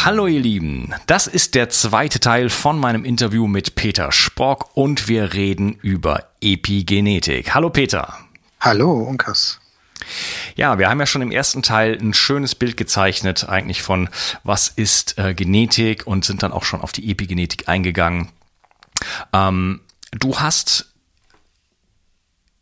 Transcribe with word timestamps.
Hallo 0.00 0.26
ihr 0.26 0.40
Lieben, 0.40 0.92
das 1.06 1.28
ist 1.28 1.54
der 1.54 1.68
zweite 1.68 2.18
Teil 2.18 2.50
von 2.50 2.76
meinem 2.76 3.04
Interview 3.04 3.46
mit 3.46 3.76
Peter 3.76 4.10
Spock 4.10 4.70
und 4.74 5.06
wir 5.06 5.32
reden 5.32 5.78
über 5.80 6.32
Epigenetik. 6.40 7.54
Hallo 7.54 7.70
Peter. 7.70 8.18
Hallo 8.58 8.90
Unkas. 8.90 9.60
Ja, 10.56 10.78
wir 10.80 10.90
haben 10.90 10.98
ja 10.98 11.06
schon 11.06 11.22
im 11.22 11.30
ersten 11.30 11.62
Teil 11.62 11.96
ein 12.00 12.14
schönes 12.14 12.56
Bild 12.56 12.76
gezeichnet, 12.76 13.48
eigentlich 13.48 13.82
von 13.82 14.08
was 14.42 14.68
ist 14.68 15.18
äh, 15.18 15.34
Genetik 15.34 16.04
und 16.04 16.24
sind 16.24 16.42
dann 16.42 16.50
auch 16.50 16.64
schon 16.64 16.80
auf 16.80 16.90
die 16.90 17.08
Epigenetik 17.08 17.68
eingegangen. 17.68 18.28
Ähm, 19.32 19.82
du 20.10 20.40
hast 20.40 20.92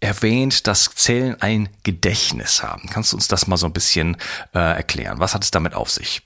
erwähnt, 0.00 0.66
dass 0.66 0.94
Zellen 0.94 1.40
ein 1.40 1.70
Gedächtnis 1.84 2.62
haben. 2.62 2.90
Kannst 2.90 3.12
du 3.12 3.16
uns 3.16 3.28
das 3.28 3.46
mal 3.46 3.56
so 3.56 3.66
ein 3.66 3.72
bisschen 3.72 4.18
äh, 4.52 4.58
erklären? 4.58 5.20
Was 5.20 5.34
hat 5.34 5.44
es 5.44 5.50
damit 5.50 5.74
auf 5.74 5.90
sich? 5.90 6.22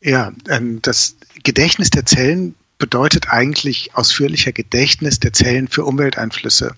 Ja, 0.00 0.32
ähm, 0.48 0.80
das 0.82 1.16
Gedächtnis 1.42 1.90
der 1.90 2.06
Zellen 2.06 2.54
bedeutet 2.78 3.30
eigentlich 3.30 3.94
ausführlicher 3.94 4.52
Gedächtnis 4.52 5.18
der 5.18 5.32
Zellen 5.32 5.68
für 5.68 5.84
Umwelteinflüsse. 5.84 6.74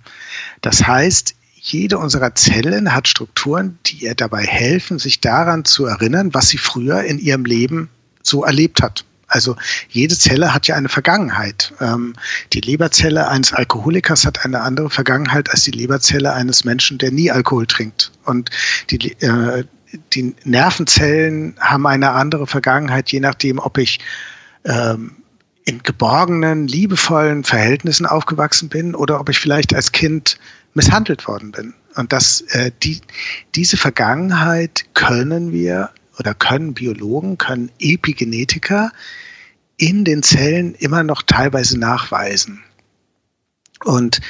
Das 0.62 0.86
heißt, 0.86 1.34
jede 1.54 1.98
unserer 1.98 2.34
Zellen 2.34 2.94
hat 2.94 3.06
Strukturen, 3.06 3.78
die 3.86 4.04
ihr 4.04 4.14
dabei 4.14 4.44
helfen, 4.44 4.98
sich 4.98 5.20
daran 5.20 5.66
zu 5.66 5.84
erinnern, 5.84 6.32
was 6.32 6.48
sie 6.48 6.58
früher 6.58 7.04
in 7.04 7.18
ihrem 7.18 7.44
Leben 7.44 7.90
so 8.22 8.44
erlebt 8.44 8.80
hat. 8.80 9.05
Also 9.27 9.56
jede 9.89 10.18
Zelle 10.18 10.52
hat 10.55 10.66
ja 10.66 10.74
eine 10.74 10.89
Vergangenheit. 10.89 11.72
Ähm, 11.80 12.14
die 12.52 12.61
Leberzelle 12.61 13.28
eines 13.28 13.52
Alkoholikers 13.52 14.27
hat 14.27 14.45
eine 14.45 14.62
andere 14.62 14.90
Vergangenheit 14.90 15.50
als 15.50 15.62
die 15.62 15.70
Leberzelle 15.70 16.33
eines 16.33 16.64
Menschen, 16.64 16.98
der 16.98 17.12
nie 17.12 17.30
Alkohol 17.30 17.66
trinkt. 17.66 18.11
Und 18.24 18.50
die, 18.90 19.12
äh, 19.20 19.64
die 20.12 20.34
Nervenzellen 20.45 21.55
haben 21.61 21.86
eine 21.86 22.11
andere 22.11 22.46
Vergangenheit, 22.46 23.11
je 23.11 23.20
nachdem, 23.20 23.58
ob 23.58 23.78
ich 23.78 24.01
ähm, 24.64 25.17
in 25.64 25.83
geborgenen, 25.83 26.67
liebevollen 26.67 27.45
Verhältnissen 27.45 28.06
aufgewachsen 28.06 28.68
bin 28.68 28.95
oder 28.95 29.20
ob 29.20 29.28
ich 29.28 29.39
vielleicht 29.39 29.74
als 29.74 29.92
Kind 29.92 30.39
misshandelt 30.74 31.27
worden 31.27 31.52
bin. 31.52 31.74
Und 31.96 32.12
das, 32.12 32.42
äh, 32.48 32.70
die, 32.83 33.01
diese 33.55 33.77
Vergangenheit 33.77 34.84
können 34.95 35.52
wir 35.52 35.90
oder 36.18 36.34
können 36.34 36.74
Biologen, 36.74 37.39
können 37.39 37.70
Epigenetiker 37.78 38.92
in 39.77 40.05
den 40.05 40.22
Zellen 40.22 40.74
immer 40.74 41.02
noch 41.02 41.22
teilweise 41.22 41.78
nachweisen. 41.78 42.62
Und 43.84 44.20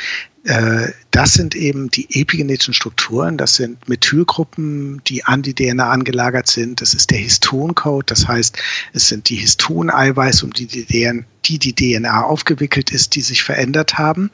das 1.11 1.35
sind 1.35 1.55
eben 1.55 1.91
die 1.91 2.09
epigenetischen 2.19 2.73
Strukturen, 2.73 3.37
das 3.37 3.57
sind 3.57 3.89
Methylgruppen, 3.91 5.03
die 5.05 5.25
an 5.25 5.43
die 5.43 5.55
DNA 5.55 5.91
angelagert 5.91 6.47
sind. 6.47 6.81
Das 6.81 6.95
ist 6.95 7.11
der 7.11 7.19
Histoncode, 7.19 8.11
das 8.11 8.27
heißt, 8.27 8.57
es 8.95 9.09
sind 9.09 9.29
die 9.29 9.37
Histoneiweiße, 9.37 10.47
um 10.47 10.53
die 10.53 10.67
die, 10.67 10.87
DNA, 10.87 11.25
die 11.45 11.59
die 11.59 11.75
DNA 11.75 12.23
aufgewickelt 12.23 12.91
ist, 12.91 13.15
die 13.17 13.21
sich 13.21 13.43
verändert 13.43 13.99
haben, 13.99 14.31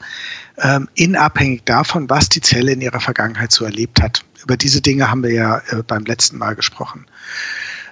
ähm, 0.59 0.87
in 0.93 1.17
abhängig 1.17 1.65
davon, 1.65 2.09
was 2.09 2.29
die 2.29 2.41
Zelle 2.41 2.71
in 2.71 2.81
ihrer 2.81 3.01
Vergangenheit 3.01 3.51
so 3.51 3.65
erlebt 3.65 4.01
hat. 4.01 4.23
Über 4.43 4.55
diese 4.55 4.81
Dinge 4.81 5.11
haben 5.11 5.23
wir 5.23 5.33
ja 5.33 5.61
äh, 5.71 5.83
beim 5.85 6.05
letzten 6.05 6.37
Mal 6.37 6.55
gesprochen. 6.55 7.05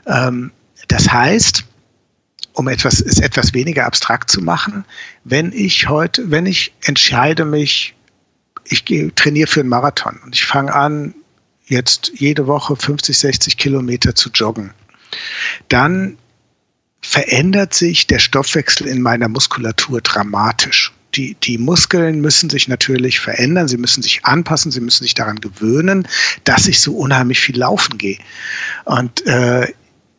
Ähm, 0.08 0.52
das 0.88 1.12
heißt, 1.12 1.66
um 2.54 2.68
etwas, 2.70 3.02
es 3.02 3.20
etwas 3.20 3.54
weniger 3.54 3.86
abstrakt 3.86 4.32
zu 4.32 4.42
machen, 4.42 4.86
wenn 5.24 5.52
ich 5.52 5.90
heute, 5.90 6.32
wenn 6.32 6.46
ich 6.46 6.74
entscheide 6.82 7.44
mich, 7.44 7.95
ich 8.68 8.86
trainiere 9.16 9.48
für 9.48 9.62
einen 9.62 9.70
Marathon 9.70 10.20
und 10.24 10.36
ich 10.36 10.46
fange 10.46 10.74
an, 10.74 11.14
jetzt 11.68 12.12
jede 12.16 12.48
Woche 12.48 12.76
50, 12.76 13.18
60 13.18 13.58
Kilometer 13.58 14.16
zu 14.16 14.30
joggen, 14.30 14.74
dann 15.70 16.18
verändert 17.02 17.74
sich 17.74 18.08
der 18.08 18.20
Stoffwechsel 18.20 18.88
in 18.88 19.02
meiner 19.02 19.30
Muskulatur 19.30 20.02
dramatisch. 20.02 20.92
Die, 21.14 21.36
die 21.36 21.58
Muskeln 21.58 22.20
müssen 22.20 22.50
sich 22.50 22.68
natürlich 22.68 23.20
verändern, 23.20 23.68
sie 23.68 23.78
müssen 23.78 24.04
sich 24.04 24.26
anpassen, 24.26 24.72
sie 24.72 24.82
müssen 24.82 25.04
sich 25.04 25.14
daran 25.14 25.40
gewöhnen, 25.40 26.08
dass 26.44 26.68
ich 26.68 26.82
so 26.82 26.98
unheimlich 26.98 27.40
viel 27.40 27.58
laufen 27.58 27.98
gehe. 27.98 28.18
Und 28.84 29.26
äh, 29.26 29.72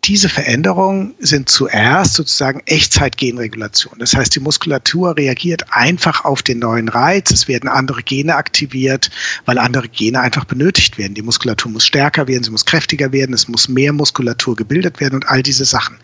diese 0.06 0.28
Veränderungen 0.28 1.14
sind 1.18 1.48
zuerst 1.48 2.14
sozusagen 2.14 2.60
Echtzeitgenregulation. 2.66 3.94
Das 3.98 4.14
heißt, 4.14 4.34
die 4.36 4.40
Muskulatur 4.40 5.16
reagiert 5.16 5.64
einfach 5.70 6.24
auf 6.24 6.42
den 6.42 6.60
neuen 6.60 6.88
Reiz. 6.88 7.32
Es 7.32 7.48
werden 7.48 7.68
andere 7.68 8.04
Gene 8.04 8.36
aktiviert, 8.36 9.10
weil 9.46 9.58
andere 9.58 9.88
Gene 9.88 10.20
einfach 10.20 10.44
benötigt 10.44 10.96
werden. 10.96 11.14
Die 11.14 11.22
Muskulatur 11.22 11.72
muss 11.72 11.84
stärker 11.84 12.28
werden, 12.28 12.44
sie 12.44 12.50
muss 12.50 12.64
kräftiger 12.64 13.10
werden, 13.10 13.34
es 13.34 13.48
muss 13.48 13.68
mehr 13.68 13.92
Muskulatur 13.92 14.54
gebildet 14.54 15.00
werden 15.00 15.16
und 15.16 15.28
all 15.28 15.42
diese 15.42 15.64
Sachen. 15.64 15.96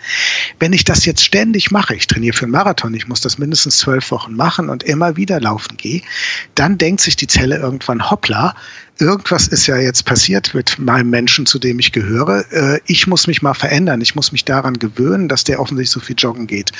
Wenn 0.58 0.72
ich 0.72 0.84
das 0.84 1.04
jetzt 1.04 1.24
ständig 1.24 1.70
mache, 1.70 1.94
ich 1.94 2.08
trainiere 2.08 2.36
für 2.36 2.46
einen 2.46 2.52
Marathon, 2.52 2.94
ich 2.94 3.06
muss 3.06 3.20
das 3.20 3.38
mindestens 3.38 3.78
zwölf 3.78 4.10
Wochen 4.10 4.34
machen 4.34 4.68
und 4.68 4.82
immer 4.82 5.16
wieder 5.16 5.40
laufen 5.40 5.76
gehe, 5.76 6.02
dann 6.56 6.76
denkt 6.76 7.02
sich 7.02 7.16
die 7.16 7.28
Zelle 7.28 7.56
irgendwann, 7.56 8.10
hoppla, 8.10 8.56
irgendwas 8.98 9.48
ist 9.48 9.66
ja 9.66 9.76
jetzt 9.76 10.04
passiert 10.04 10.54
mit 10.54 10.78
meinem 10.78 11.10
Menschen, 11.10 11.46
zu 11.46 11.58
dem 11.58 11.78
ich 11.78 11.92
gehöre. 11.92 12.44
Äh, 12.52 12.80
ich 12.86 13.06
muss 13.06 13.26
mich 13.26 13.42
mal 13.42 13.54
verändern. 13.54 14.00
Ich 14.00 14.14
muss 14.14 14.32
mich 14.32 14.44
daran 14.44 14.78
gewöhnen, 14.78 15.28
dass 15.28 15.44
der 15.44 15.60
offensichtlich 15.60 15.90
so 15.90 16.00
viel 16.00 16.16
joggen 16.18 16.46
geht. 16.46 16.72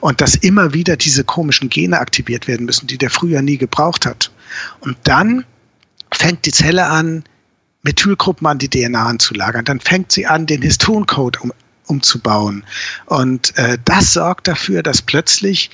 Und 0.00 0.20
dass 0.20 0.34
immer 0.34 0.74
wieder 0.74 0.96
diese 0.96 1.24
komischen 1.24 1.68
Gene 1.68 1.98
aktiviert 1.98 2.48
werden 2.48 2.66
müssen, 2.66 2.86
die 2.86 2.98
der 2.98 3.10
früher 3.10 3.42
nie 3.42 3.58
gebraucht 3.58 4.06
hat. 4.06 4.30
Und 4.80 4.96
dann 5.04 5.44
fängt 6.12 6.46
die 6.46 6.52
Zelle 6.52 6.86
an, 6.86 7.24
Methylgruppen 7.82 8.46
an 8.46 8.58
die 8.58 8.68
DNA 8.68 9.06
anzulagern. 9.06 9.64
Dann 9.64 9.80
fängt 9.80 10.12
sie 10.12 10.26
an, 10.26 10.46
den 10.46 10.62
Histoncode 10.62 11.40
um, 11.40 11.52
umzubauen. 11.86 12.64
Und 13.06 13.56
äh, 13.58 13.78
das 13.84 14.12
sorgt 14.12 14.48
dafür, 14.48 14.82
dass 14.82 15.02
plötzlich 15.02 15.70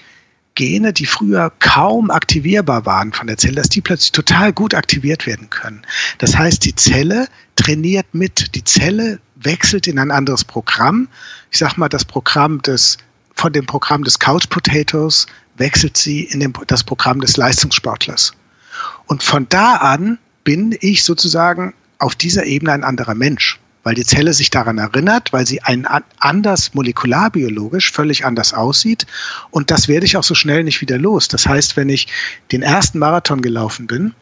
Gene, 0.55 0.93
die 0.93 1.07
früher 1.07 1.51
kaum 1.61 2.11
aktivierbar 2.11 2.85
waren 2.85 3.13
von 3.13 3.27
der 3.27 3.39
Zelle, 3.39 3.57
dass 3.57 3.69
die 3.69 3.81
plötzlich 3.81 4.13
total 4.13 4.53
gut 4.53 4.75
aktiviert 4.75 5.27
werden 5.27 5.49
können. 5.51 5.83
Das 6.19 6.37
heißt, 6.37 6.65
die 6.65 6.75
Zelle 6.75 7.29
trainiert 7.57 8.07
mit. 8.13 8.55
Die 8.55 8.65
Zelle 8.65 9.19
wechselt 9.37 9.87
in 9.87 9.99
ein 9.99 10.11
anderes 10.11 10.45
Programm. 10.45 11.09
Ich 11.51 11.59
sag 11.59 11.77
mal, 11.77 11.89
das 11.89 12.05
Programm 12.05 12.61
des, 12.63 12.99
von 13.35 13.53
dem 13.53 13.67
Programm 13.67 14.05
des 14.05 14.19
Couch 14.19 14.49
Potatoes 14.49 15.27
wechselt 15.57 15.97
sie 15.97 16.25
in 16.25 16.41
den, 16.41 16.53
das 16.67 16.85
Programm 16.85 17.21
des 17.21 17.37
Leistungssportlers. 17.37 18.33
Und 19.07 19.23
von 19.23 19.49
da 19.49 19.77
an 19.77 20.19
bin 20.45 20.77
ich 20.81 21.05
sozusagen 21.05 21.75
auf 21.99 22.15
dieser 22.15 22.45
Ebene 22.45 22.73
ein 22.73 22.85
anderer 22.85 23.15
Mensch 23.15 23.59
weil 23.83 23.95
die 23.95 24.05
Zelle 24.05 24.33
sich 24.33 24.51
daran 24.51 24.79
erinnert, 24.79 25.33
weil 25.33 25.47
sie 25.47 25.63
ein 25.63 25.87
anders 26.19 26.75
molekularbiologisch 26.75 27.91
völlig 27.91 28.25
anders 28.25 28.55
aussieht. 28.55 29.07
Und 29.51 29.71
das 29.71 29.89
werde 29.89 30.07
ich 30.07 30.17
auch 30.17 30.25
so 30.25 30.35
schnell 30.35 30.65
nicht 30.65 30.81
wieder 30.81 30.99
los. 30.99 31.29
Das 31.29 31.47
heißt, 31.47 31.77
wenn 31.77 31.89
ich 31.89 32.09
den 32.53 32.63
ersten 32.63 32.99
Marathon 32.99 33.43
gelaufen 33.43 33.87
bin 33.87 34.15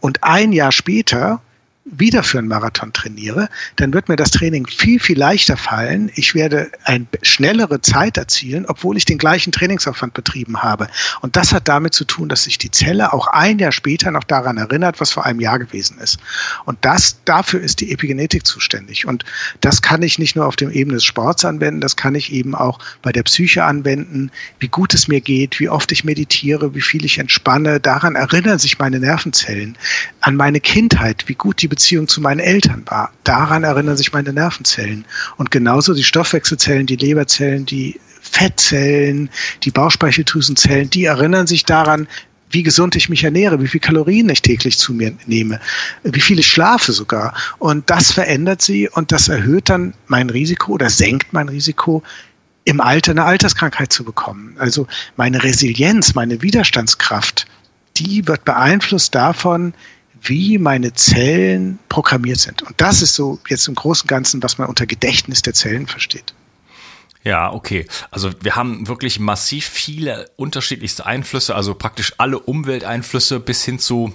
und 0.00 0.24
ein 0.24 0.52
Jahr 0.52 0.72
später 0.72 1.40
wieder 1.84 2.22
für 2.22 2.38
einen 2.38 2.48
Marathon 2.48 2.92
trainiere, 2.92 3.48
dann 3.76 3.92
wird 3.92 4.08
mir 4.08 4.14
das 4.14 4.30
Training 4.30 4.66
viel, 4.66 5.00
viel 5.00 5.18
leichter 5.18 5.56
fallen. 5.56 6.12
Ich 6.14 6.34
werde 6.34 6.70
eine 6.84 7.06
schnellere 7.22 7.80
Zeit 7.80 8.16
erzielen, 8.16 8.66
obwohl 8.66 8.96
ich 8.96 9.04
den 9.04 9.18
gleichen 9.18 9.52
Trainingsaufwand 9.52 10.14
betrieben 10.14 10.62
habe. 10.62 10.86
Und 11.22 11.34
das 11.34 11.52
hat 11.52 11.66
damit 11.66 11.92
zu 11.92 12.04
tun, 12.04 12.28
dass 12.28 12.44
sich 12.44 12.58
die 12.58 12.70
Zelle 12.70 13.12
auch 13.12 13.26
ein 13.26 13.58
Jahr 13.58 13.72
später 13.72 14.12
noch 14.12 14.22
daran 14.22 14.58
erinnert, 14.58 15.00
was 15.00 15.10
vor 15.10 15.26
einem 15.26 15.40
Jahr 15.40 15.58
gewesen 15.58 15.98
ist. 15.98 16.18
Und 16.66 16.78
das, 16.82 17.24
dafür 17.24 17.60
ist 17.60 17.80
die 17.80 17.90
Epigenetik 17.90 18.46
zuständig. 18.46 19.06
Und 19.06 19.24
das 19.60 19.82
kann 19.82 20.02
ich 20.02 20.20
nicht 20.20 20.36
nur 20.36 20.46
auf 20.46 20.56
dem 20.56 20.70
Ebene 20.70 20.98
des 20.98 21.04
Sports 21.04 21.44
anwenden, 21.44 21.80
das 21.80 21.96
kann 21.96 22.14
ich 22.14 22.32
eben 22.32 22.54
auch 22.54 22.78
bei 23.02 23.10
der 23.10 23.24
Psyche 23.24 23.64
anwenden, 23.64 24.30
wie 24.60 24.68
gut 24.68 24.94
es 24.94 25.08
mir 25.08 25.20
geht, 25.20 25.58
wie 25.58 25.68
oft 25.68 25.90
ich 25.90 26.04
meditiere, 26.04 26.76
wie 26.76 26.80
viel 26.80 27.04
ich 27.04 27.18
entspanne. 27.18 27.80
Daran 27.80 28.14
erinnern 28.14 28.60
sich 28.60 28.78
meine 28.78 29.00
Nervenzellen 29.00 29.76
an 30.20 30.36
meine 30.36 30.60
Kindheit, 30.60 31.24
wie 31.26 31.34
gut 31.34 31.60
die 31.60 31.71
Beziehung 31.72 32.06
zu 32.06 32.20
meinen 32.20 32.38
Eltern 32.38 32.82
war. 32.84 33.10
Daran 33.24 33.64
erinnern 33.64 33.96
sich 33.96 34.12
meine 34.12 34.34
Nervenzellen. 34.34 35.06
Und 35.38 35.50
genauso 35.50 35.94
die 35.94 36.04
Stoffwechselzellen, 36.04 36.84
die 36.84 36.96
Leberzellen, 36.96 37.64
die 37.64 37.98
Fettzellen, 38.20 39.30
die 39.62 39.70
Bauchspeicheldrüsenzellen, 39.70 40.90
die 40.90 41.06
erinnern 41.06 41.46
sich 41.46 41.64
daran, 41.64 42.08
wie 42.50 42.62
gesund 42.62 42.94
ich 42.94 43.08
mich 43.08 43.24
ernähre, 43.24 43.62
wie 43.62 43.68
viel 43.68 43.80
Kalorien 43.80 44.28
ich 44.28 44.42
täglich 44.42 44.76
zu 44.76 44.92
mir 44.92 45.14
nehme, 45.24 45.60
wie 46.02 46.20
viel 46.20 46.38
ich 46.38 46.46
schlafe 46.46 46.92
sogar. 46.92 47.34
Und 47.58 47.88
das 47.88 48.12
verändert 48.12 48.60
sie 48.60 48.90
und 48.90 49.10
das 49.10 49.28
erhöht 49.28 49.70
dann 49.70 49.94
mein 50.08 50.28
Risiko 50.28 50.72
oder 50.72 50.90
senkt 50.90 51.32
mein 51.32 51.48
Risiko, 51.48 52.02
im 52.64 52.82
Alter 52.82 53.12
eine 53.12 53.24
Alterskrankheit 53.24 53.94
zu 53.94 54.04
bekommen. 54.04 54.56
Also 54.58 54.86
meine 55.16 55.42
Resilienz, 55.42 56.14
meine 56.14 56.42
Widerstandskraft, 56.42 57.46
die 57.96 58.28
wird 58.28 58.44
beeinflusst 58.44 59.14
davon, 59.14 59.72
wie 60.22 60.58
meine 60.58 60.92
Zellen 60.92 61.78
programmiert 61.88 62.38
sind. 62.38 62.62
Und 62.62 62.80
das 62.80 63.02
ist 63.02 63.14
so 63.14 63.38
jetzt 63.48 63.68
im 63.68 63.74
Großen 63.74 64.02
und 64.02 64.08
Ganzen, 64.08 64.42
was 64.42 64.58
man 64.58 64.68
unter 64.68 64.86
Gedächtnis 64.86 65.42
der 65.42 65.54
Zellen 65.54 65.86
versteht. 65.86 66.34
Ja, 67.24 67.52
okay. 67.52 67.86
Also 68.10 68.30
wir 68.40 68.56
haben 68.56 68.88
wirklich 68.88 69.20
massiv 69.20 69.66
viele 69.66 70.30
unterschiedlichste 70.36 71.06
Einflüsse, 71.06 71.54
also 71.54 71.74
praktisch 71.74 72.14
alle 72.18 72.38
Umwelteinflüsse 72.38 73.38
bis 73.38 73.64
hin 73.64 73.78
zu 73.78 74.12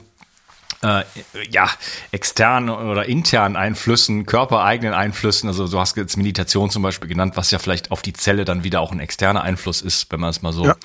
äh, 0.83 1.03
ja, 1.49 1.69
externen 2.11 2.69
oder 2.69 3.05
internen 3.05 3.55
Einflüssen, 3.55 4.25
körpereigenen 4.25 4.93
Einflüssen. 4.93 5.47
Also 5.47 5.67
du 5.67 5.79
hast 5.79 5.97
jetzt 5.97 6.17
Meditation 6.17 6.69
zum 6.69 6.83
Beispiel 6.83 7.07
genannt, 7.07 7.37
was 7.37 7.49
ja 7.51 7.59
vielleicht 7.59 7.91
auf 7.91 8.01
die 8.01 8.13
Zelle 8.13 8.45
dann 8.45 8.63
wieder 8.63 8.81
auch 8.81 8.91
ein 8.91 8.99
externer 8.99 9.41
Einfluss 9.41 9.81
ist, 9.81 10.11
wenn 10.11 10.19
man 10.19 10.29
es 10.29 10.41
mal 10.41 10.53
so, 10.53 10.65
ja. 10.65 10.75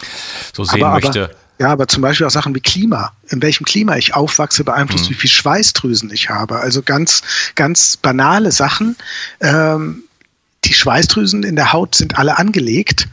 so 0.52 0.64
sehen 0.64 0.84
aber, 0.84 1.00
möchte. 1.00 1.24
Aber 1.24 1.34
ja, 1.58 1.68
aber 1.68 1.86
zum 1.86 2.02
Beispiel 2.02 2.26
auch 2.26 2.30
Sachen 2.30 2.54
wie 2.54 2.60
Klima. 2.60 3.12
In 3.28 3.42
welchem 3.42 3.64
Klima 3.64 3.96
ich 3.96 4.14
aufwachse, 4.14 4.64
beeinflusst, 4.64 5.06
mhm. 5.06 5.10
wie 5.10 5.18
viel 5.18 5.30
Schweißdrüsen 5.30 6.10
ich 6.12 6.28
habe. 6.28 6.60
Also 6.60 6.82
ganz, 6.82 7.22
ganz 7.54 7.96
banale 7.96 8.52
Sachen. 8.52 8.96
Ähm, 9.40 10.04
die 10.64 10.74
Schweißdrüsen 10.74 11.42
in 11.42 11.56
der 11.56 11.72
Haut 11.72 11.94
sind 11.94 12.18
alle 12.18 12.38
angelegt. 12.38 13.08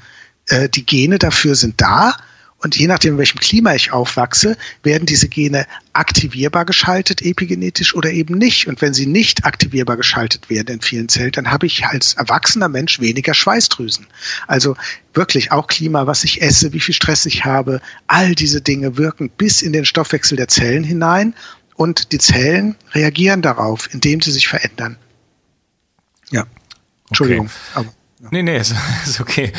Äh, 0.48 0.70
die 0.70 0.86
Gene 0.86 1.20
dafür 1.20 1.56
sind 1.56 1.82
da. 1.82 2.16
Und 2.62 2.76
je 2.76 2.88
nachdem, 2.88 3.14
in 3.14 3.18
welchem 3.18 3.40
Klima 3.40 3.74
ich 3.74 3.94
aufwachse, 3.94 4.58
werden 4.84 5.06
diese 5.06 5.30
Gene 5.30 5.66
aktivierbar 5.94 6.66
geschaltet, 6.66 7.22
epigenetisch 7.22 7.96
oder 7.96 8.12
eben 8.12 8.38
nicht. 8.38 8.68
Und 8.68 8.82
wenn 8.82 8.94
sie 8.94 9.06
nicht 9.06 9.46
aktivierbar 9.46 9.96
geschaltet 9.96 10.50
werden 10.50 10.76
in 10.76 10.82
vielen 10.82 11.08
Zellen, 11.08 11.32
dann 11.32 11.52
habe 11.52 11.68
ich 11.68 11.86
als 11.86 12.16
erwachsener 12.16 12.68
Mensch 12.68 13.00
weniger 13.00 13.34
Schweißdrüsen. 13.34 14.08
Also 14.48 14.76
wirklich 15.14 15.54
auch 15.54 15.68
Klima, 15.68 16.06
was 16.06 16.26
ich 16.26 16.42
esse, 16.42 16.74
wie 16.74 16.82
viel 16.82 16.96
Stress 16.96 17.26
ich 17.26 17.46
habe, 17.46 17.82
all 18.08 18.36
diese 18.36 18.62
Dinge 18.62 18.98
wirken 18.98 19.30
bis 19.30 19.62
in 19.62 19.72
den 19.72 19.86
Stoffwechsel 19.86 20.36
der 20.36 20.50
Zellen 20.50 20.84
hinein 20.84 21.36
und 21.76 22.12
die 22.12 22.20
Zellen 22.20 22.76
reagieren 22.92 23.42
darauf, 23.42 23.88
indem 23.94 24.20
sie 24.22 24.32
sich 24.32 24.50
verändern. 24.50 24.98
Ja. 26.30 26.46
Entschuldigung. 27.08 27.50
Okay. 27.74 27.88
Ja. 28.22 28.28
Nee, 28.32 28.44
nee, 28.44 28.58
ist, 28.58 28.74
ist 29.06 29.22
okay. 29.22 29.54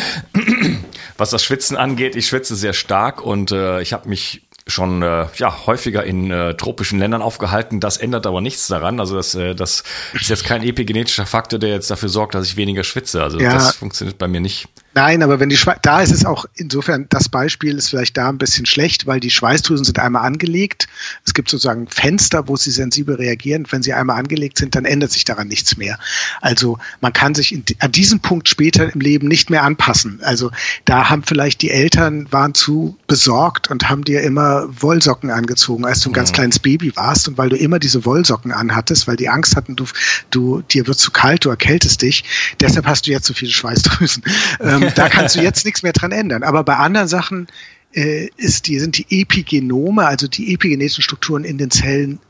Was 1.20 1.28
das 1.28 1.44
Schwitzen 1.44 1.76
angeht, 1.76 2.16
ich 2.16 2.26
schwitze 2.26 2.56
sehr 2.56 2.72
stark 2.72 3.20
und 3.20 3.52
äh, 3.52 3.82
ich 3.82 3.92
habe 3.92 4.08
mich 4.08 4.40
schon 4.66 5.02
äh, 5.02 5.26
ja 5.36 5.66
häufiger 5.66 6.02
in 6.02 6.30
äh, 6.30 6.54
tropischen 6.54 6.98
Ländern 6.98 7.20
aufgehalten. 7.20 7.78
Das 7.78 7.98
ändert 7.98 8.26
aber 8.26 8.40
nichts 8.40 8.68
daran. 8.68 9.00
Also 9.00 9.16
das, 9.16 9.34
äh, 9.34 9.54
das 9.54 9.84
ist 10.14 10.30
jetzt 10.30 10.44
kein 10.44 10.62
epigenetischer 10.62 11.26
Faktor, 11.26 11.58
der 11.58 11.68
jetzt 11.68 11.90
dafür 11.90 12.08
sorgt, 12.08 12.34
dass 12.34 12.46
ich 12.46 12.56
weniger 12.56 12.84
schwitze. 12.84 13.22
Also 13.22 13.38
ja. 13.38 13.52
das 13.52 13.76
funktioniert 13.76 14.16
bei 14.16 14.28
mir 14.28 14.40
nicht. 14.40 14.68
Nein, 14.92 15.22
aber 15.22 15.38
wenn 15.38 15.48
die 15.48 15.56
Schwe 15.56 15.76
da 15.82 16.02
ist 16.02 16.10
es 16.10 16.24
auch 16.24 16.46
insofern 16.54 17.06
das 17.10 17.28
Beispiel 17.28 17.78
ist 17.78 17.90
vielleicht 17.90 18.16
da 18.16 18.28
ein 18.28 18.38
bisschen 18.38 18.66
schlecht, 18.66 19.06
weil 19.06 19.20
die 19.20 19.30
Schweißdrüsen 19.30 19.84
sind 19.84 20.00
einmal 20.00 20.26
angelegt. 20.26 20.88
Es 21.24 21.32
gibt 21.32 21.48
sozusagen 21.48 21.86
Fenster, 21.86 22.48
wo 22.48 22.56
sie 22.56 22.72
sensibel 22.72 23.14
reagieren. 23.14 23.66
Wenn 23.70 23.82
sie 23.82 23.92
einmal 23.92 24.18
angelegt 24.18 24.58
sind, 24.58 24.74
dann 24.74 24.84
ändert 24.84 25.12
sich 25.12 25.24
daran 25.24 25.46
nichts 25.46 25.76
mehr. 25.76 25.98
Also 26.40 26.78
man 27.00 27.12
kann 27.12 27.36
sich 27.36 27.52
in, 27.52 27.64
an 27.78 27.92
diesem 27.92 28.18
Punkt 28.18 28.48
später 28.48 28.92
im 28.92 29.00
Leben 29.00 29.28
nicht 29.28 29.48
mehr 29.48 29.62
anpassen. 29.62 30.20
Also 30.22 30.50
da 30.86 31.08
haben 31.08 31.22
vielleicht 31.22 31.62
die 31.62 31.70
Eltern 31.70 32.26
waren 32.32 32.54
zu 32.54 32.96
besorgt 33.06 33.70
und 33.70 33.88
haben 33.88 34.02
dir 34.02 34.22
immer 34.22 34.66
Wollsocken 34.80 35.30
angezogen, 35.30 35.84
als 35.84 36.00
du 36.00 36.10
ein 36.10 36.14
ganz 36.14 36.30
mhm. 36.30 36.34
kleines 36.34 36.58
Baby 36.58 36.96
warst 36.96 37.28
und 37.28 37.38
weil 37.38 37.48
du 37.48 37.56
immer 37.56 37.78
diese 37.78 38.04
Wollsocken 38.04 38.50
anhattest, 38.50 39.06
weil 39.06 39.16
die 39.16 39.28
Angst 39.28 39.54
hatten, 39.54 39.76
du 39.76 39.84
du 40.30 40.62
dir 40.62 40.88
wird 40.88 40.98
zu 40.98 41.12
kalt, 41.12 41.44
du 41.44 41.50
erkältest 41.50 42.02
dich. 42.02 42.24
Deshalb 42.60 42.86
hast 42.86 43.06
du 43.06 43.12
jetzt 43.12 43.26
so 43.26 43.34
viele 43.34 43.52
Schweißdrüsen. 43.52 44.24
Ähm, 44.60 44.79
da 44.94 45.08
kannst 45.08 45.36
du 45.36 45.40
jetzt 45.42 45.64
nichts 45.64 45.82
mehr 45.82 45.92
dran 45.92 46.12
ändern. 46.12 46.42
Aber 46.42 46.64
bei 46.64 46.76
anderen 46.76 47.08
Sachen 47.08 47.46
äh, 47.92 48.28
ist 48.36 48.66
die, 48.66 48.78
sind 48.78 48.98
die 48.98 49.06
Epigenome, 49.22 50.06
also 50.06 50.28
die 50.28 50.52
epigenetischen 50.54 51.02
Strukturen 51.02 51.44
in 51.44 51.58
den 51.58 51.70
Zellen 51.70 52.20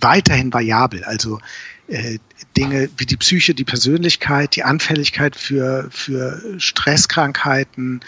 weiterhin 0.00 0.52
variabel. 0.52 1.04
Also 1.04 1.40
äh, 1.88 2.18
Dinge 2.56 2.88
wie 2.96 3.06
die 3.06 3.16
Psyche, 3.16 3.54
die 3.54 3.64
Persönlichkeit, 3.64 4.56
die 4.56 4.62
Anfälligkeit 4.62 5.36
für, 5.36 5.88
für 5.90 6.40
Stresskrankheiten, 6.58 8.00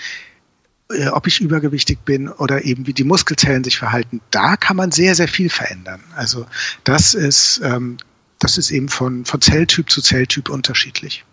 äh, 0.91 1.09
ob 1.09 1.27
ich 1.27 1.41
übergewichtig 1.41 2.01
bin 2.05 2.29
oder 2.29 2.65
eben 2.65 2.87
wie 2.87 2.93
die 2.93 3.05
Muskelzellen 3.05 3.65
sich 3.65 3.79
verhalten, 3.79 4.21
da 4.31 4.57
kann 4.57 4.77
man 4.77 4.93
sehr, 4.93 5.15
sehr 5.15 5.29
viel 5.29 5.49
verändern. 5.49 6.03
Also 6.15 6.47
das 6.85 7.15
ist, 7.15 7.61
ähm, 7.65 7.97
das 8.39 8.59
ist 8.59 8.71
eben 8.71 8.89
von, 8.89 9.25
von 9.25 9.41
Zelltyp 9.41 9.91
zu 9.91 10.03
Zelltyp 10.03 10.49
unterschiedlich. 10.49 11.25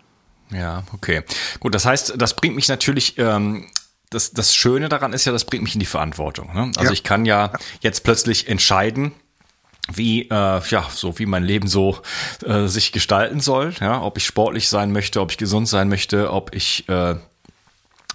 Ja, 0.52 0.84
okay. 0.94 1.24
Gut, 1.60 1.76
das 1.76 1.86
heißt, 1.86 2.14
das 2.18 2.36
bringt 2.36 2.56
mich 2.56 2.68
natürlich. 2.68 3.18
Ähm 3.18 3.68
das, 4.10 4.32
das 4.32 4.56
Schöne 4.56 4.88
daran 4.88 5.12
ist 5.12 5.26
ja, 5.26 5.34
das 5.34 5.44
bringt 5.44 5.64
mich 5.64 5.74
in 5.74 5.82
die 5.82 5.86
Verantwortung. 5.86 6.54
Ne? 6.54 6.72
Also 6.78 6.86
ja. 6.86 6.92
ich 6.92 7.04
kann 7.04 7.26
ja 7.26 7.52
jetzt 7.82 8.06
plötzlich 8.06 8.48
entscheiden, 8.48 9.12
wie 9.94 10.24
äh, 10.24 10.32
ja 10.70 10.88
so 10.94 11.20
wie 11.20 11.26
mein 11.26 11.44
Leben 11.44 11.68
so 11.68 11.98
äh, 12.46 12.68
sich 12.68 12.92
gestalten 12.92 13.40
soll, 13.40 13.74
ja, 13.80 14.02
ob 14.02 14.18
ich 14.18 14.26
sportlich 14.26 14.70
sein 14.70 14.92
möchte, 14.92 15.22
ob 15.22 15.32
ich 15.32 15.38
gesund 15.38 15.68
sein 15.68 15.90
möchte, 15.90 16.32
ob 16.32 16.54
ich 16.56 16.88
äh, 16.90 17.16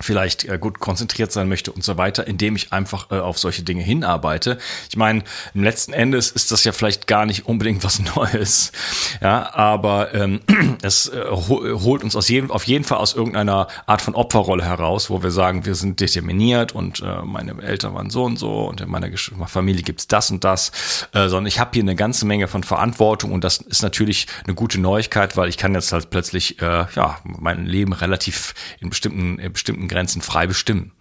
vielleicht 0.03 0.45
äh, 0.45 0.59
gut 0.59 0.79
konzentriert 0.79 1.33
sein 1.33 1.49
möchte 1.49 1.73
und 1.73 1.85
so 1.85 1.97
weiter, 1.97 2.27
indem 2.27 2.57
ich 2.57 2.73
einfach 2.73 3.11
äh, 3.11 3.19
auf 3.19 3.39
solche 3.39 3.63
Dinge 3.63 3.83
hinarbeite. 3.83 4.59
Ich 4.91 4.97
meine, 4.97 5.23
im 5.55 5.63
letzten 5.63 5.93
Endes 5.93 6.31
ist 6.31 6.53
das 6.53 6.65
ja 6.65 6.73
vielleicht 6.73 7.07
gar 7.07 7.27
nicht 7.27 7.47
unbedingt 7.47 7.85
was 7.85 8.01
Neues, 8.17 8.73
ja, 9.21 9.55
aber 9.55 10.15
ähm, 10.15 10.41
es 10.83 11.09
äh, 11.09 11.25
holt 11.31 12.05
uns 12.05 12.17
aus 12.17 12.29
jedem, 12.29 12.51
auf 12.51 12.65
jeden 12.65 12.85
Fall 12.85 12.99
aus 12.99 13.15
irgendeiner 13.15 13.69
Art 13.87 14.03
von 14.03 14.15
Opferrolle 14.15 14.65
heraus, 14.65 15.11
wo 15.11 15.23
wir 15.23 15.31
sagen, 15.31 15.65
wir 15.65 15.75
sind 15.75 16.01
determiniert 16.01 16.73
und 16.73 17.01
äh, 17.01 17.23
meine 17.23 17.61
Eltern 17.63 17.95
waren 17.95 18.11
so 18.11 18.25
und 18.25 18.39
so 18.39 18.67
und 18.67 18.81
in 18.81 18.91
meiner 18.91 19.09
Familie 19.47 19.83
gibt's 19.83 20.09
das 20.09 20.31
und 20.31 20.45
das, 20.45 20.73
äh, 21.13 21.29
sondern 21.29 21.47
ich 21.47 21.59
habe 21.59 21.71
hier 21.75 21.83
eine 21.83 21.95
ganze 21.95 22.27
Menge 22.27 22.49
von 22.49 22.65
Verantwortung 22.65 23.33
und 23.33 23.45
das 23.45 23.59
ist 23.59 23.83
natürlich 23.83 24.27
eine 24.45 24.55
gute 24.55 24.81
Neuigkeit, 24.81 25.37
weil 25.37 25.49
ich 25.49 25.57
kann 25.57 25.75
jetzt 25.75 25.93
halt 25.93 26.11
plötzlich 26.11 26.61
äh, 26.61 26.87
ja 26.95 27.19
mein 27.25 27.67
Leben 27.67 27.93
relativ 27.93 28.55
in 28.81 28.91
bestimmten, 28.91 29.39
in 29.39 29.53
bestimmten 29.53 29.89
Grenzen 29.93 30.23
frei 30.23 30.47
bestimmen. 30.47 30.93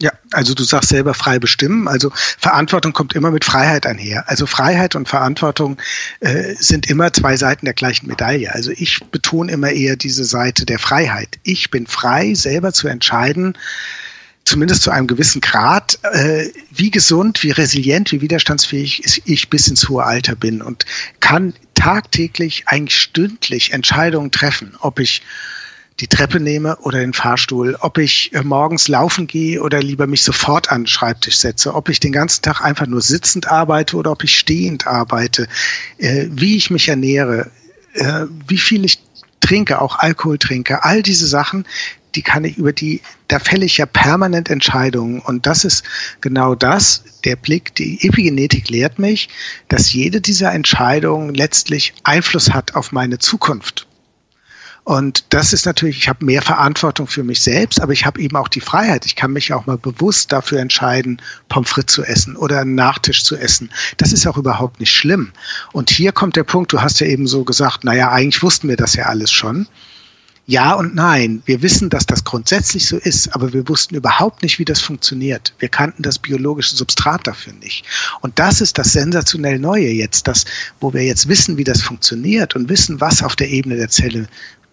Ja, 0.00 0.12
also 0.30 0.54
du 0.54 0.62
sagst 0.62 0.90
selber 0.90 1.12
frei 1.12 1.40
bestimmen. 1.40 1.88
Also 1.88 2.12
Verantwortung 2.14 2.92
kommt 2.92 3.14
immer 3.14 3.32
mit 3.32 3.44
Freiheit 3.44 3.84
einher. 3.84 4.28
Also 4.28 4.46
Freiheit 4.46 4.94
und 4.94 5.08
Verantwortung 5.08 5.76
äh, 6.20 6.54
sind 6.56 6.88
immer 6.88 7.12
zwei 7.12 7.36
Seiten 7.36 7.64
der 7.64 7.74
gleichen 7.74 8.06
Medaille. 8.06 8.52
Also 8.54 8.70
ich 8.70 9.00
betone 9.10 9.50
immer 9.50 9.70
eher 9.70 9.96
diese 9.96 10.22
Seite 10.22 10.66
der 10.66 10.78
Freiheit. 10.78 11.40
Ich 11.42 11.70
bin 11.70 11.88
frei, 11.88 12.34
selber 12.34 12.72
zu 12.72 12.86
entscheiden, 12.86 13.58
zumindest 14.44 14.82
zu 14.82 14.92
einem 14.92 15.08
gewissen 15.08 15.40
Grad, 15.40 15.98
äh, 16.12 16.46
wie 16.70 16.92
gesund, 16.92 17.42
wie 17.42 17.50
resilient, 17.50 18.12
wie 18.12 18.20
widerstandsfähig 18.20 19.22
ich 19.24 19.50
bis 19.50 19.66
ins 19.66 19.88
hohe 19.88 20.04
Alter 20.04 20.36
bin 20.36 20.62
und 20.62 20.84
kann 21.18 21.54
tagtäglich, 21.74 22.64
eigentlich 22.66 22.96
stündlich 22.96 23.72
Entscheidungen 23.72 24.30
treffen, 24.30 24.76
ob 24.80 25.00
ich 25.00 25.22
die 26.00 26.06
Treppe 26.06 26.38
nehme 26.40 26.76
oder 26.78 27.00
den 27.00 27.12
Fahrstuhl, 27.12 27.76
ob 27.80 27.98
ich 27.98 28.32
äh, 28.32 28.42
morgens 28.42 28.88
laufen 28.88 29.26
gehe 29.26 29.60
oder 29.62 29.82
lieber 29.82 30.06
mich 30.06 30.22
sofort 30.22 30.70
an 30.70 30.82
den 30.82 30.86
Schreibtisch 30.86 31.38
setze, 31.38 31.74
ob 31.74 31.88
ich 31.88 31.98
den 32.00 32.12
ganzen 32.12 32.42
Tag 32.42 32.60
einfach 32.60 32.86
nur 32.86 33.00
sitzend 33.00 33.48
arbeite 33.48 33.96
oder 33.96 34.12
ob 34.12 34.22
ich 34.22 34.38
stehend 34.38 34.86
arbeite, 34.86 35.48
äh, 35.98 36.26
wie 36.30 36.56
ich 36.56 36.70
mich 36.70 36.88
ernähre, 36.88 37.50
äh, 37.94 38.26
wie 38.46 38.58
viel 38.58 38.84
ich 38.84 39.00
trinke, 39.40 39.80
auch 39.80 39.98
Alkohol 39.98 40.38
trinke, 40.38 40.84
all 40.84 41.02
diese 41.02 41.26
Sachen, 41.26 41.64
die 42.14 42.22
kann 42.22 42.44
ich 42.44 42.58
über 42.58 42.72
die, 42.72 43.00
da 43.28 43.38
fälle 43.38 43.66
ich 43.66 43.78
ja 43.78 43.86
permanent 43.86 44.50
Entscheidungen. 44.50 45.20
Und 45.20 45.46
das 45.46 45.64
ist 45.64 45.84
genau 46.20 46.54
das, 46.54 47.02
der 47.24 47.36
Blick, 47.36 47.74
die 47.74 48.06
Epigenetik 48.06 48.70
lehrt 48.70 48.98
mich, 48.98 49.28
dass 49.68 49.92
jede 49.92 50.20
dieser 50.20 50.52
Entscheidungen 50.52 51.34
letztlich 51.34 51.92
Einfluss 52.04 52.52
hat 52.52 52.74
auf 52.74 52.92
meine 52.92 53.18
Zukunft. 53.18 53.87
Und 54.88 55.34
das 55.34 55.52
ist 55.52 55.66
natürlich, 55.66 55.98
ich 55.98 56.08
habe 56.08 56.24
mehr 56.24 56.40
Verantwortung 56.40 57.08
für 57.08 57.22
mich 57.22 57.42
selbst, 57.42 57.78
aber 57.82 57.92
ich 57.92 58.06
habe 58.06 58.22
eben 58.22 58.36
auch 58.36 58.48
die 58.48 58.62
Freiheit. 58.62 59.04
Ich 59.04 59.16
kann 59.16 59.34
mich 59.34 59.52
auch 59.52 59.66
mal 59.66 59.76
bewusst 59.76 60.32
dafür 60.32 60.60
entscheiden, 60.60 61.20
Pommes 61.50 61.68
frites 61.68 61.94
zu 61.94 62.04
essen 62.04 62.36
oder 62.36 62.60
einen 62.60 62.74
Nachtisch 62.74 63.22
zu 63.22 63.36
essen. 63.36 63.68
Das 63.98 64.14
ist 64.14 64.26
auch 64.26 64.38
überhaupt 64.38 64.80
nicht 64.80 64.90
schlimm. 64.90 65.32
Und 65.74 65.90
hier 65.90 66.12
kommt 66.12 66.36
der 66.36 66.44
Punkt, 66.44 66.72
du 66.72 66.80
hast 66.80 67.00
ja 67.00 67.06
eben 67.06 67.26
so 67.26 67.44
gesagt, 67.44 67.84
naja, 67.84 68.10
eigentlich 68.10 68.42
wussten 68.42 68.66
wir 68.70 68.78
das 68.78 68.94
ja 68.94 69.04
alles 69.04 69.30
schon. 69.30 69.68
Ja 70.46 70.72
und 70.72 70.94
nein. 70.94 71.42
Wir 71.44 71.60
wissen, 71.60 71.90
dass 71.90 72.06
das 72.06 72.24
grundsätzlich 72.24 72.86
so 72.86 72.96
ist, 72.96 73.34
aber 73.34 73.52
wir 73.52 73.68
wussten 73.68 73.94
überhaupt 73.94 74.42
nicht, 74.42 74.58
wie 74.58 74.64
das 74.64 74.80
funktioniert. 74.80 75.52
Wir 75.58 75.68
kannten 75.68 76.02
das 76.02 76.18
biologische 76.18 76.74
Substrat 76.74 77.26
dafür 77.26 77.52
nicht. 77.52 77.84
Und 78.22 78.38
das 78.38 78.62
ist 78.62 78.78
das 78.78 78.94
sensationell 78.94 79.58
Neue 79.58 79.90
jetzt, 79.90 80.26
das, 80.26 80.46
wo 80.80 80.94
wir 80.94 81.04
jetzt 81.04 81.28
wissen, 81.28 81.58
wie 81.58 81.64
das 81.64 81.82
funktioniert 81.82 82.56
und 82.56 82.70
wissen, 82.70 83.02
was 83.02 83.22
auf 83.22 83.36
der 83.36 83.50
Ebene 83.50 83.76
der 83.76 83.90
Zelle 83.90 84.28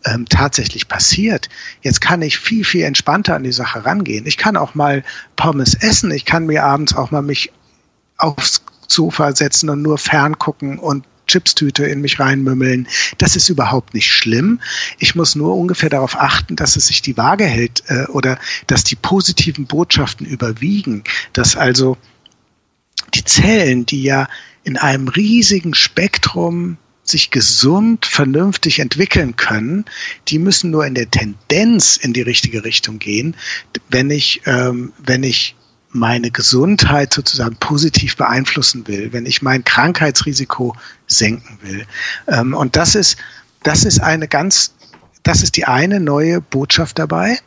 ähm, 0.06 0.26
tatsächlich 0.30 0.88
passiert. 0.88 1.50
Jetzt 1.82 2.00
kann 2.00 2.22
ich 2.22 2.38
viel, 2.38 2.64
viel 2.64 2.84
entspannter 2.84 3.36
an 3.36 3.44
die 3.44 3.52
Sache 3.52 3.86
rangehen. 3.86 4.26
Ich 4.26 4.38
kann 4.38 4.58
auch 4.58 4.76
mal 4.76 5.04
Pommes 5.36 5.74
essen. 5.74 6.12
Ich 6.12 6.26
kann 6.26 6.46
mir 6.46 6.64
abends 6.64 6.96
auch 6.96 7.12
mal 7.12 7.22
mich 7.22 7.52
aufs 8.18 8.64
Sofa 8.88 9.36
setzen 9.36 9.70
und 9.70 9.82
nur 9.82 9.98
ferngucken 9.98 10.78
und 10.78 11.06
Chipstüte 11.28 11.86
in 11.86 12.02
mich 12.02 12.20
reinmümmeln. 12.20 12.88
Das 13.18 13.36
ist 13.36 13.50
überhaupt 13.50 13.94
nicht 13.94 14.12
schlimm. 14.12 14.62
Ich 15.00 15.16
muss 15.16 15.36
nur 15.36 15.56
ungefähr 15.56 15.90
darauf 15.90 16.20
achten, 16.20 16.56
dass 16.56 16.76
es 16.76 16.88
sich 16.88 17.02
die 17.02 17.18
Waage 17.18 17.46
hält 17.46 17.84
äh, 17.88 18.06
oder 18.06 18.38
dass 18.68 18.84
die 18.84 18.96
positiven 18.96 19.66
Botschaften 19.66 20.26
überwiegen, 20.26 21.04
dass 21.34 21.56
also 21.56 21.98
die 23.16 23.24
Zellen, 23.24 23.86
die 23.86 24.04
ja 24.04 24.28
in 24.64 24.78
einem 24.78 25.08
riesigen 25.08 25.74
Spektrum 25.74 26.78
sich 27.06 27.30
gesund, 27.30 28.06
vernünftig 28.06 28.80
entwickeln 28.80 29.36
können, 29.36 29.86
die 30.28 30.40
müssen 30.40 30.72
nur 30.72 30.86
in 30.86 30.96
der 30.96 31.10
Tendenz 31.10 31.98
in 31.98 32.14
die 32.14 32.24
richtige 32.24 32.66
Richtung 32.66 33.00
gehen, 33.00 33.36
wenn 33.90 34.10
ich, 34.10 34.42
ähm, 34.46 34.92
wenn 34.98 35.24
ich 35.24 35.56
meine 35.90 36.30
Gesundheit 36.30 37.14
sozusagen 37.14 37.56
positiv 37.56 38.18
beeinflussen 38.18 38.86
will, 38.88 39.14
wenn 39.14 39.26
ich 39.26 39.42
mein 39.42 39.64
Krankheitsrisiko 39.64 40.76
senken 41.08 41.60
will. 41.62 41.86
Ähm, 42.28 42.54
und 42.54 42.76
das 42.76 42.96
ist, 42.96 43.18
das 43.64 43.86
ist 43.86 44.00
eine 44.00 44.28
ganz, 44.28 44.74
das 45.24 45.42
ist 45.42 45.56
die 45.56 45.66
eine 45.66 46.00
neue 46.00 46.42
Botschaft 46.42 47.00
dabei. 47.00 47.40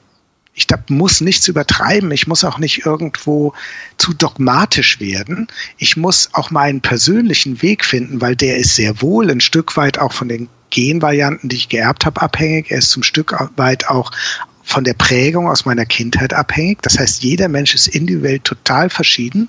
Ich 0.59 0.67
muss 0.89 1.21
nichts 1.21 1.47
übertreiben. 1.47 2.11
Ich 2.11 2.27
muss 2.27 2.43
auch 2.43 2.59
nicht 2.59 2.85
irgendwo 2.85 3.55
zu 3.97 4.13
dogmatisch 4.13 4.99
werden. 4.99 5.47
Ich 5.77 5.97
muss 5.97 6.31
auch 6.33 6.51
meinen 6.51 6.81
persönlichen 6.81 7.63
Weg 7.63 7.85
finden, 7.85 8.21
weil 8.21 8.35
der 8.35 8.57
ist 8.57 8.75
sehr 8.75 9.01
wohl 9.01 9.31
ein 9.31 9.41
Stück 9.41 9.77
weit 9.77 10.01
auch 10.01 10.13
von 10.13 10.29
den 10.29 10.49
Genvarianten, 10.71 11.49
die 11.49 11.55
ich 11.55 11.69
geerbt 11.69 12.07
habe, 12.07 12.21
abhängig. 12.21 12.73
Er 12.73 12.79
ist 12.79 12.91
zum 12.91 13.05
Stück 13.05 13.37
weit 13.55 13.89
auch 13.89 14.11
von 14.65 14.83
der 14.83 14.95
Prägung 14.95 15.49
aus 15.49 15.65
meiner 15.65 15.87
Kindheit 15.87 16.35
abhängig. 16.35 16.83
Das 16.83 16.99
heißt, 16.99 17.23
jeder 17.23 17.47
Mensch 17.47 17.77
ist 17.77 17.87
individuell 17.87 18.41
total 18.41 18.91
verschieden. 18.91 19.49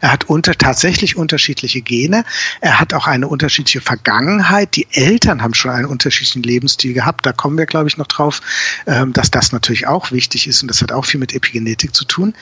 Er 0.00 0.12
hat 0.12 0.24
unter, 0.24 0.54
tatsächlich 0.54 1.16
unterschiedliche 1.16 1.80
Gene. 1.80 2.24
Er 2.60 2.80
hat 2.80 2.94
auch 2.94 3.06
eine 3.06 3.28
unterschiedliche 3.28 3.80
Vergangenheit. 3.80 4.76
Die 4.76 4.86
Eltern 4.92 5.42
haben 5.42 5.54
schon 5.54 5.70
einen 5.70 5.86
unterschiedlichen 5.86 6.42
Lebensstil 6.42 6.92
gehabt. 6.92 7.26
Da 7.26 7.32
kommen 7.32 7.58
wir, 7.58 7.66
glaube 7.66 7.88
ich, 7.88 7.96
noch 7.96 8.06
drauf, 8.06 8.40
ähm, 8.86 9.12
dass 9.12 9.30
das 9.30 9.52
natürlich 9.52 9.86
auch 9.86 10.12
wichtig 10.12 10.46
ist 10.46 10.62
und 10.62 10.68
das 10.68 10.82
hat 10.82 10.92
auch 10.92 11.04
viel 11.04 11.20
mit 11.20 11.34
Epigenetik 11.34 11.94
zu 11.94 12.04
tun. 12.04 12.34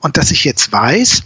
Und 0.00 0.16
dass 0.16 0.30
ich 0.30 0.44
jetzt 0.44 0.70
weiß, 0.70 1.22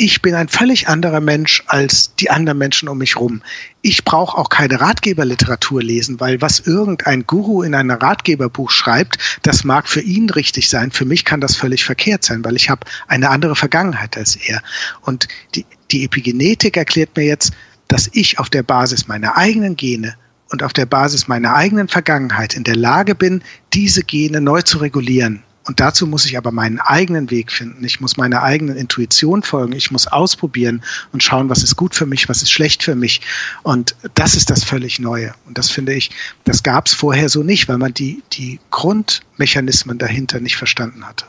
ich 0.00 0.22
bin 0.22 0.36
ein 0.36 0.48
völlig 0.48 0.86
anderer 0.86 1.20
Mensch 1.20 1.64
als 1.66 2.14
die 2.14 2.30
anderen 2.30 2.56
Menschen 2.56 2.88
um 2.88 2.98
mich 2.98 3.16
rum. 3.16 3.42
Ich 3.82 4.04
brauche 4.04 4.38
auch 4.38 4.48
keine 4.48 4.80
Ratgeberliteratur 4.80 5.82
lesen, 5.82 6.20
weil 6.20 6.40
was 6.40 6.60
irgendein 6.60 7.26
Guru 7.26 7.64
in 7.64 7.74
einem 7.74 7.90
Ratgeberbuch 7.90 8.70
schreibt, 8.70 9.18
das 9.42 9.64
mag 9.64 9.88
für 9.88 10.00
ihn 10.00 10.30
richtig 10.30 10.68
sein. 10.68 10.92
Für 10.92 11.04
mich 11.04 11.24
kann 11.24 11.40
das 11.40 11.56
völlig 11.56 11.84
verkehrt 11.84 12.22
sein, 12.22 12.44
weil 12.44 12.54
ich 12.54 12.70
habe 12.70 12.86
eine 13.08 13.28
andere 13.28 13.56
Vergangenheit 13.56 14.16
als 14.16 14.36
er. 14.36 14.62
Und 15.00 15.26
die, 15.56 15.66
die 15.90 16.04
Epigenetik 16.04 16.76
erklärt 16.76 17.16
mir 17.16 17.24
jetzt, 17.24 17.52
dass 17.88 18.08
ich 18.12 18.38
auf 18.38 18.50
der 18.50 18.62
Basis 18.62 19.08
meiner 19.08 19.36
eigenen 19.36 19.74
Gene 19.74 20.14
und 20.50 20.62
auf 20.62 20.72
der 20.72 20.86
Basis 20.86 21.26
meiner 21.26 21.54
eigenen 21.54 21.88
Vergangenheit 21.88 22.54
in 22.54 22.62
der 22.62 22.76
Lage 22.76 23.16
bin, 23.16 23.42
diese 23.72 24.04
Gene 24.04 24.40
neu 24.40 24.62
zu 24.62 24.78
regulieren 24.78 25.42
und 25.68 25.80
dazu 25.80 26.06
muss 26.06 26.24
ich 26.24 26.38
aber 26.38 26.50
meinen 26.50 26.80
eigenen 26.80 27.30
Weg 27.30 27.52
finden. 27.52 27.84
Ich 27.84 28.00
muss 28.00 28.16
meiner 28.16 28.42
eigenen 28.42 28.78
Intuition 28.78 29.42
folgen. 29.42 29.74
Ich 29.74 29.90
muss 29.90 30.06
ausprobieren 30.06 30.82
und 31.12 31.22
schauen, 31.22 31.50
was 31.50 31.62
ist 31.62 31.76
gut 31.76 31.94
für 31.94 32.06
mich, 32.06 32.26
was 32.26 32.42
ist 32.42 32.50
schlecht 32.50 32.82
für 32.82 32.94
mich. 32.94 33.20
Und 33.64 33.94
das 34.14 34.34
ist 34.34 34.48
das 34.48 34.64
völlig 34.64 34.98
Neue. 34.98 35.34
Und 35.46 35.58
das 35.58 35.70
finde 35.70 35.92
ich, 35.92 36.10
das 36.44 36.62
gab 36.62 36.86
es 36.86 36.94
vorher 36.94 37.28
so 37.28 37.42
nicht, 37.42 37.68
weil 37.68 37.76
man 37.76 37.92
die, 37.92 38.22
die 38.32 38.60
Grundmechanismen 38.70 39.98
dahinter 39.98 40.40
nicht 40.40 40.56
verstanden 40.56 41.06
hatte. 41.06 41.26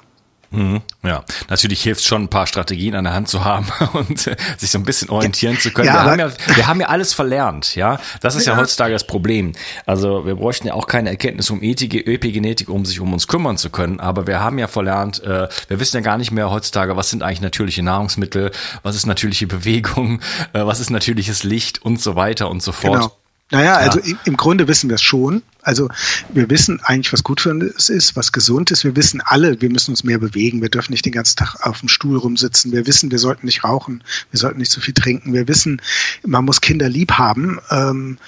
Mhm, 0.51 0.81
ja, 1.03 1.23
natürlich 1.49 1.83
hilft 1.83 2.03
schon 2.03 2.23
ein 2.23 2.27
paar 2.27 2.47
Strategien 2.47 2.95
an 2.95 3.03
der 3.03 3.13
Hand 3.13 3.27
zu 3.27 3.45
haben 3.45 3.67
und 3.93 4.25
äh, 4.25 4.35
sich 4.57 4.71
so 4.71 4.79
ein 4.79 4.83
bisschen 4.83 5.09
orientieren 5.09 5.55
ja, 5.55 5.59
zu 5.59 5.71
können. 5.71 5.87
Ja, 5.87 6.05
wir, 6.05 6.11
haben 6.11 6.19
ja, 6.19 6.31
wir 6.55 6.67
haben 6.67 6.81
ja 6.81 6.87
alles 6.87 7.13
verlernt, 7.13 7.75
ja. 7.75 7.99
Das 8.21 8.35
ist 8.35 8.47
ja. 8.47 8.53
ja. 8.53 8.59
heutzutage 8.59 8.93
das 8.93 9.05
Problem. 9.05 9.53
Also 9.85 10.25
wir 10.25 10.35
bräuchten 10.35 10.67
ja 10.67 10.73
auch 10.73 10.87
keine 10.87 11.09
Erkenntnis 11.09 11.49
um 11.51 11.61
Ethik, 11.61 12.07
Epigenetik, 12.07 12.69
um 12.69 12.83
sich 12.83 12.99
um 12.99 13.13
uns 13.13 13.27
kümmern 13.27 13.57
zu 13.57 13.69
können. 13.69 13.99
Aber 13.99 14.25
wir 14.25 14.39
haben 14.39 14.57
ja 14.57 14.67
verlernt, 14.67 15.23
äh, 15.23 15.47
wir 15.67 15.79
wissen 15.79 15.97
ja 15.97 16.01
gar 16.01 16.17
nicht 16.17 16.31
mehr 16.31 16.49
heutzutage, 16.49 16.95
was 16.95 17.11
sind 17.11 17.21
eigentlich 17.21 17.41
natürliche 17.41 17.83
Nahrungsmittel, 17.83 18.51
was 18.81 18.95
ist 18.95 19.05
natürliche 19.05 19.45
Bewegung, 19.45 20.21
äh, 20.53 20.65
was 20.65 20.79
ist 20.79 20.89
natürliches 20.89 21.43
Licht 21.43 21.81
und 21.83 22.01
so 22.01 22.15
weiter 22.15 22.49
und 22.49 22.63
so 22.63 22.71
fort. 22.71 23.01
Genau. 23.01 23.18
Naja, 23.51 23.77
also 23.77 23.99
ja. 23.99 24.15
im 24.25 24.37
Grunde 24.37 24.67
wissen 24.67 24.89
wir 24.89 24.95
es 24.95 25.01
schon. 25.01 25.41
Also 25.61 25.89
wir 26.33 26.49
wissen 26.49 26.79
eigentlich, 26.83 27.11
was 27.11 27.23
gut 27.23 27.41
für 27.41 27.49
uns 27.49 27.89
ist, 27.89 28.15
was 28.15 28.31
gesund 28.31 28.69
ist. 28.71 28.83
Wir 28.83 28.95
wissen 28.95 29.21
alle, 29.25 29.59
wir 29.59 29.69
müssen 29.69 29.91
uns 29.91 30.03
mehr 30.03 30.19
bewegen. 30.19 30.61
Wir 30.61 30.69
dürfen 30.69 30.91
nicht 30.91 31.05
den 31.05 31.13
ganzen 31.13 31.35
Tag 31.35 31.55
auf 31.61 31.79
dem 31.79 31.89
Stuhl 31.89 32.17
rumsitzen. 32.17 32.71
Wir 32.71 32.85
wissen, 32.85 33.09
wir 33.09 33.19
sollten 33.19 33.47
nicht 33.47 33.63
rauchen. 33.63 34.03
Wir 34.31 34.39
sollten 34.39 34.59
nicht 34.59 34.71
zu 34.71 34.81
viel 34.81 34.93
trinken. 34.93 35.33
Wir 35.33 35.47
wissen, 35.47 35.81
man 36.25 36.45
muss 36.45 36.61
Kinder 36.61 36.89
lieb 36.89 37.13
haben. 37.13 37.59
Ähm, 37.71 38.19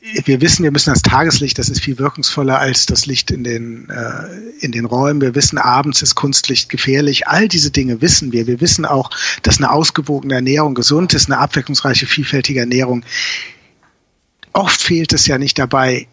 wir 0.00 0.40
wissen, 0.40 0.62
wir 0.62 0.70
müssen 0.70 0.90
das 0.90 1.02
Tageslicht, 1.02 1.58
das 1.58 1.68
ist 1.68 1.80
viel 1.82 1.98
wirkungsvoller 1.98 2.58
als 2.58 2.86
das 2.86 3.06
Licht 3.06 3.30
in 3.30 3.44
den, 3.44 3.90
äh, 3.90 4.28
in 4.60 4.72
den 4.72 4.84
Räumen. 4.84 5.20
Wir 5.20 5.34
wissen, 5.34 5.58
abends 5.58 6.02
ist 6.02 6.14
Kunstlicht 6.14 6.68
gefährlich. 6.68 7.26
All 7.26 7.48
diese 7.48 7.70
Dinge 7.70 8.00
wissen 8.00 8.32
wir. 8.32 8.46
Wir 8.46 8.60
wissen 8.60 8.86
auch, 8.86 9.10
dass 9.42 9.58
eine 9.58 9.70
ausgewogene 9.70 10.34
Ernährung 10.34 10.74
gesund 10.74 11.14
ist, 11.14 11.26
eine 11.26 11.38
abwechslungsreiche, 11.38 12.06
vielfältige 12.06 12.60
Ernährung 12.60 13.04
oft 14.58 14.82
fehlt 14.82 15.12
es 15.12 15.26
ja 15.26 15.38
nicht 15.38 15.58
dabei, 15.58 16.08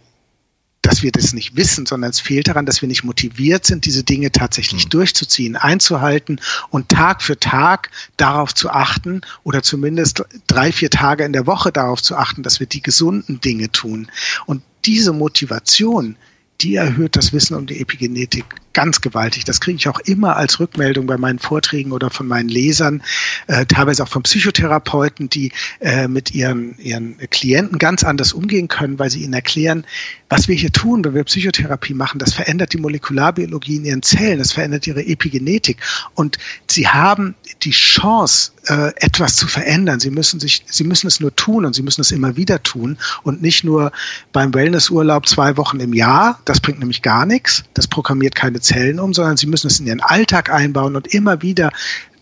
dass 0.83 1.01
wir 1.01 1.11
das 1.11 1.33
nicht 1.33 1.55
wissen, 1.55 1.87
sondern 1.87 2.11
es 2.11 2.19
fehlt 2.19 2.47
daran, 2.47 2.67
dass 2.67 2.81
wir 2.83 2.87
nicht 2.87 3.03
motiviert 3.03 3.65
sind, 3.65 3.85
diese 3.85 4.03
Dinge 4.03 4.31
tatsächlich 4.31 4.85
mhm. 4.85 4.89
durchzuziehen, 4.89 5.55
einzuhalten 5.55 6.39
und 6.69 6.89
Tag 6.89 7.23
für 7.23 7.39
Tag 7.39 7.89
darauf 8.17 8.53
zu 8.53 8.69
achten 8.69 9.21
oder 9.43 9.63
zumindest 9.63 10.23
drei, 10.45 10.71
vier 10.71 10.91
Tage 10.91 11.25
in 11.25 11.33
der 11.33 11.47
Woche 11.47 11.71
darauf 11.71 12.03
zu 12.03 12.15
achten, 12.15 12.43
dass 12.43 12.59
wir 12.59 12.67
die 12.67 12.83
gesunden 12.83 13.41
Dinge 13.41 13.71
tun. 13.71 14.11
Und 14.45 14.61
diese 14.85 15.11
Motivation, 15.11 16.15
die 16.61 16.75
erhöht 16.75 17.15
das 17.15 17.33
Wissen 17.33 17.55
um 17.55 17.65
die 17.65 17.81
Epigenetik 17.81 18.45
ganz 18.75 19.01
gewaltig. 19.01 19.45
Das 19.45 19.59
kriege 19.59 19.77
ich 19.77 19.87
auch 19.87 19.99
immer 20.01 20.35
als 20.35 20.59
Rückmeldung 20.59 21.07
bei 21.07 21.17
meinen 21.17 21.39
Vorträgen 21.39 21.91
oder 21.91 22.11
von 22.11 22.27
meinen 22.27 22.49
Lesern, 22.49 23.01
äh, 23.47 23.65
teilweise 23.65 24.03
auch 24.03 24.09
von 24.09 24.21
Psychotherapeuten, 24.21 25.29
die 25.29 25.51
äh, 25.79 26.07
mit 26.07 26.35
ihren, 26.35 26.77
ihren 26.77 27.17
Klienten 27.31 27.79
ganz 27.79 28.03
anders 28.03 28.33
umgehen 28.33 28.67
können, 28.67 28.99
weil 28.99 29.09
sie 29.09 29.23
ihnen 29.23 29.33
erklären, 29.33 29.85
was 30.29 30.47
wir 30.47 30.55
hier 30.55 30.71
tun, 30.71 31.03
wenn 31.03 31.15
wir 31.15 31.23
Psychotherapie 31.23 31.93
machen, 31.93 32.19
das 32.19 32.33
verändert 32.33 32.73
die 32.73 32.77
Molekularbiologie 32.77 33.77
in 33.77 33.85
ihren 33.85 34.03
Zellen, 34.03 34.39
das 34.39 34.51
verändert 34.51 34.85
ihre 34.85 35.05
Epigenetik. 35.05 35.77
Und 36.13 36.37
sie 36.67 36.87
haben 36.87 37.35
die 37.63 37.71
Chance, 37.71 38.51
äh, 38.67 38.91
etwas 38.97 39.35
zu 39.35 39.47
verändern. 39.47 39.99
Sie 39.99 40.09
müssen 40.09 40.39
sich, 40.39 40.63
sie 40.67 40.83
müssen 40.83 41.07
es 41.07 41.19
nur 41.19 41.35
tun 41.35 41.65
und 41.65 41.73
sie 41.73 41.83
müssen 41.83 42.01
es 42.01 42.11
immer 42.11 42.35
wieder 42.35 42.63
tun 42.63 42.97
und 43.23 43.41
nicht 43.41 43.63
nur 43.63 43.91
beim 44.33 44.53
Wellnessurlaub 44.53 45.27
zwei 45.27 45.57
Wochen 45.57 45.79
im 45.79 45.93
Jahr. 45.93 46.39
Das 46.45 46.59
bringt 46.59 46.79
nämlich 46.79 47.01
gar 47.01 47.25
nichts. 47.25 47.63
Das 47.73 47.87
programmiert 47.87 48.35
keine 48.35 48.59
Zellen 48.65 48.99
um, 48.99 49.13
sondern 49.13 49.37
sie 49.37 49.47
müssen 49.47 49.67
es 49.67 49.79
in 49.79 49.87
ihren 49.87 50.01
Alltag 50.01 50.49
einbauen 50.49 50.95
und 50.95 51.07
immer 51.07 51.41
wieder 51.41 51.71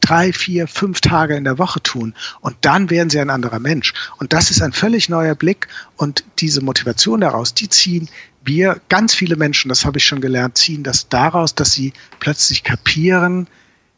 drei, 0.04 0.34
vier, 0.34 0.68
fünf 0.68 1.02
Tage 1.02 1.36
in 1.36 1.46
der 1.46 1.58
Woche 1.58 1.82
tun. 1.82 2.14
Und 2.42 2.56
dann 2.62 2.90
werden 2.90 3.10
sie 3.10 3.20
ein 3.20 3.30
anderer 3.30 3.60
Mensch. 3.60 3.94
Und 4.18 4.34
das 4.34 4.52
ist 4.52 4.62
ein 4.62 4.74
völlig 4.74 5.10
neuer 5.10 5.36
Blick. 5.36 5.68
Und 5.96 6.24
diese 6.40 6.62
Motivation 6.62 7.22
daraus, 7.22 7.54
die 7.54 7.70
ziehen 7.70 8.10
wir, 8.44 8.82
ganz 8.90 9.14
viele 9.14 9.38
Menschen, 9.38 9.70
das 9.70 9.86
habe 9.86 10.00
ich 10.00 10.06
schon 10.06 10.20
gelernt, 10.20 10.58
ziehen 10.58 10.84
das 10.84 11.08
daraus, 11.08 11.56
dass 11.56 11.72
sie 11.72 11.94
plötzlich 12.20 12.64
kapieren, 12.64 13.48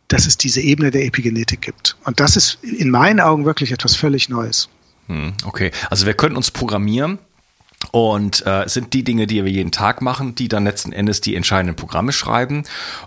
dass 0.07 0.27
es 0.27 0.37
diese 0.37 0.61
Ebene 0.61 0.91
der 0.91 1.05
Epigenetik 1.05 1.61
gibt. 1.61 1.97
Und 2.03 2.19
das 2.19 2.37
ist 2.37 2.59
in 2.61 2.91
meinen 2.91 3.19
Augen 3.19 3.45
wirklich 3.45 3.71
etwas 3.71 3.95
völlig 3.95 4.29
Neues. 4.29 4.69
Hm, 5.07 5.33
okay, 5.45 5.71
also 5.89 6.05
wir 6.05 6.13
können 6.13 6.35
uns 6.35 6.51
programmieren 6.51 7.17
Und 7.91 8.45
äh, 8.45 8.67
sind 8.67 8.93
die 8.93 9.03
Dinge, 9.03 9.27
die 9.27 9.43
wir 9.43 9.51
jeden 9.51 9.71
Tag 9.71 10.01
machen, 10.01 10.35
die 10.35 10.47
dann 10.47 10.63
letzten 10.63 10.91
Endes 10.91 11.21
die 11.21 11.35
entscheidenden 11.35 11.75
Programme 11.75 12.11
schreiben. 12.11 12.63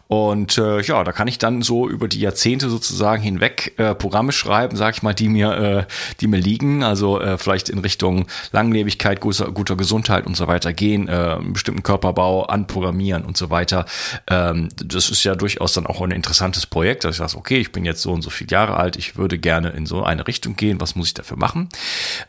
Und 0.06 0.58
äh, 0.58 0.80
ja, 0.80 1.04
da 1.04 1.12
kann 1.12 1.28
ich 1.28 1.38
dann 1.38 1.62
so 1.62 1.88
über 1.88 2.08
die 2.08 2.20
Jahrzehnte 2.20 2.70
sozusagen 2.70 3.22
hinweg 3.22 3.74
äh, 3.78 3.94
Programme 3.94 4.32
schreiben, 4.32 4.76
sag 4.76 4.94
ich 4.94 5.02
mal, 5.02 5.14
die 5.14 5.28
mir, 5.28 5.52
äh, 5.52 5.92
die 6.20 6.26
mir 6.26 6.38
liegen. 6.38 6.82
Also 6.82 7.20
äh, 7.20 7.38
vielleicht 7.38 7.68
in 7.68 7.78
Richtung 7.78 8.26
Langlebigkeit, 8.52 9.20
guter, 9.20 9.50
guter 9.52 9.76
Gesundheit 9.76 10.26
und 10.26 10.36
so 10.36 10.46
weiter 10.46 10.72
gehen, 10.72 11.08
äh, 11.08 11.12
einen 11.12 11.52
bestimmten 11.52 11.82
Körperbau 11.82 12.44
anprogrammieren 12.44 13.24
und 13.24 13.36
so 13.36 13.50
weiter. 13.50 13.86
Ähm, 14.28 14.68
das 14.76 15.10
ist 15.10 15.24
ja 15.24 15.34
durchaus 15.34 15.72
dann 15.72 15.86
auch 15.86 16.00
ein 16.00 16.10
interessantes 16.10 16.66
Projekt, 16.66 17.04
dass 17.04 17.16
ich 17.16 17.18
sage, 17.18 17.36
okay, 17.36 17.58
ich 17.58 17.72
bin 17.72 17.84
jetzt 17.84 18.02
so 18.02 18.12
und 18.12 18.22
so 18.22 18.30
viele 18.30 18.50
Jahre 18.50 18.76
alt, 18.76 18.96
ich 18.96 19.16
würde 19.16 19.38
gerne 19.38 19.70
in 19.70 19.86
so 19.86 20.02
eine 20.02 20.26
Richtung 20.26 20.56
gehen, 20.56 20.80
was 20.80 20.96
muss 20.96 21.08
ich 21.08 21.14
dafür 21.14 21.36
machen? 21.36 21.68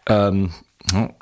Ähm, 0.08 0.30
äh, 0.46 0.69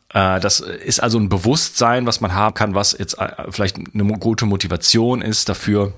das 0.10 0.60
ist 0.60 1.02
also 1.02 1.20
ein 1.20 1.30
Bewusstsein, 1.30 2.06
was 2.06 2.22
man 2.22 2.34
haben 2.34 2.54
kann, 2.54 2.76
was 2.76 2.96
jetzt 2.98 3.20
äh, 3.20 3.30
vielleicht 3.50 3.78
eine 3.78 4.14
gute 4.20 4.46
Motivation 4.46 5.22
ist 5.22 5.50
dafür, 5.50 5.94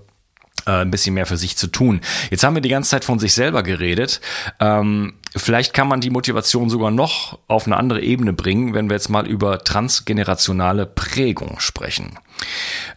äh, 0.66 0.82
ein 0.82 0.92
bisschen 0.92 1.14
mehr 1.14 1.26
für 1.26 1.38
sich 1.38 1.58
zu 1.58 1.68
tun. 1.68 2.02
Jetzt 2.32 2.44
haben 2.44 2.56
wir 2.56 2.62
die 2.62 2.70
ganze 2.70 2.90
Zeit 2.90 3.06
von 3.06 3.20
sich 3.20 3.34
selber 3.34 3.64
geredet. 3.64 4.22
Ähm, 4.60 5.14
vielleicht 5.36 5.74
kann 5.74 5.88
man 5.88 6.02
die 6.02 6.10
Motivation 6.10 6.70
sogar 6.70 6.92
noch 6.92 7.40
auf 7.48 7.66
eine 7.66 7.78
andere 7.78 8.02
Ebene 8.02 8.34
bringen, 8.34 8.74
wenn 8.74 8.90
wir 8.90 8.96
jetzt 8.96 9.10
mal 9.10 9.28
über 9.28 9.64
transgenerationale 9.64 10.86
Prägung 10.86 11.60
sprechen. 11.60 12.18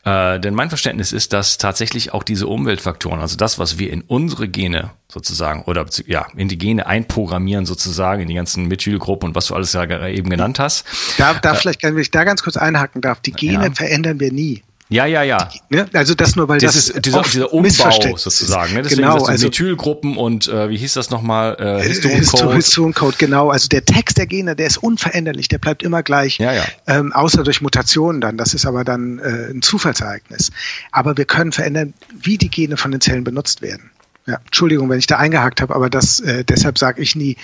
Äh, 0.04 0.40
denn 0.40 0.54
mein 0.54 0.68
Verständnis 0.68 1.12
ist, 1.12 1.32
dass 1.32 1.58
tatsächlich 1.58 2.12
auch 2.12 2.22
diese 2.22 2.46
Umweltfaktoren, 2.46 3.20
also 3.20 3.36
das, 3.36 3.58
was 3.58 3.78
wir 3.78 3.92
in 3.92 4.02
unsere 4.02 4.48
Gene 4.48 4.90
sozusagen 5.08 5.62
oder 5.64 5.86
ja, 6.06 6.26
in 6.36 6.48
die 6.48 6.58
Gene 6.58 6.86
einprogrammieren 6.86 7.66
sozusagen, 7.66 8.22
in 8.22 8.28
die 8.28 8.34
ganzen 8.34 8.66
Methylgruppen 8.66 9.30
und 9.30 9.34
was 9.34 9.46
du 9.46 9.54
alles 9.54 9.72
ja 9.72 9.84
eben 10.06 10.30
genannt 10.30 10.58
hast. 10.58 10.86
Da, 11.18 11.34
da 11.34 11.52
äh, 11.52 11.56
vielleicht, 11.56 11.82
wenn 11.82 11.98
ich 11.98 12.10
da 12.10 12.24
ganz 12.24 12.42
kurz 12.42 12.56
einhaken 12.56 13.00
darf, 13.00 13.20
die 13.20 13.32
Gene 13.32 13.66
ja. 13.66 13.72
verändern 13.72 14.20
wir 14.20 14.32
nie. 14.32 14.62
Ja, 14.92 15.06
ja, 15.06 15.22
ja. 15.22 15.48
Ne? 15.70 15.86
Also 15.94 16.14
das 16.14 16.36
nur, 16.36 16.48
weil 16.48 16.58
das, 16.58 16.74
das 16.74 16.88
ist 16.90 17.06
dieser, 17.06 17.22
dieser 17.22 17.52
Umbau 17.52 18.16
sozusagen. 18.16 18.74
Ne? 18.74 18.82
Deswegen 18.82 19.02
genau, 19.02 19.24
also 19.24 19.46
Methylgruppen 19.46 20.16
und 20.16 20.48
äh, 20.48 20.68
wie 20.68 20.76
hieß 20.76 20.92
das 20.94 21.10
nochmal? 21.10 21.56
Äh, 21.58 21.82
Histoncode. 21.82 22.54
Histoncode, 22.54 23.18
genau. 23.18 23.48
Also 23.50 23.68
der 23.68 23.84
Text 23.84 24.18
der 24.18 24.26
Gene, 24.26 24.54
der 24.54 24.66
ist 24.66 24.76
unveränderlich, 24.76 25.48
der 25.48 25.58
bleibt 25.58 25.82
immer 25.82 26.02
gleich. 26.02 26.38
Ja, 26.38 26.52
ja. 26.52 26.64
Ähm, 26.86 27.12
außer 27.12 27.42
durch 27.42 27.62
Mutationen 27.62 28.20
dann. 28.20 28.36
Das 28.36 28.52
ist 28.54 28.66
aber 28.66 28.84
dann 28.84 29.18
äh, 29.18 29.50
ein 29.50 29.62
Zufallsereignis. 29.62 30.50
Aber 30.90 31.16
wir 31.16 31.24
können 31.24 31.52
verändern, 31.52 31.94
wie 32.20 32.36
die 32.36 32.50
Gene 32.50 32.76
von 32.76 32.90
den 32.90 33.00
Zellen 33.00 33.24
benutzt 33.24 33.62
werden. 33.62 33.90
Ja, 34.26 34.38
Entschuldigung, 34.44 34.88
wenn 34.90 34.98
ich 34.98 35.06
da 35.06 35.16
eingehakt 35.16 35.60
habe, 35.60 35.74
aber 35.74 35.90
das 35.90 36.20
äh, 36.20 36.44
deshalb 36.44 36.78
sage 36.78 37.02
ich 37.02 37.16
nie, 37.16 37.36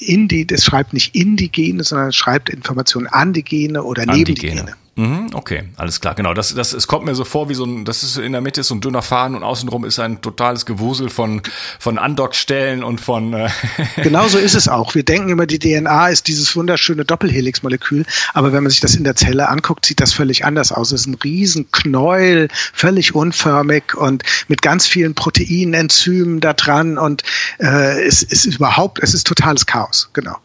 in 0.00 0.28
die, 0.28 0.46
das 0.46 0.64
schreibt 0.64 0.92
nicht 0.92 1.14
in 1.14 1.36
die 1.36 1.50
Gene, 1.52 1.84
sondern 1.84 2.08
es 2.08 2.16
schreibt 2.16 2.48
Informationen 2.48 3.06
an 3.06 3.32
die 3.32 3.42
Gene 3.44 3.82
oder 3.82 4.02
an 4.02 4.16
neben 4.16 4.34
die 4.34 4.34
Gene. 4.34 4.62
Die 4.62 4.66
Gene. 4.66 4.76
Mhm, 5.00 5.30
okay, 5.32 5.64
alles 5.78 6.02
klar, 6.02 6.14
genau. 6.14 6.34
Das, 6.34 6.54
das, 6.54 6.74
es 6.74 6.86
kommt 6.86 7.06
mir 7.06 7.14
so 7.14 7.24
vor 7.24 7.48
wie 7.48 7.54
so 7.54 7.64
ein, 7.64 7.86
das 7.86 8.02
ist 8.02 8.18
in 8.18 8.32
der 8.32 8.42
Mitte 8.42 8.60
ist 8.60 8.68
so 8.68 8.74
ein 8.74 8.82
dünner 8.82 9.00
Faden 9.00 9.34
und 9.34 9.42
außenrum 9.42 9.86
ist 9.86 9.98
ein 9.98 10.20
totales 10.20 10.66
Gewusel 10.66 11.08
von, 11.08 11.40
von 11.78 11.96
Andockstellen 11.96 12.84
und 12.84 13.00
von. 13.00 13.32
Äh 13.32 13.48
genau 14.02 14.28
so 14.28 14.36
ist 14.36 14.54
es 14.54 14.68
auch. 14.68 14.94
Wir 14.94 15.02
denken 15.02 15.30
immer, 15.30 15.46
die 15.46 15.58
DNA 15.58 16.08
ist 16.08 16.28
dieses 16.28 16.54
wunderschöne 16.54 17.06
Doppelhelixmolekül, 17.06 18.04
aber 18.34 18.52
wenn 18.52 18.62
man 18.62 18.68
sich 18.68 18.80
das 18.80 18.94
in 18.94 19.04
der 19.04 19.16
Zelle 19.16 19.48
anguckt, 19.48 19.86
sieht 19.86 20.00
das 20.00 20.12
völlig 20.12 20.44
anders 20.44 20.70
aus. 20.70 20.92
Es 20.92 21.00
ist 21.00 21.06
ein 21.06 21.14
Riesenknäuel, 21.14 22.48
völlig 22.74 23.14
unförmig 23.14 23.94
und 23.94 24.22
mit 24.48 24.60
ganz 24.60 24.86
vielen 24.86 25.14
Proteinen, 25.14 25.72
Enzymen 25.72 26.40
da 26.40 26.52
dran 26.52 26.98
und 26.98 27.22
äh, 27.58 28.04
es, 28.04 28.22
es 28.22 28.44
ist 28.44 28.56
überhaupt, 28.56 28.98
es 29.02 29.14
ist 29.14 29.26
totales 29.26 29.64
Chaos, 29.64 30.10
genau. 30.12 30.36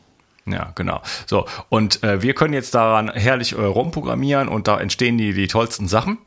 Ja, 0.45 0.71
genau. 0.75 1.01
So, 1.25 1.47
und 1.69 2.03
äh, 2.03 2.21
wir 2.21 2.35
können 2.35 2.53
jetzt 2.53 2.75
daran 2.75 3.09
herrlich 3.09 3.53
äh, 3.53 3.61
rumprogrammieren 3.61 4.47
und 4.47 4.67
da 4.67 4.79
entstehen 4.79 5.17
die, 5.17 5.33
die 5.33 5.47
tollsten 5.47 5.87
Sachen. 5.87 6.19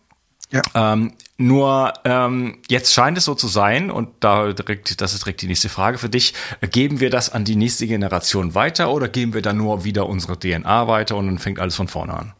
Ja. 0.50 0.62
Ähm, 0.74 1.12
nur 1.36 1.92
ähm, 2.04 2.58
jetzt 2.68 2.94
scheint 2.94 3.18
es 3.18 3.26
so 3.26 3.34
zu 3.34 3.48
sein, 3.48 3.90
und 3.90 4.08
da 4.20 4.52
direkt, 4.52 5.00
das 5.00 5.12
ist 5.12 5.24
direkt 5.24 5.42
die 5.42 5.46
nächste 5.46 5.68
Frage 5.68 5.98
für 5.98 6.08
dich, 6.08 6.34
geben 6.70 7.00
wir 7.00 7.10
das 7.10 7.30
an 7.30 7.44
die 7.44 7.54
nächste 7.54 7.86
Generation 7.86 8.54
weiter 8.54 8.90
oder 8.90 9.08
geben 9.08 9.34
wir 9.34 9.42
dann 9.42 9.58
nur 9.58 9.84
wieder 9.84 10.08
unsere 10.08 10.38
DNA 10.38 10.88
weiter 10.88 11.16
und 11.16 11.26
dann 11.26 11.38
fängt 11.38 11.58
alles 11.58 11.76
von 11.76 11.86
vorne 11.86 12.14
an? 12.14 12.34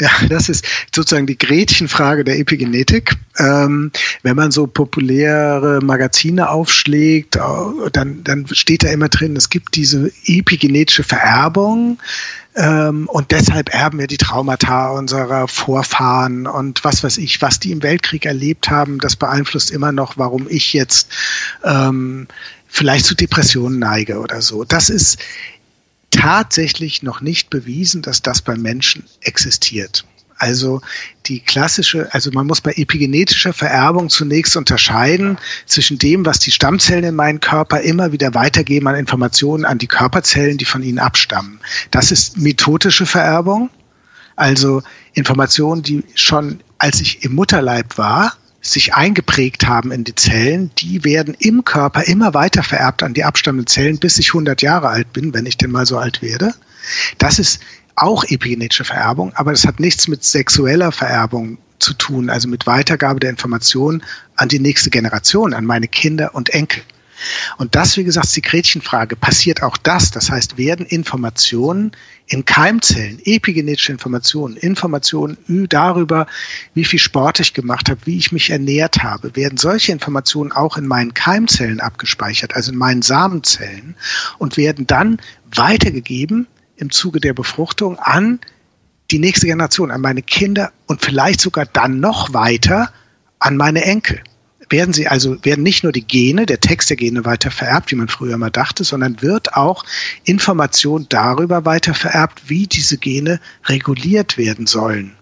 Ja, 0.00 0.10
das 0.28 0.48
ist 0.48 0.64
sozusagen 0.94 1.26
die 1.26 1.38
Gretchenfrage 1.38 2.22
der 2.22 2.38
Epigenetik. 2.38 3.16
Ähm, 3.38 3.90
wenn 4.22 4.36
man 4.36 4.50
so 4.50 4.66
populäre 4.66 5.80
Magazine 5.82 6.50
aufschlägt, 6.50 7.36
äh, 7.36 7.40
dann, 7.92 8.22
dann 8.24 8.46
steht 8.52 8.84
da 8.84 8.88
immer 8.90 9.08
drin, 9.08 9.36
es 9.36 9.48
gibt 9.48 9.74
diese 9.74 10.12
epigenetische 10.26 11.02
Vererbung 11.02 11.98
ähm, 12.58 13.08
und 13.08 13.30
deshalb 13.30 13.72
erben 13.72 13.98
wir 13.98 14.06
die 14.06 14.16
Traumata 14.16 14.90
unserer 14.90 15.48
Vorfahren 15.48 16.46
und 16.46 16.84
was 16.84 17.04
weiß 17.04 17.18
ich, 17.18 17.40
was 17.40 17.60
die 17.60 17.70
im 17.70 17.82
Weltkrieg 17.82 18.26
erlebt 18.26 18.68
haben, 18.68 18.98
das 18.98 19.16
beeinflusst 19.16 19.70
immer 19.70 19.92
noch, 19.92 20.18
warum 20.18 20.46
ich 20.48 20.72
jetzt 20.72 21.08
ähm, 21.64 22.26
vielleicht 22.66 23.06
zu 23.06 23.14
Depressionen 23.14 23.78
neige 23.78 24.18
oder 24.18 24.42
so. 24.42 24.64
Das 24.64 24.90
ist 24.90 25.18
tatsächlich 26.10 27.02
noch 27.02 27.20
nicht 27.20 27.50
bewiesen, 27.50 28.02
dass 28.02 28.22
das 28.22 28.42
beim 28.42 28.62
Menschen 28.62 29.04
existiert. 29.20 30.04
Also 30.38 30.80
die 31.26 31.40
klassische, 31.40 32.14
also 32.14 32.30
man 32.30 32.46
muss 32.46 32.60
bei 32.60 32.72
epigenetischer 32.72 33.52
Vererbung 33.52 34.08
zunächst 34.08 34.56
unterscheiden 34.56 35.36
zwischen 35.66 35.98
dem, 35.98 36.24
was 36.24 36.38
die 36.38 36.52
Stammzellen 36.52 37.04
in 37.04 37.16
meinem 37.16 37.40
Körper 37.40 37.80
immer 37.80 38.12
wieder 38.12 38.34
weitergeben 38.34 38.86
an 38.86 38.94
Informationen 38.94 39.64
an 39.64 39.78
die 39.78 39.88
Körperzellen, 39.88 40.56
die 40.56 40.64
von 40.64 40.84
ihnen 40.84 41.00
abstammen. 41.00 41.58
Das 41.90 42.12
ist 42.12 42.38
methodische 42.38 43.04
Vererbung, 43.04 43.68
also 44.36 44.82
Informationen, 45.12 45.82
die 45.82 46.04
schon 46.14 46.60
als 46.78 47.00
ich 47.00 47.24
im 47.24 47.34
Mutterleib 47.34 47.98
war, 47.98 48.34
sich 48.70 48.94
eingeprägt 48.94 49.66
haben 49.66 49.92
in 49.92 50.04
die 50.04 50.14
Zellen, 50.14 50.70
die 50.78 51.04
werden 51.04 51.34
im 51.38 51.64
Körper 51.64 52.04
immer 52.04 52.34
weiter 52.34 52.62
vererbt 52.62 53.02
an 53.02 53.14
die 53.14 53.24
abstammenden 53.24 53.66
Zellen, 53.66 53.98
bis 53.98 54.18
ich 54.18 54.28
100 54.28 54.62
Jahre 54.62 54.88
alt 54.88 55.12
bin, 55.12 55.34
wenn 55.34 55.46
ich 55.46 55.56
denn 55.56 55.70
mal 55.70 55.86
so 55.86 55.98
alt 55.98 56.22
werde. 56.22 56.54
Das 57.18 57.38
ist 57.38 57.60
auch 57.96 58.24
epigenetische 58.24 58.84
Vererbung, 58.84 59.32
aber 59.34 59.50
das 59.50 59.66
hat 59.66 59.80
nichts 59.80 60.08
mit 60.08 60.24
sexueller 60.24 60.92
Vererbung 60.92 61.58
zu 61.78 61.94
tun, 61.94 62.30
also 62.30 62.48
mit 62.48 62.66
Weitergabe 62.66 63.20
der 63.20 63.30
Informationen 63.30 64.02
an 64.36 64.48
die 64.48 64.58
nächste 64.58 64.90
Generation, 64.90 65.54
an 65.54 65.64
meine 65.64 65.88
Kinder 65.88 66.34
und 66.34 66.50
Enkel. 66.50 66.82
Und 67.56 67.74
das, 67.74 67.96
wie 67.96 68.04
gesagt, 68.04 68.26
ist 68.26 68.36
die 68.36 68.42
Gretchenfrage. 68.42 69.16
Passiert 69.16 69.62
auch 69.62 69.76
das? 69.76 70.10
Das 70.12 70.30
heißt, 70.30 70.56
werden 70.56 70.86
Informationen 70.86 71.92
in 72.28 72.44
Keimzellen, 72.44 73.20
epigenetische 73.24 73.92
Informationen, 73.92 74.56
Informationen 74.56 75.38
darüber, 75.68 76.26
wie 76.74 76.84
viel 76.84 76.98
Sport 76.98 77.40
ich 77.40 77.54
gemacht 77.54 77.88
habe, 77.88 78.00
wie 78.04 78.18
ich 78.18 78.32
mich 78.32 78.50
ernährt 78.50 79.02
habe, 79.02 79.34
werden 79.34 79.56
solche 79.56 79.92
Informationen 79.92 80.52
auch 80.52 80.76
in 80.76 80.86
meinen 80.86 81.14
Keimzellen 81.14 81.80
abgespeichert, 81.80 82.54
also 82.54 82.72
in 82.72 82.78
meinen 82.78 83.02
Samenzellen 83.02 83.96
und 84.38 84.56
werden 84.56 84.86
dann 84.86 85.20
weitergegeben 85.54 86.46
im 86.76 86.90
Zuge 86.90 87.20
der 87.20 87.32
Befruchtung 87.32 87.98
an 87.98 88.40
die 89.10 89.18
nächste 89.18 89.46
Generation, 89.46 89.90
an 89.90 90.02
meine 90.02 90.22
Kinder 90.22 90.72
und 90.86 91.02
vielleicht 91.02 91.40
sogar 91.40 91.64
dann 91.64 91.98
noch 91.98 92.34
weiter 92.34 92.92
an 93.38 93.56
meine 93.56 93.84
Enkel 93.84 94.20
werden 94.70 94.92
sie 94.92 95.08
also, 95.08 95.42
werden 95.44 95.62
nicht 95.62 95.82
nur 95.82 95.92
die 95.92 96.06
Gene, 96.06 96.46
der 96.46 96.60
Text 96.60 96.90
der 96.90 96.96
Gene 96.96 97.24
weiter 97.24 97.50
vererbt, 97.50 97.90
wie 97.90 97.96
man 97.96 98.08
früher 98.08 98.34
immer 98.34 98.50
dachte, 98.50 98.84
sondern 98.84 99.22
wird 99.22 99.54
auch 99.54 99.84
Information 100.24 101.06
darüber 101.08 101.64
weiter 101.64 101.94
vererbt, 101.94 102.42
wie 102.48 102.66
diese 102.66 102.98
Gene 102.98 103.40
reguliert 103.66 104.38
werden 104.38 104.66
sollen 104.66 105.17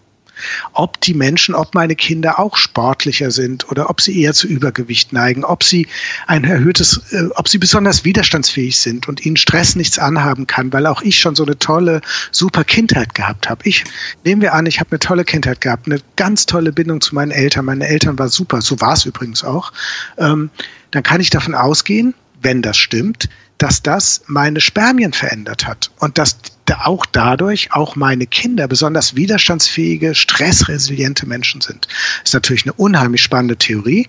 ob 0.72 1.01
die 1.01 1.14
Menschen, 1.14 1.55
ob 1.55 1.75
meine 1.75 1.96
Kinder 1.96 2.38
auch 2.38 2.57
sportlicher 2.57 3.31
sind 3.31 3.70
oder 3.70 3.90
ob 3.90 4.01
sie 4.01 4.20
eher 4.20 4.35
zu 4.35 4.46
Übergewicht 4.46 5.12
neigen, 5.12 5.44
ob 5.44 5.64
sie 5.64 5.88
ein 6.27 6.44
erhöhtes, 6.44 7.01
äh, 7.12 7.29
ob 7.35 7.49
sie 7.49 7.59
besonders 7.59 8.05
widerstandsfähig 8.05 8.79
sind 8.79 9.09
und 9.09 9.25
ihnen 9.25 9.37
Stress 9.37 9.77
nichts 9.77 9.99
anhaben 9.99 10.46
kann, 10.46 10.72
weil 10.72 10.87
auch 10.87 11.03
ich 11.03 11.18
schon 11.18 11.35
so 11.35 11.44
eine 11.44 11.59
tolle, 11.59 12.01
super 12.31 12.64
Kindheit 12.64 13.14
gehabt 13.14 13.49
habe. 13.49 13.62
Ich 13.64 13.85
nehmen 14.25 14.42
wir 14.42 14.55
an, 14.55 14.66
ich 14.66 14.81
habe 14.81 14.90
eine 14.90 14.99
tolle 14.99 15.25
Kindheit 15.25 15.61
gehabt, 15.61 15.87
eine 15.87 16.01
ganz 16.16 16.46
tolle 16.46 16.72
Bindung 16.72 17.01
zu 17.01 17.14
meinen 17.14 17.31
Eltern. 17.31 17.64
Meine 17.64 17.87
Eltern 17.87 18.18
war 18.18 18.29
super, 18.29 18.61
so 18.61 18.81
war 18.81 18.94
es 18.94 19.05
übrigens 19.05 19.44
auch. 19.44 19.72
Ähm, 20.18 20.51
dann 20.90 21.03
kann 21.03 21.20
ich 21.20 21.31
davon 21.31 21.55
ausgehen, 21.55 22.14
wenn 22.42 22.62
das 22.62 22.77
stimmt, 22.77 23.29
dass 23.59 23.83
das 23.83 24.22
meine 24.27 24.61
Spermien 24.61 25.12
verändert 25.12 25.66
hat 25.66 25.90
und 25.99 26.18
dass 26.18 26.37
auch 26.74 27.07
dadurch 27.07 27.72
auch 27.72 27.96
meine 27.96 28.26
Kinder 28.26 28.68
besonders 28.68 29.16
widerstandsfähige, 29.16 30.14
stressresiliente 30.14 31.26
Menschen 31.26 31.61
sind. 31.61 31.87
Das 32.20 32.31
ist 32.31 32.35
natürlich 32.35 32.64
eine 32.64 32.72
unheimlich 32.74 33.22
spannende 33.22 33.57
Theorie. 33.57 34.09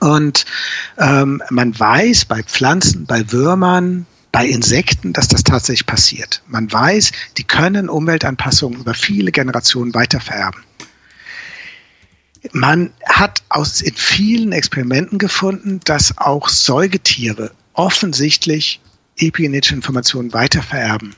Und 0.00 0.44
ähm, 0.98 1.42
man 1.50 1.78
weiß 1.78 2.24
bei 2.26 2.42
Pflanzen, 2.42 3.06
bei 3.06 3.30
Würmern, 3.30 4.06
bei 4.32 4.46
Insekten, 4.46 5.12
dass 5.12 5.28
das 5.28 5.44
tatsächlich 5.44 5.86
passiert. 5.86 6.42
Man 6.48 6.70
weiß, 6.70 7.12
die 7.38 7.44
können 7.44 7.88
Umweltanpassungen 7.88 8.80
über 8.80 8.94
viele 8.94 9.30
Generationen 9.30 9.94
weitervererben. 9.94 10.62
Man 12.52 12.92
hat 13.06 13.42
aus 13.48 13.80
in 13.80 13.94
vielen 13.94 14.52
Experimenten 14.52 15.18
gefunden, 15.18 15.80
dass 15.84 16.18
auch 16.18 16.48
Säugetiere 16.48 17.52
offensichtlich 17.72 18.80
epigenetische 19.16 19.76
Informationen 19.76 20.32
weitervererben. 20.32 21.14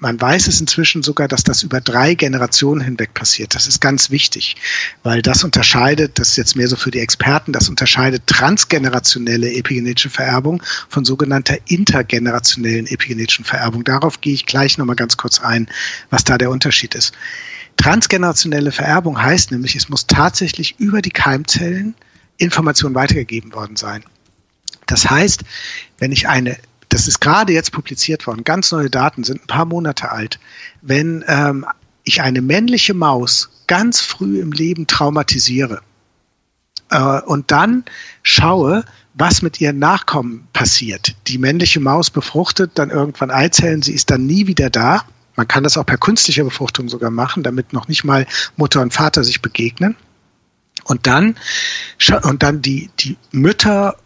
Man 0.00 0.20
weiß 0.20 0.48
es 0.48 0.60
inzwischen 0.60 1.02
sogar, 1.02 1.28
dass 1.28 1.44
das 1.44 1.62
über 1.62 1.80
drei 1.80 2.14
Generationen 2.14 2.80
hinweg 2.80 3.12
passiert. 3.12 3.54
Das 3.54 3.68
ist 3.68 3.80
ganz 3.80 4.10
wichtig, 4.10 4.56
weil 5.02 5.20
das 5.20 5.44
unterscheidet, 5.44 6.18
das 6.18 6.30
ist 6.30 6.36
jetzt 6.36 6.56
mehr 6.56 6.68
so 6.68 6.76
für 6.76 6.90
die 6.90 7.00
Experten, 7.00 7.52
das 7.52 7.68
unterscheidet 7.68 8.26
transgenerationelle 8.26 9.52
epigenetische 9.52 10.10
Vererbung 10.10 10.62
von 10.88 11.04
sogenannter 11.04 11.58
intergenerationellen 11.68 12.86
epigenetischen 12.86 13.44
Vererbung. 13.44 13.84
Darauf 13.84 14.20
gehe 14.22 14.34
ich 14.34 14.46
gleich 14.46 14.78
nochmal 14.78 14.96
ganz 14.96 15.18
kurz 15.18 15.38
ein, 15.40 15.68
was 16.08 16.24
da 16.24 16.38
der 16.38 16.50
Unterschied 16.50 16.94
ist. 16.94 17.12
Transgenerationelle 17.76 18.72
Vererbung 18.72 19.22
heißt 19.22 19.52
nämlich, 19.52 19.76
es 19.76 19.90
muss 19.90 20.06
tatsächlich 20.06 20.76
über 20.78 21.02
die 21.02 21.10
Keimzellen 21.10 21.94
Information 22.38 22.94
weitergegeben 22.94 23.52
worden 23.52 23.76
sein. 23.76 24.02
Das 24.86 25.08
heißt, 25.08 25.44
wenn 25.98 26.10
ich 26.10 26.26
eine 26.26 26.56
das 26.90 27.08
ist 27.08 27.20
gerade 27.20 27.52
jetzt 27.52 27.72
publiziert 27.72 28.26
worden, 28.26 28.44
ganz 28.44 28.70
neue 28.72 28.90
Daten, 28.90 29.24
sind 29.24 29.42
ein 29.42 29.46
paar 29.46 29.64
Monate 29.64 30.10
alt. 30.10 30.38
Wenn 30.82 31.24
ähm, 31.26 31.64
ich 32.04 32.20
eine 32.20 32.42
männliche 32.42 32.94
Maus 32.94 33.48
ganz 33.66 34.00
früh 34.00 34.40
im 34.40 34.52
Leben 34.52 34.86
traumatisiere 34.86 35.80
äh, 36.90 37.20
und 37.22 37.50
dann 37.50 37.84
schaue, 38.22 38.84
was 39.14 39.42
mit 39.42 39.60
ihren 39.60 39.78
Nachkommen 39.78 40.48
passiert. 40.52 41.14
Die 41.26 41.38
männliche 41.38 41.80
Maus 41.80 42.10
befruchtet 42.10 42.72
dann 42.74 42.90
irgendwann 42.90 43.30
Eizellen, 43.30 43.82
sie 43.82 43.92
ist 43.92 44.10
dann 44.10 44.26
nie 44.26 44.46
wieder 44.46 44.70
da. 44.70 45.04
Man 45.36 45.48
kann 45.48 45.64
das 45.64 45.78
auch 45.78 45.86
per 45.86 45.98
künstlicher 45.98 46.44
Befruchtung 46.44 46.88
sogar 46.88 47.10
machen, 47.10 47.42
damit 47.42 47.72
noch 47.72 47.88
nicht 47.88 48.04
mal 48.04 48.26
Mutter 48.56 48.80
und 48.80 48.92
Vater 48.92 49.24
sich 49.24 49.40
begegnen. 49.40 49.96
Und 50.84 51.06
dann, 51.06 51.36
und 52.22 52.42
dann 52.42 52.62
die, 52.62 52.90
die 52.98 53.16
Mütter 53.30 53.96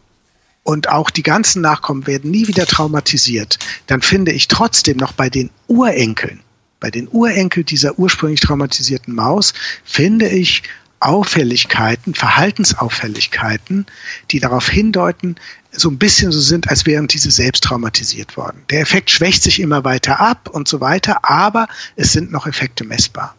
und 0.65 0.89
auch 0.89 1.11
die 1.11 1.23
ganzen 1.23 1.63
Nachkommen 1.63 2.07
werden 2.09 2.31
nie 2.31 2.49
wieder 2.49 2.67
traumatisiert, 2.67 3.59
dann 3.87 4.03
finde 4.03 4.33
ich 4.33 4.49
trotzdem 4.49 4.97
noch 4.97 5.13
bei 5.13 5.31
den 5.31 5.51
Urenkeln, 5.69 6.41
bei 6.81 6.91
den 6.91 7.07
Urenkel 7.09 7.63
dieser 7.63 7.99
ursprünglich 7.99 8.41
traumatisierten 8.41 9.15
Maus, 9.15 9.55
finde 9.85 10.29
ich 10.29 10.65
Auffälligkeiten, 11.01 12.15
Verhaltensauffälligkeiten, 12.15 13.85
die 14.31 14.41
darauf 14.41 14.69
hindeuten, 14.69 15.37
so 15.71 15.91
ein 15.91 15.99
bisschen 15.99 16.33
so 16.33 16.41
sind, 16.41 16.71
als 16.71 16.87
wären 16.87 17.09
diese 17.09 17.31
selbst 17.31 17.65
traumatisiert 17.65 18.39
worden. 18.39 18.63
Der 18.71 18.81
Effekt 18.81 19.11
schwächt 19.11 19.43
sich 19.43 19.61
immer 19.61 19.85
weiter 19.85 20.21
ab 20.21 20.49
und 20.51 20.67
so 20.67 20.81
weiter, 20.81 21.29
aber 21.29 21.69
es 21.97 22.13
sind 22.13 22.33
noch 22.33 22.47
Effekte 22.47 22.85
messbar. 22.85 23.35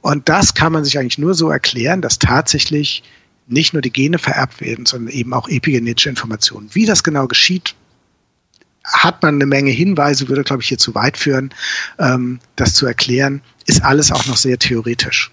Und 0.00 0.28
das 0.28 0.54
kann 0.54 0.72
man 0.72 0.84
sich 0.84 0.98
eigentlich 0.98 1.18
nur 1.18 1.34
so 1.34 1.50
erklären, 1.50 2.00
dass 2.02 2.18
tatsächlich 2.18 3.04
nicht 3.50 3.72
nur 3.72 3.82
die 3.82 3.92
Gene 3.92 4.18
vererbt 4.18 4.60
werden, 4.60 4.86
sondern 4.86 5.12
eben 5.12 5.32
auch 5.34 5.48
epigenetische 5.48 6.08
Informationen. 6.08 6.70
Wie 6.72 6.86
das 6.86 7.02
genau 7.02 7.26
geschieht, 7.26 7.74
hat 8.84 9.22
man 9.22 9.34
eine 9.36 9.46
Menge 9.46 9.70
Hinweise, 9.70 10.28
würde, 10.28 10.44
glaube 10.44 10.62
ich, 10.62 10.68
hier 10.68 10.78
zu 10.78 10.94
weit 10.94 11.16
führen, 11.16 11.52
ähm, 11.98 12.40
das 12.56 12.74
zu 12.74 12.86
erklären, 12.86 13.42
ist 13.66 13.82
alles 13.82 14.10
auch 14.10 14.26
noch 14.26 14.36
sehr 14.36 14.58
theoretisch. 14.58 15.30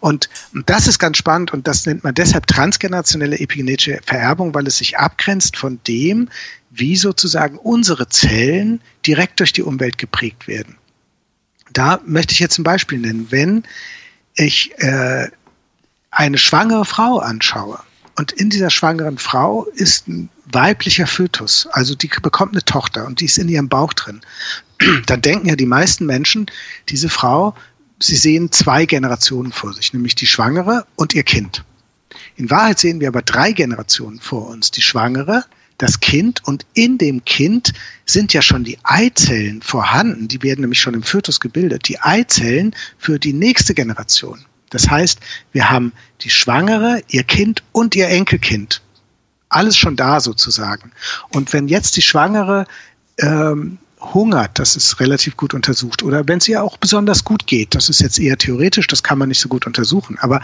Und, 0.00 0.28
und 0.54 0.68
das 0.68 0.86
ist 0.86 0.98
ganz 0.98 1.16
spannend 1.16 1.52
und 1.52 1.66
das 1.66 1.86
nennt 1.86 2.04
man 2.04 2.14
deshalb 2.14 2.46
transgenerationelle 2.46 3.40
epigenetische 3.40 4.00
Vererbung, 4.04 4.54
weil 4.54 4.66
es 4.66 4.78
sich 4.78 4.98
abgrenzt 4.98 5.56
von 5.56 5.80
dem, 5.86 6.28
wie 6.70 6.96
sozusagen 6.96 7.58
unsere 7.58 8.08
Zellen 8.08 8.80
direkt 9.06 9.40
durch 9.40 9.52
die 9.52 9.62
Umwelt 9.62 9.98
geprägt 9.98 10.46
werden. 10.46 10.76
Da 11.72 12.00
möchte 12.04 12.32
ich 12.32 12.38
jetzt 12.38 12.58
ein 12.58 12.64
Beispiel 12.64 12.98
nennen. 12.98 13.28
Wenn 13.30 13.64
ich 14.34 14.72
äh, 14.78 15.28
eine 16.12 16.38
schwangere 16.38 16.84
Frau 16.84 17.18
anschaue 17.18 17.80
und 18.16 18.32
in 18.32 18.50
dieser 18.50 18.70
schwangeren 18.70 19.18
Frau 19.18 19.64
ist 19.74 20.06
ein 20.06 20.28
weiblicher 20.44 21.06
Fötus, 21.06 21.66
also 21.72 21.94
die 21.94 22.08
bekommt 22.08 22.52
eine 22.52 22.64
Tochter 22.64 23.06
und 23.06 23.20
die 23.20 23.24
ist 23.24 23.38
in 23.38 23.48
ihrem 23.48 23.68
Bauch 23.68 23.94
drin, 23.94 24.20
dann 25.06 25.22
denken 25.22 25.48
ja 25.48 25.56
die 25.56 25.66
meisten 25.66 26.06
Menschen, 26.06 26.46
diese 26.88 27.08
Frau, 27.08 27.54
sie 27.98 28.16
sehen 28.16 28.52
zwei 28.52 28.84
Generationen 28.84 29.52
vor 29.52 29.72
sich, 29.72 29.92
nämlich 29.94 30.14
die 30.14 30.26
Schwangere 30.26 30.86
und 30.96 31.14
ihr 31.14 31.22
Kind. 31.22 31.64
In 32.36 32.50
Wahrheit 32.50 32.78
sehen 32.78 33.00
wir 33.00 33.08
aber 33.08 33.22
drei 33.22 33.52
Generationen 33.52 34.20
vor 34.20 34.48
uns. 34.48 34.70
Die 34.70 34.82
Schwangere, 34.82 35.44
das 35.78 36.00
Kind 36.00 36.44
und 36.44 36.66
in 36.74 36.98
dem 36.98 37.24
Kind 37.24 37.72
sind 38.04 38.34
ja 38.34 38.42
schon 38.42 38.64
die 38.64 38.78
Eizellen 38.82 39.62
vorhanden, 39.62 40.28
die 40.28 40.42
werden 40.42 40.60
nämlich 40.60 40.80
schon 40.80 40.94
im 40.94 41.02
Fötus 41.02 41.40
gebildet, 41.40 41.88
die 41.88 42.00
Eizellen 42.00 42.74
für 42.98 43.18
die 43.18 43.32
nächste 43.32 43.74
Generation. 43.74 44.44
Das 44.72 44.90
heißt, 44.90 45.20
wir 45.52 45.70
haben 45.70 45.92
die 46.22 46.30
Schwangere, 46.30 47.02
ihr 47.08 47.22
Kind 47.22 47.62
und 47.72 47.94
ihr 47.94 48.08
Enkelkind. 48.08 48.82
Alles 49.48 49.76
schon 49.76 49.96
da 49.96 50.20
sozusagen. 50.20 50.92
Und 51.28 51.52
wenn 51.52 51.68
jetzt 51.68 51.96
die 51.96 52.02
Schwangere 52.02 52.66
ähm, 53.18 53.78
hungert, 54.00 54.58
das 54.58 54.76
ist 54.76 54.98
relativ 54.98 55.36
gut 55.36 55.54
untersucht, 55.54 56.02
oder 56.02 56.26
wenn 56.26 56.38
es 56.38 56.48
ihr 56.48 56.62
auch 56.62 56.78
besonders 56.78 57.24
gut 57.24 57.46
geht, 57.46 57.74
das 57.74 57.88
ist 57.88 58.00
jetzt 58.00 58.18
eher 58.18 58.38
theoretisch, 58.38 58.86
das 58.86 59.02
kann 59.02 59.18
man 59.18 59.28
nicht 59.28 59.40
so 59.40 59.48
gut 59.48 59.66
untersuchen, 59.66 60.18
aber 60.18 60.40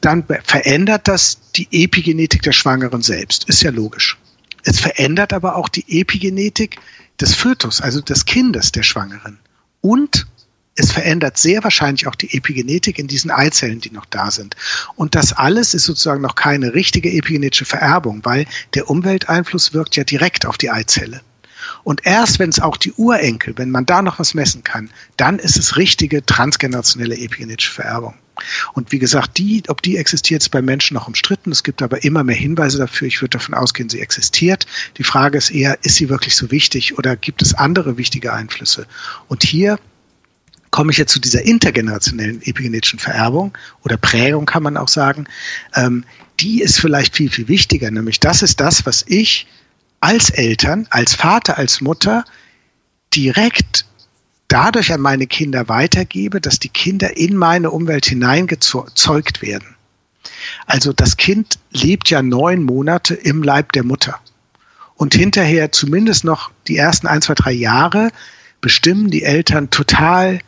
dann 0.00 0.24
verändert 0.44 1.08
das 1.08 1.38
die 1.56 1.66
Epigenetik 1.72 2.42
der 2.42 2.52
Schwangeren 2.52 3.02
selbst, 3.02 3.48
ist 3.48 3.62
ja 3.62 3.70
logisch. 3.70 4.18
Es 4.64 4.78
verändert 4.78 5.32
aber 5.32 5.56
auch 5.56 5.68
die 5.68 6.00
Epigenetik 6.00 6.78
des 7.20 7.34
Fötus, 7.34 7.80
also 7.80 8.00
des 8.00 8.26
Kindes 8.26 8.70
der 8.70 8.82
Schwangeren. 8.82 9.38
Und 9.80 10.26
es 10.74 10.92
verändert 10.92 11.38
sehr 11.38 11.62
wahrscheinlich 11.64 12.06
auch 12.06 12.14
die 12.14 12.34
Epigenetik 12.36 12.98
in 12.98 13.06
diesen 13.06 13.30
Eizellen, 13.30 13.80
die 13.80 13.90
noch 13.90 14.06
da 14.06 14.30
sind. 14.30 14.56
Und 14.96 15.14
das 15.14 15.32
alles 15.32 15.74
ist 15.74 15.84
sozusagen 15.84 16.22
noch 16.22 16.34
keine 16.34 16.74
richtige 16.74 17.12
epigenetische 17.12 17.66
Vererbung, 17.66 18.20
weil 18.24 18.46
der 18.74 18.88
Umwelteinfluss 18.88 19.74
wirkt 19.74 19.96
ja 19.96 20.04
direkt 20.04 20.46
auf 20.46 20.56
die 20.56 20.70
Eizelle. 20.70 21.20
Und 21.84 22.06
erst 22.06 22.38
wenn 22.38 22.50
es 22.50 22.60
auch 22.60 22.76
die 22.76 22.92
Urenkel, 22.92 23.54
wenn 23.56 23.70
man 23.70 23.86
da 23.86 24.02
noch 24.02 24.18
was 24.18 24.34
messen 24.34 24.64
kann, 24.64 24.90
dann 25.16 25.38
ist 25.38 25.56
es 25.56 25.76
richtige 25.76 26.24
transgenerationelle 26.24 27.16
epigenetische 27.16 27.72
Vererbung. 27.72 28.14
Und 28.72 28.92
wie 28.92 28.98
gesagt, 28.98 29.38
die, 29.38 29.62
ob 29.68 29.82
die 29.82 29.96
existiert, 29.96 30.42
ist 30.42 30.48
bei 30.48 30.62
Menschen 30.62 30.94
noch 30.94 31.06
umstritten. 31.06 31.52
Es 31.52 31.62
gibt 31.62 31.82
aber 31.82 32.02
immer 32.02 32.24
mehr 32.24 32.36
Hinweise 32.36 32.78
dafür. 32.78 33.06
Ich 33.06 33.20
würde 33.20 33.38
davon 33.38 33.54
ausgehen, 33.54 33.90
sie 33.90 34.00
existiert. 34.00 34.66
Die 34.96 35.04
Frage 35.04 35.38
ist 35.38 35.50
eher, 35.50 35.78
ist 35.82 35.96
sie 35.96 36.08
wirklich 36.08 36.34
so 36.34 36.50
wichtig 36.50 36.98
oder 36.98 37.14
gibt 37.14 37.42
es 37.42 37.54
andere 37.54 37.98
wichtige 37.98 38.32
Einflüsse? 38.32 38.86
Und 39.28 39.44
hier 39.44 39.78
komme 40.72 40.90
ich 40.90 40.98
jetzt 40.98 41.12
zu 41.12 41.20
dieser 41.20 41.42
intergenerationellen 41.42 42.42
epigenetischen 42.42 42.98
Vererbung 42.98 43.56
oder 43.84 43.96
Prägung 43.96 44.46
kann 44.46 44.64
man 44.64 44.76
auch 44.76 44.88
sagen, 44.88 45.26
ähm, 45.74 46.04
die 46.40 46.62
ist 46.62 46.80
vielleicht 46.80 47.14
viel, 47.14 47.30
viel 47.30 47.46
wichtiger. 47.46 47.90
Nämlich 47.90 48.18
das 48.18 48.42
ist 48.42 48.58
das, 48.58 48.84
was 48.86 49.04
ich 49.06 49.46
als 50.00 50.30
Eltern, 50.30 50.88
als 50.90 51.14
Vater, 51.14 51.58
als 51.58 51.80
Mutter 51.82 52.24
direkt 53.14 53.84
dadurch 54.48 54.92
an 54.92 55.00
meine 55.00 55.26
Kinder 55.26 55.68
weitergebe, 55.68 56.40
dass 56.40 56.58
die 56.58 56.70
Kinder 56.70 57.16
in 57.16 57.36
meine 57.36 57.70
Umwelt 57.70 58.06
hineingezeugt 58.06 59.42
werden. 59.42 59.76
Also 60.66 60.94
das 60.94 61.18
Kind 61.18 61.58
lebt 61.70 62.08
ja 62.08 62.22
neun 62.22 62.62
Monate 62.62 63.14
im 63.14 63.42
Leib 63.42 63.72
der 63.72 63.84
Mutter. 63.84 64.20
Und 64.94 65.14
hinterher 65.14 65.70
zumindest 65.70 66.24
noch 66.24 66.50
die 66.66 66.78
ersten 66.78 67.06
ein, 67.06 67.20
zwei, 67.20 67.34
drei 67.34 67.52
Jahre 67.52 68.10
bestimmen 68.62 69.10
die 69.10 69.22
Eltern 69.22 69.68
total 69.68 70.38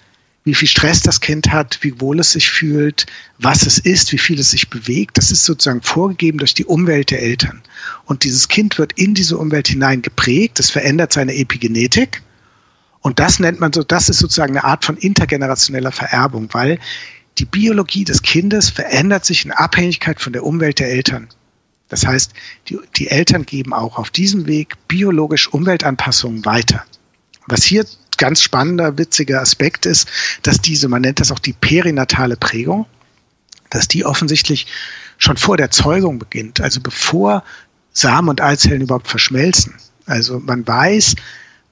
wie 0.45 0.55
viel 0.55 0.69
Stress 0.69 1.01
das 1.01 1.21
Kind 1.21 1.51
hat, 1.51 1.79
wie 1.81 2.01
wohl 2.01 2.21
es 2.21 2.33
sich 2.33 2.51
fühlt, 2.51 3.07
was 3.39 3.65
es 3.67 3.79
ist, 3.79 4.13
wie 4.13 4.19
viel 4.19 4.39
es 4.39 4.51
sich 4.51 4.69
bewegt. 4.69 5.17
Das 5.17 5.31
ist 5.31 5.45
sozusagen 5.45 5.81
vorgegeben 5.81 6.39
durch 6.39 6.53
die 6.53 6.67
Umwelt 6.67 7.11
der 7.11 7.23
Eltern. 7.23 7.63
Und 8.05 8.25
dieses 8.25 8.49
Kind 8.49 8.79
wird 8.79 8.93
in 8.93 9.15
diese 9.15 9.39
Umwelt 9.39 9.69
hinein 9.69 10.03
geprägt, 10.03 10.61
es 10.61 10.71
verändert 10.71 11.15
seine 11.15 11.35
Epigenetik. 11.35 12.23
Und 13.01 13.21
das 13.21 13.41
nennt 13.41 13.59
man 13.61 13.73
so, 13.73 13.83
das 13.83 14.11
ist 14.11 14.19
sozusagen 14.19 14.57
eine 14.57 14.65
Art 14.65 14.85
von 14.85 14.99
intergenerationeller 14.99 15.93
Vererbung, 15.93 16.49
weil 16.53 16.79
die 17.39 17.47
Biologie 17.47 18.05
des 18.05 18.23
Kindes 18.23 18.69
verändert 18.69 19.25
sich 19.25 19.45
in 19.47 19.51
Abhängigkeit 19.51 20.21
von 20.21 20.35
der 20.35 20.45
Umwelt 20.45 20.79
der 20.79 20.91
Eltern. 20.91 21.29
Das 21.89 22.07
heißt, 22.07 22.33
die, 22.69 22.79
die 22.97 23.09
Eltern 23.09 23.47
geben 23.47 23.73
auch 23.73 23.99
auf 23.99 24.11
diesem 24.11 24.47
Weg 24.47 24.77
biologisch 24.89 25.49
Umweltanpassungen 25.49 26.45
weiter. 26.45 26.85
Was 27.47 27.65
hier 27.65 27.85
ganz 28.17 28.41
spannender, 28.41 28.99
witziger 28.99 29.41
Aspekt 29.41 29.87
ist, 29.87 30.09
dass 30.43 30.61
diese, 30.61 30.89
man 30.89 31.03
nennt 31.03 31.21
das 31.21 31.33
auch 31.33 31.39
die 31.39 31.53
perinatale 31.53 32.37
Prägung, 32.37 32.87
dass 33.71 33.89
die 33.89 34.05
offensichtlich 34.05 34.67
schon 35.19 35.37
vor 35.37 35.57
der 35.57 35.71
Zeugung 35.71 36.19
beginnt, 36.19 36.61
also 36.61 36.81
bevor 36.81 37.45
Samen 37.93 38.29
und 38.29 38.41
Eizellen 38.41 38.83
überhaupt 38.83 39.09
verschmelzen. 39.09 39.75
Also 40.07 40.41
man 40.41 40.67
weiß, 40.67 41.15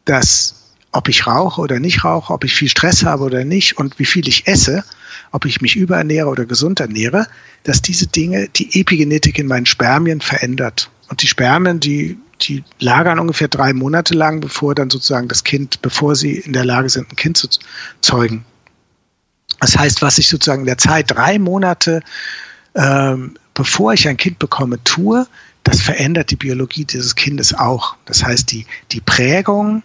dass 0.04 0.54
ob 0.92 1.08
ich 1.08 1.26
rauche 1.26 1.60
oder 1.60 1.80
nicht 1.80 2.04
rauche, 2.04 2.32
ob 2.32 2.44
ich 2.44 2.54
viel 2.54 2.68
Stress 2.68 3.04
habe 3.04 3.24
oder 3.24 3.44
nicht 3.44 3.78
und 3.78 3.98
wie 3.98 4.04
viel 4.04 4.28
ich 4.28 4.46
esse, 4.46 4.84
ob 5.32 5.46
ich 5.46 5.62
mich 5.62 5.76
überernähre 5.76 6.28
oder 6.28 6.44
gesund 6.44 6.80
ernähre, 6.80 7.26
dass 7.64 7.82
diese 7.82 8.06
Dinge 8.06 8.48
die 8.48 8.78
Epigenetik 8.80 9.38
in 9.38 9.46
meinen 9.46 9.66
Spermien 9.66 10.20
verändert. 10.20 10.90
Und 11.08 11.22
die 11.22 11.28
Spermien, 11.28 11.80
die 11.80 12.18
die 12.48 12.64
lagern 12.78 13.18
ungefähr 13.18 13.48
drei 13.48 13.72
Monate 13.72 14.14
lang, 14.14 14.40
bevor 14.40 14.74
dann 14.74 14.90
sozusagen 14.90 15.28
das 15.28 15.44
Kind, 15.44 15.82
bevor 15.82 16.16
sie 16.16 16.36
in 16.36 16.52
der 16.52 16.64
Lage 16.64 16.88
sind, 16.88 17.10
ein 17.10 17.16
Kind 17.16 17.36
zu 17.36 17.48
zeugen. 18.00 18.44
Das 19.60 19.78
heißt, 19.78 20.02
was 20.02 20.18
ich 20.18 20.28
sozusagen 20.28 20.62
in 20.62 20.66
der 20.66 20.78
Zeit 20.78 21.10
drei 21.10 21.38
Monate, 21.38 22.02
ähm, 22.74 23.36
bevor 23.54 23.92
ich 23.92 24.08
ein 24.08 24.16
Kind 24.16 24.38
bekomme, 24.38 24.82
tue, 24.82 25.26
das 25.62 25.80
verändert 25.80 26.30
die 26.30 26.36
Biologie 26.36 26.84
dieses 26.84 27.14
Kindes 27.14 27.54
auch. 27.54 27.96
Das 28.06 28.24
heißt, 28.24 28.50
die, 28.50 28.66
die 28.90 29.00
Prägung 29.00 29.82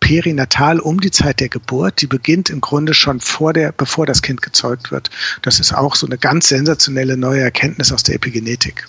perinatal 0.00 0.80
um 0.80 1.00
die 1.00 1.10
Zeit 1.10 1.38
der 1.40 1.48
Geburt. 1.48 2.00
Die 2.00 2.06
beginnt 2.06 2.50
im 2.50 2.60
Grunde 2.60 2.94
schon 2.94 3.20
vor 3.20 3.52
der, 3.52 3.70
bevor 3.70 4.06
das 4.06 4.22
Kind 4.22 4.42
gezeugt 4.42 4.90
wird. 4.90 5.10
Das 5.42 5.60
ist 5.60 5.72
auch 5.72 5.94
so 5.94 6.06
eine 6.06 6.18
ganz 6.18 6.48
sensationelle 6.48 7.16
neue 7.16 7.42
Erkenntnis 7.42 7.92
aus 7.92 8.02
der 8.02 8.16
Epigenetik. 8.16 8.88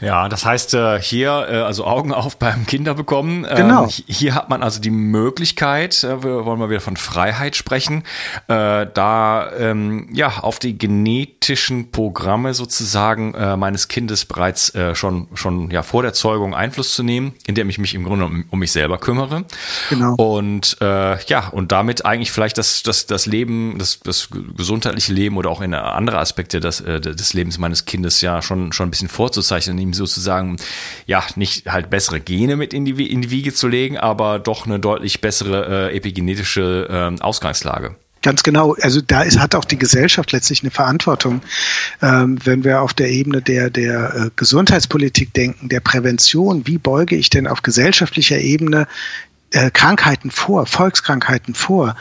Ja, 0.00 0.28
das 0.28 0.44
heißt 0.44 0.74
äh, 0.74 1.00
hier 1.00 1.32
also 1.32 1.84
Augen 1.84 2.12
auf 2.12 2.38
beim 2.38 2.66
Kinder 2.66 2.94
bekommen. 2.94 3.46
Ähm, 3.48 3.56
genau. 3.56 3.88
Hier 3.88 4.34
hat 4.34 4.48
man 4.48 4.62
also 4.62 4.80
die 4.80 4.90
Möglichkeit, 4.90 6.02
äh, 6.04 6.22
wir 6.22 6.44
wollen 6.44 6.58
mal 6.58 6.70
wieder 6.70 6.80
von 6.80 6.96
Freiheit 6.96 7.56
sprechen, 7.56 8.04
äh, 8.48 8.86
da 8.92 9.50
ähm, 9.58 10.08
ja 10.12 10.38
auf 10.40 10.58
die 10.58 10.78
genetischen 10.78 11.90
Programme 11.90 12.54
sozusagen 12.54 13.34
meines 13.58 13.88
Kindes 13.88 14.24
bereits 14.24 14.72
schon 14.94 15.28
schon 15.34 15.70
ja 15.70 15.82
vor 15.82 16.02
der 16.02 16.12
Zeugung 16.12 16.54
Einfluss 16.54 16.94
zu 16.94 17.02
nehmen, 17.02 17.34
indem 17.46 17.68
ich 17.68 17.78
mich 17.78 17.94
im 17.94 18.04
Grunde 18.04 18.24
um, 18.24 18.44
um 18.50 18.58
mich 18.58 18.72
selber 18.72 18.98
kümmere. 18.98 19.44
Genau. 19.88 20.14
Und 20.14 20.76
ja 20.80 21.48
und 21.50 21.72
damit 21.72 22.04
eigentlich 22.04 22.32
vielleicht 22.32 22.58
das 22.58 22.82
das 22.82 23.06
das 23.06 23.26
Leben, 23.26 23.76
das 23.78 24.00
das 24.00 24.28
gesundheitliche 24.56 25.12
Leben 25.12 25.36
oder 25.36 25.50
auch 25.50 25.60
in 25.60 25.74
andere 25.74 26.18
Aspekte 26.18 26.60
des 26.60 26.78
des 26.78 27.34
Lebens 27.34 27.58
meines 27.58 27.84
Kindes 27.84 28.20
ja 28.20 28.42
schon 28.42 28.72
schon 28.72 28.88
ein 28.88 28.90
bisschen 28.90 29.08
vorzuzeichnen, 29.20 29.76
ihm 29.76 29.92
sozusagen, 29.92 30.56
ja, 31.04 31.22
nicht 31.36 31.66
halt 31.66 31.90
bessere 31.90 32.20
Gene 32.20 32.56
mit 32.56 32.72
in 32.72 32.86
die, 32.86 33.12
in 33.12 33.20
die 33.20 33.30
Wiege 33.30 33.52
zu 33.52 33.68
legen, 33.68 33.98
aber 33.98 34.38
doch 34.38 34.64
eine 34.64 34.80
deutlich 34.80 35.20
bessere 35.20 35.90
äh, 35.90 35.96
epigenetische 35.96 36.88
äh, 36.88 37.22
Ausgangslage. 37.22 37.96
Ganz 38.22 38.42
genau. 38.42 38.76
Also 38.80 39.02
da 39.02 39.20
ist, 39.20 39.38
hat 39.38 39.54
auch 39.54 39.66
die 39.66 39.78
Gesellschaft 39.78 40.32
letztlich 40.32 40.62
eine 40.62 40.70
Verantwortung. 40.70 41.42
Ähm, 42.00 42.38
wenn 42.44 42.64
wir 42.64 42.80
auf 42.80 42.94
der 42.94 43.10
Ebene 43.10 43.42
der, 43.42 43.68
der 43.68 44.14
äh, 44.14 44.30
Gesundheitspolitik 44.36 45.34
denken, 45.34 45.68
der 45.68 45.80
Prävention, 45.80 46.66
wie 46.66 46.78
beuge 46.78 47.14
ich 47.16 47.28
denn 47.28 47.46
auf 47.46 47.60
gesellschaftlicher 47.60 48.38
Ebene 48.38 48.88
äh, 49.52 49.70
Krankheiten 49.70 50.30
vor, 50.30 50.64
Volkskrankheiten 50.64 51.52
vor, 51.52 51.94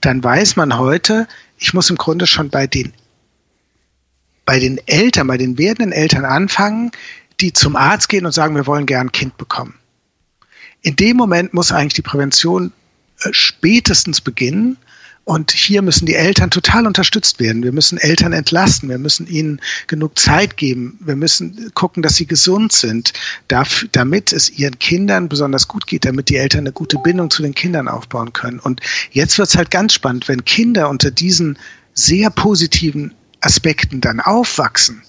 dann 0.00 0.24
weiß 0.24 0.56
man 0.56 0.78
heute, 0.78 1.28
ich 1.58 1.74
muss 1.74 1.90
im 1.90 1.96
Grunde 1.96 2.26
schon 2.26 2.48
bei 2.48 2.66
den 2.66 2.94
bei 4.44 4.58
den 4.58 4.78
Eltern, 4.86 5.26
bei 5.26 5.38
den 5.38 5.58
werdenden 5.58 5.92
Eltern 5.92 6.24
anfangen, 6.24 6.90
die 7.40 7.52
zum 7.52 7.76
Arzt 7.76 8.08
gehen 8.08 8.26
und 8.26 8.32
sagen, 8.32 8.54
wir 8.54 8.66
wollen 8.66 8.86
gern 8.86 9.08
ein 9.08 9.12
Kind 9.12 9.36
bekommen. 9.36 9.74
In 10.82 10.96
dem 10.96 11.16
Moment 11.16 11.54
muss 11.54 11.72
eigentlich 11.72 11.94
die 11.94 12.02
Prävention 12.02 12.72
äh, 13.20 13.28
spätestens 13.32 14.20
beginnen. 14.20 14.76
Und 15.24 15.52
hier 15.52 15.82
müssen 15.82 16.06
die 16.06 16.16
Eltern 16.16 16.50
total 16.50 16.84
unterstützt 16.84 17.38
werden. 17.38 17.62
Wir 17.62 17.70
müssen 17.70 17.96
Eltern 17.96 18.32
entlasten. 18.32 18.88
Wir 18.88 18.98
müssen 18.98 19.28
ihnen 19.28 19.60
genug 19.86 20.18
Zeit 20.18 20.56
geben. 20.56 20.98
Wir 20.98 21.14
müssen 21.14 21.70
gucken, 21.74 22.02
dass 22.02 22.16
sie 22.16 22.26
gesund 22.26 22.72
sind, 22.72 23.12
damit 23.46 24.32
es 24.32 24.50
ihren 24.50 24.80
Kindern 24.80 25.28
besonders 25.28 25.68
gut 25.68 25.86
geht, 25.86 26.04
damit 26.04 26.28
die 26.28 26.38
Eltern 26.38 26.62
eine 26.62 26.72
gute 26.72 26.98
Bindung 26.98 27.30
zu 27.30 27.42
den 27.42 27.54
Kindern 27.54 27.86
aufbauen 27.86 28.32
können. 28.32 28.58
Und 28.58 28.80
jetzt 29.12 29.38
wird 29.38 29.48
es 29.48 29.56
halt 29.56 29.70
ganz 29.70 29.92
spannend, 29.94 30.26
wenn 30.26 30.44
Kinder 30.44 30.88
unter 30.88 31.12
diesen 31.12 31.56
sehr 31.94 32.28
positiven 32.30 33.14
Aspekten 33.42 34.00
dann 34.00 34.20
aufwachsen, 34.20 35.02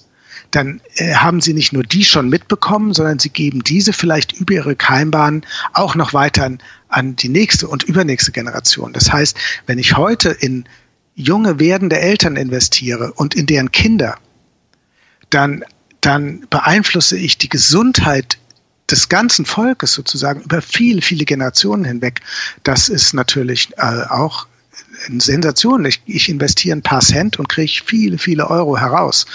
dann 0.52 0.82
äh, 0.96 1.16
haben 1.16 1.42
sie 1.42 1.54
nicht 1.54 1.74
nur 1.74 1.84
die 1.84 2.04
schon 2.04 2.30
mitbekommen, 2.30 2.94
sondern 2.94 3.20
sie 3.20 3.30
geben 3.30 3.64
diese 3.64 3.94
vielleicht 3.94 4.34
über 4.34 4.54
ihre 4.54 4.76
Keimbahn 4.76 5.46
auch 5.74 5.96
noch 5.96 6.14
weiter 6.14 6.46
an, 6.46 6.60
an 6.90 7.16
die 7.16 7.30
nächste 7.30 7.68
und 7.68 7.84
übernächste 7.84 8.32
Generation. 8.32 8.94
Das 8.94 9.12
heißt, 9.12 9.38
wenn 9.66 9.80
ich 9.80 9.98
heute 9.98 10.30
in 10.30 10.66
junge 11.16 11.60
werdende 11.60 12.00
Eltern 12.00 12.36
investiere 12.36 13.14
und 13.14 13.36
in 13.36 13.46
deren 13.46 13.72
Kinder, 13.72 14.18
dann, 15.30 15.64
dann 16.02 16.46
beeinflusse 16.50 17.18
ich 17.18 17.38
die 17.38 17.50
Gesundheit 17.50 18.38
des 18.90 19.10
ganzen 19.10 19.46
Volkes 19.46 19.94
sozusagen 19.94 20.42
über 20.42 20.62
viele, 20.62 21.02
viele 21.02 21.26
Generationen 21.26 21.86
hinweg. 21.86 22.22
Das 22.64 22.90
ist 22.90 23.14
natürlich 23.14 23.72
äh, 23.78 24.04
auch 24.10 24.48
Sensation. 25.20 25.86
Ich, 25.86 26.02
ich 26.06 26.30
investiere 26.30 26.78
ein 26.78 26.82
paar 26.82 27.02
Cent 27.02 27.38
und 27.38 27.50
kriege 27.50 27.72
viele, 27.86 28.18
viele 28.18 28.50
Euro 28.50 28.78
heraus. 28.78 29.26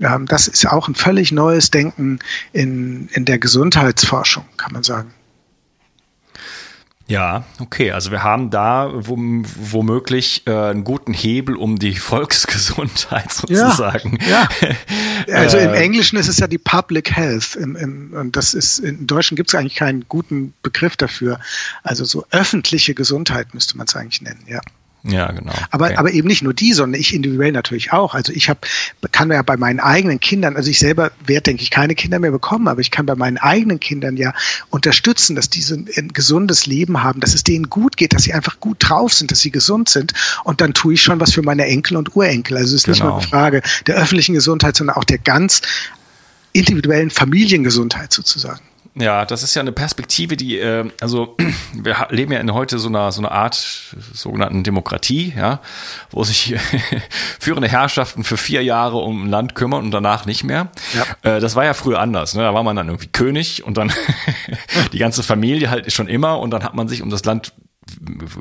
Ähm, 0.00 0.26
das 0.26 0.48
ist 0.48 0.66
auch 0.66 0.88
ein 0.88 0.94
völlig 0.94 1.32
neues 1.32 1.70
Denken 1.70 2.18
in, 2.52 3.08
in 3.12 3.24
der 3.24 3.38
Gesundheitsforschung, 3.38 4.44
kann 4.56 4.72
man 4.72 4.82
sagen. 4.82 5.12
Ja, 7.08 7.44
okay. 7.60 7.92
Also 7.92 8.10
wir 8.10 8.24
haben 8.24 8.50
da 8.50 8.90
womöglich 8.92 10.42
äh, 10.46 10.50
einen 10.50 10.82
guten 10.82 11.12
Hebel 11.12 11.56
um 11.56 11.78
die 11.78 11.94
Volksgesundheit 11.96 13.32
sozusagen. 13.32 14.18
Ja, 14.28 14.48
ja. 15.28 15.36
also 15.36 15.56
im 15.56 15.72
äh, 15.72 15.78
Englischen 15.78 16.16
ist 16.16 16.28
es 16.28 16.38
ja 16.38 16.48
die 16.48 16.58
Public 16.58 17.14
Health. 17.14 17.54
Im, 17.54 17.76
im, 17.76 18.12
und 18.12 18.36
das 18.36 18.54
ist 18.54 18.80
im 18.80 19.06
Deutschen 19.06 19.36
gibt 19.36 19.50
es 19.50 19.54
eigentlich 19.54 19.76
keinen 19.76 20.06
guten 20.08 20.52
Begriff 20.62 20.96
dafür. 20.96 21.38
Also 21.84 22.04
so 22.04 22.26
öffentliche 22.30 22.94
Gesundheit 22.94 23.54
müsste 23.54 23.76
man 23.76 23.86
es 23.86 23.94
eigentlich 23.94 24.22
nennen, 24.22 24.42
ja. 24.48 24.60
Ja, 25.08 25.30
genau. 25.30 25.52
Aber, 25.70 25.86
okay. 25.86 25.96
aber 25.96 26.12
eben 26.12 26.26
nicht 26.26 26.42
nur 26.42 26.52
die, 26.52 26.72
sondern 26.72 27.00
ich 27.00 27.14
individuell 27.14 27.52
natürlich 27.52 27.92
auch. 27.92 28.14
Also 28.14 28.32
ich 28.32 28.48
habe, 28.48 28.60
kann 29.12 29.30
ja 29.30 29.42
bei 29.42 29.56
meinen 29.56 29.78
eigenen 29.78 30.18
Kindern, 30.18 30.56
also 30.56 30.68
ich 30.68 30.80
selber 30.80 31.12
werde, 31.24 31.42
denke 31.42 31.62
ich, 31.62 31.70
keine 31.70 31.94
Kinder 31.94 32.18
mehr 32.18 32.32
bekommen, 32.32 32.66
aber 32.66 32.80
ich 32.80 32.90
kann 32.90 33.06
bei 33.06 33.14
meinen 33.14 33.38
eigenen 33.38 33.78
Kindern 33.78 34.16
ja 34.16 34.34
unterstützen, 34.70 35.36
dass 35.36 35.48
diese 35.48 35.76
ein 35.76 36.08
gesundes 36.12 36.66
Leben 36.66 37.02
haben, 37.02 37.20
dass 37.20 37.34
es 37.34 37.44
denen 37.44 37.70
gut 37.70 37.96
geht, 37.96 38.14
dass 38.14 38.24
sie 38.24 38.32
einfach 38.32 38.58
gut 38.58 38.78
drauf 38.80 39.12
sind, 39.12 39.30
dass 39.30 39.40
sie 39.40 39.52
gesund 39.52 39.88
sind. 39.88 40.12
Und 40.42 40.60
dann 40.60 40.74
tue 40.74 40.94
ich 40.94 41.02
schon 41.02 41.20
was 41.20 41.32
für 41.32 41.42
meine 41.42 41.66
Enkel 41.66 41.96
und 41.96 42.16
Urenkel. 42.16 42.56
Also 42.56 42.74
es 42.74 42.84
ist 42.84 42.84
genau. 42.84 42.96
nicht 42.96 43.02
nur 43.04 43.12
eine 43.18 43.28
Frage 43.28 43.62
der 43.86 43.96
öffentlichen 43.96 44.34
Gesundheit, 44.34 44.76
sondern 44.76 44.96
auch 44.96 45.04
der 45.04 45.18
ganz 45.18 45.62
individuellen 46.52 47.10
Familiengesundheit 47.10 48.12
sozusagen. 48.12 48.62
Ja, 48.98 49.26
das 49.26 49.42
ist 49.42 49.54
ja 49.54 49.60
eine 49.60 49.72
Perspektive, 49.72 50.38
die, 50.38 50.58
äh, 50.58 50.90
also 51.02 51.36
wir 51.74 52.06
leben 52.08 52.32
ja 52.32 52.40
in 52.40 52.54
heute 52.54 52.78
so 52.78 52.88
einer 52.88 53.12
so 53.12 53.20
einer 53.20 53.30
Art 53.30 53.54
sogenannten 53.54 54.64
Demokratie, 54.64 55.34
ja, 55.36 55.60
wo 56.10 56.24
sich 56.24 56.54
führende 57.38 57.68
Herrschaften 57.68 58.24
für 58.24 58.38
vier 58.38 58.62
Jahre 58.64 58.96
um 58.96 59.24
ein 59.24 59.30
Land 59.30 59.54
kümmern 59.54 59.84
und 59.84 59.90
danach 59.90 60.24
nicht 60.24 60.44
mehr. 60.44 60.68
Ja. 60.94 61.36
Äh, 61.36 61.40
das 61.40 61.54
war 61.56 61.64
ja 61.66 61.74
früher 61.74 62.00
anders. 62.00 62.34
Ne? 62.34 62.42
Da 62.42 62.54
war 62.54 62.62
man 62.62 62.74
dann 62.74 62.88
irgendwie 62.88 63.08
König 63.08 63.64
und 63.64 63.76
dann 63.76 63.92
die 64.92 64.98
ganze 64.98 65.22
Familie 65.22 65.68
halt 65.68 65.92
schon 65.92 66.08
immer 66.08 66.38
und 66.38 66.50
dann 66.50 66.64
hat 66.64 66.74
man 66.74 66.88
sich 66.88 67.02
um 67.02 67.10
das 67.10 67.24
Land 67.26 67.52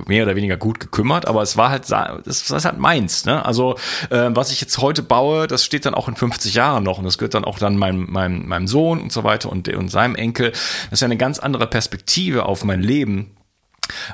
mehr 0.07 0.23
oder 0.23 0.35
weniger 0.35 0.57
gut 0.57 0.79
gekümmert, 0.79 1.27
aber 1.27 1.41
es 1.41 1.55
war 1.55 1.69
halt, 1.69 1.91
das 1.91 2.49
ist 2.49 2.65
halt 2.65 2.79
meins. 2.79 3.25
Ne? 3.25 3.45
Also 3.45 3.75
äh, 4.09 4.29
was 4.31 4.51
ich 4.51 4.61
jetzt 4.61 4.79
heute 4.79 5.03
baue, 5.03 5.47
das 5.47 5.63
steht 5.63 5.85
dann 5.85 5.93
auch 5.93 6.07
in 6.07 6.15
50 6.15 6.53
Jahren 6.53 6.83
noch 6.83 6.97
und 6.97 7.05
das 7.05 7.17
gehört 7.17 7.35
dann 7.35 7.45
auch 7.45 7.59
dann 7.59 7.77
meinem, 7.77 8.11
meinem, 8.11 8.47
meinem 8.47 8.67
Sohn 8.67 9.01
und 9.01 9.11
so 9.11 9.23
weiter 9.23 9.51
und, 9.51 9.67
und 9.69 9.89
seinem 9.89 10.15
Enkel. 10.15 10.51
Das 10.51 10.93
ist 10.93 11.01
ja 11.01 11.05
eine 11.05 11.17
ganz 11.17 11.39
andere 11.39 11.67
Perspektive 11.67 12.45
auf 12.45 12.63
mein 12.63 12.81
Leben 12.81 13.34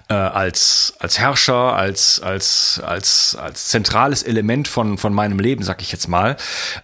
äh, 0.09 0.13
als 0.13 0.93
als 0.99 1.19
Herrscher, 1.19 1.75
als 1.75 2.19
als 2.19 2.81
als 2.83 3.35
als 3.35 3.69
zentrales 3.69 4.23
Element 4.23 4.67
von 4.67 4.97
von 4.97 5.13
meinem 5.13 5.39
Leben, 5.39 5.63
sag 5.63 5.81
ich 5.81 5.91
jetzt 5.91 6.07
mal, 6.07 6.37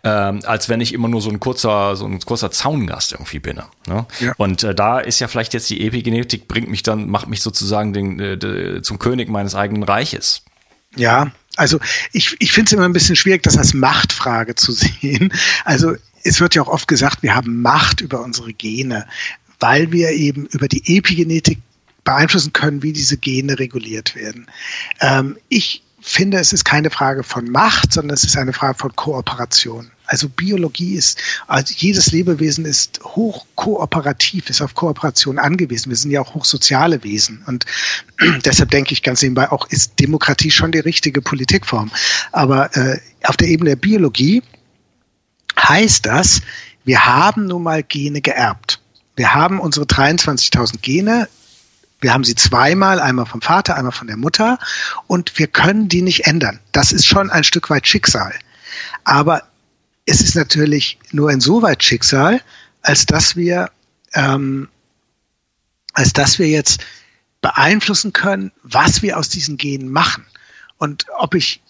äh, 0.04 0.10
als 0.10 0.70
wenn 0.70 0.82
ich 0.82 0.94
immer 0.94 1.08
nur 1.08 1.22
so 1.22 1.30
ein 1.30 1.40
kurzer 1.40 1.96
so 1.96 2.06
ein 2.06 2.20
kurzer 2.20 2.52
Zaungast 2.52 3.14
irgendwie 3.14 3.40
bin. 3.40 3.58
Ne? 3.88 4.06
Ja. 4.20 4.34
Und 4.38 4.64
äh, 4.64 4.76
da 4.76 5.00
ist 5.00 5.20
ja 5.20 5.28
vielleicht 5.28 5.54
jetzt 5.54 5.70
die 5.70 5.86
Epigenetik 5.86 6.48
bringt 6.48 6.70
mich 6.70 6.84
dann 6.84 7.10
macht 7.10 7.28
mich 7.28 7.42
sozusagen 7.42 7.94
den, 7.94 8.20
äh, 8.20 8.82
zum 8.82 9.00
König 9.00 9.30
meines 9.30 9.56
eigenen 9.56 9.84
Reiches. 9.84 10.44
Ja, 10.96 11.32
also 11.56 11.80
ich, 12.14 12.36
ich 12.40 12.52
finde 12.52 12.70
es 12.70 12.74
immer 12.74 12.86
ein 12.86 12.94
bisschen 12.94 13.16
schwierig, 13.16 13.44
das 13.44 13.58
als 13.58 13.74
Machtfrage 13.74 14.56
zu 14.56 14.72
sehen. 14.74 15.34
Also 15.66 15.96
es 16.24 16.40
wird 16.40 16.56
ja 16.56 16.62
auch 16.62 16.68
oft 16.68 16.88
gesagt, 16.88 17.24
wir 17.24 17.36
haben 17.36 17.62
Macht 17.62 18.02
über 18.02 18.24
unsere 18.24 18.54
Gene, 18.54 19.08
weil 19.60 19.92
wir 19.92 20.12
eben 20.12 20.46
über 20.48 20.68
die 20.68 20.98
Epigenetik 20.98 21.60
beeinflussen 22.08 22.54
können, 22.54 22.84
wie 22.84 22.94
diese 22.94 23.18
Gene 23.18 23.60
reguliert 23.60 24.16
werden. 24.16 24.48
Ähm, 25.02 25.38
ich 25.50 25.84
finde, 26.00 26.40
es 26.40 26.54
ist 26.54 26.64
keine 26.64 26.90
Frage 26.90 27.24
von 27.24 27.52
Macht, 27.52 27.92
sondern 27.92 28.16
es 28.16 28.24
ist 28.24 28.38
eine 28.38 28.54
Frage 28.54 28.78
von 28.78 28.96
Kooperation. 28.96 29.92
Also 30.06 30.30
Biologie 30.30 30.96
ist, 30.96 31.22
also 31.48 31.74
jedes 31.76 32.14
Lebewesen 32.14 32.64
ist 32.64 33.02
hoch 33.04 33.46
kooperativ, 33.56 34.50
ist 34.50 34.62
auf 34.62 34.74
Kooperation 34.74 35.38
angewiesen. 35.38 35.90
Wir 35.90 35.98
sind 35.98 36.12
ja 36.12 36.22
auch 36.22 36.34
hochsoziale 36.34 37.04
Wesen. 37.04 37.44
Und 37.46 37.66
deshalb 38.46 38.72
denke 38.72 38.94
ich 38.94 39.04
ganz 39.04 39.22
nebenbei 39.22 39.52
auch, 39.52 39.68
ist 39.70 40.00
Demokratie 40.00 40.50
schon 40.52 40.72
die 40.72 40.80
richtige 40.80 41.22
Politikform. 41.22 41.92
Aber 42.32 42.74
äh, 42.78 43.02
auf 43.24 43.36
der 43.36 43.50
Ebene 43.50 43.72
der 43.72 43.76
Biologie 43.76 44.44
heißt 45.60 46.06
das, 46.06 46.42
wir 46.86 47.06
haben 47.06 47.48
nun 47.48 47.64
mal 47.64 47.84
Gene 47.84 48.22
geerbt. 48.22 48.80
Wir 49.18 49.34
haben 49.34 49.60
unsere 49.60 49.86
23.000 49.86 50.78
Gene 50.80 51.28
wir 52.00 52.14
haben 52.14 52.24
sie 52.24 52.36
zweimal, 52.36 53.00
einmal 53.00 53.26
vom 53.26 53.42
Vater, 53.42 53.76
einmal 53.76 53.92
von 53.92 54.08
der 54.08 54.18
Mutter 54.18 54.60
und 55.08 55.38
wir 55.40 55.48
können 55.48 55.90
die 55.90 56.02
nicht 56.02 56.26
ändern. 56.28 56.60
Das 56.72 56.92
ist 56.92 57.06
schon 57.06 57.30
ein 57.30 57.44
Stück 57.44 57.70
weit 57.70 57.88
Schicksal. 57.88 58.34
Aber 59.04 59.44
es 60.06 60.22
ist 60.22 60.36
natürlich 60.36 61.00
nur 61.12 61.32
insoweit 61.32 61.84
Schicksal, 61.84 62.42
als 62.82 63.06
dass 63.06 63.36
wir, 63.36 63.72
ähm, 64.14 64.70
als 65.94 66.14
dass 66.14 66.40
wir 66.40 66.48
jetzt 66.48 66.86
beeinflussen 67.42 68.14
können, 68.14 68.52
was 68.64 69.02
wir 69.02 69.18
aus 69.18 69.30
diesen 69.30 69.58
Genen 69.58 69.90
machen. 69.90 70.26
Und 70.78 71.06
ob 71.18 71.34
ich 71.34 71.62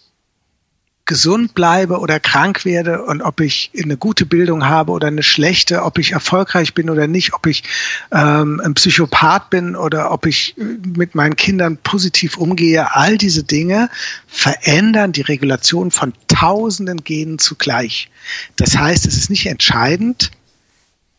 gesund 1.07 1.55
bleibe 1.55 1.99
oder 1.99 2.19
krank 2.19 2.65
werde 2.65 3.03
und 3.03 3.21
ob 3.21 3.41
ich 3.41 3.71
eine 3.81 3.97
gute 3.97 4.25
Bildung 4.25 4.67
habe 4.67 4.91
oder 4.91 5.07
eine 5.07 5.23
schlechte, 5.23 5.83
ob 5.83 5.97
ich 5.97 6.11
erfolgreich 6.11 6.73
bin 6.73 6.89
oder 6.89 7.07
nicht, 7.07 7.33
ob 7.33 7.47
ich 7.47 7.63
ähm, 8.11 8.61
ein 8.63 8.75
Psychopath 8.75 9.49
bin 9.49 9.75
oder 9.75 10.11
ob 10.11 10.27
ich 10.27 10.55
mit 10.57 11.15
meinen 11.15 11.35
Kindern 11.35 11.77
positiv 11.77 12.37
umgehe, 12.37 12.95
all 12.95 13.17
diese 13.17 13.43
Dinge 13.43 13.89
verändern 14.27 15.13
die 15.13 15.21
Regulation 15.21 15.89
von 15.89 16.13
tausenden 16.27 17.03
Genen 17.03 17.39
zugleich. 17.39 18.09
Das 18.57 18.77
heißt, 18.77 19.07
es 19.07 19.17
ist 19.17 19.29
nicht 19.29 19.47
entscheidend, 19.47 20.31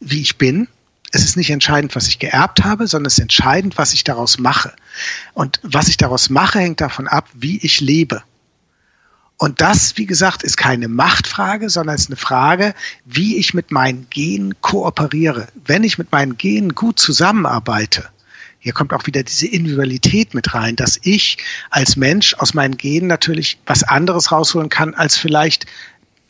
wie 0.01 0.20
ich 0.20 0.38
bin, 0.38 0.68
es 1.11 1.24
ist 1.24 1.37
nicht 1.37 1.51
entscheidend, 1.51 1.96
was 1.96 2.09
ich 2.09 2.18
geerbt 2.18 2.64
habe, 2.64 2.87
sondern 2.87 3.07
es 3.07 3.14
ist 3.14 3.22
entscheidend, 3.22 3.79
was 3.79 3.94
ich 3.94 4.05
daraus 4.05 4.38
mache. 4.38 4.74
Und 5.33 5.59
was 5.62 5.88
ich 5.88 5.96
daraus 5.96 6.29
mache, 6.29 6.59
hängt 6.59 6.81
davon 6.83 7.09
ab, 7.09 7.29
wie 7.33 7.59
ich 7.64 7.81
lebe. 7.81 8.22
Und 9.38 9.61
das, 9.61 9.96
wie 9.96 10.07
gesagt, 10.07 10.42
ist 10.42 10.57
keine 10.57 10.88
Machtfrage, 10.88 11.70
sondern 11.70 11.94
es 11.94 12.03
ist 12.03 12.11
eine 12.11 12.16
Frage, 12.16 12.74
wie 13.05 13.37
ich 13.37 13.55
mit 13.55 13.70
meinen 13.70 14.09
Genen 14.11 14.61
kooperiere. 14.61 15.46
Wenn 15.64 15.85
ich 15.85 15.96
mit 15.96 16.11
meinen 16.11 16.37
Genen 16.37 16.74
gut 16.74 16.98
zusammenarbeite, 16.98 18.09
hier 18.59 18.72
kommt 18.72 18.92
auch 18.92 19.07
wieder 19.07 19.22
diese 19.22 19.46
Individualität 19.46 20.35
mit 20.35 20.53
rein, 20.55 20.74
dass 20.74 20.98
ich 21.03 21.38
als 21.70 21.96
Mensch 21.96 22.35
aus 22.35 22.53
meinen 22.53 22.77
Genen 22.77 23.07
natürlich 23.07 23.61
was 23.64 23.85
anderes 23.85 24.33
rausholen 24.33 24.68
kann 24.68 24.94
als 24.94 25.16
vielleicht 25.16 25.66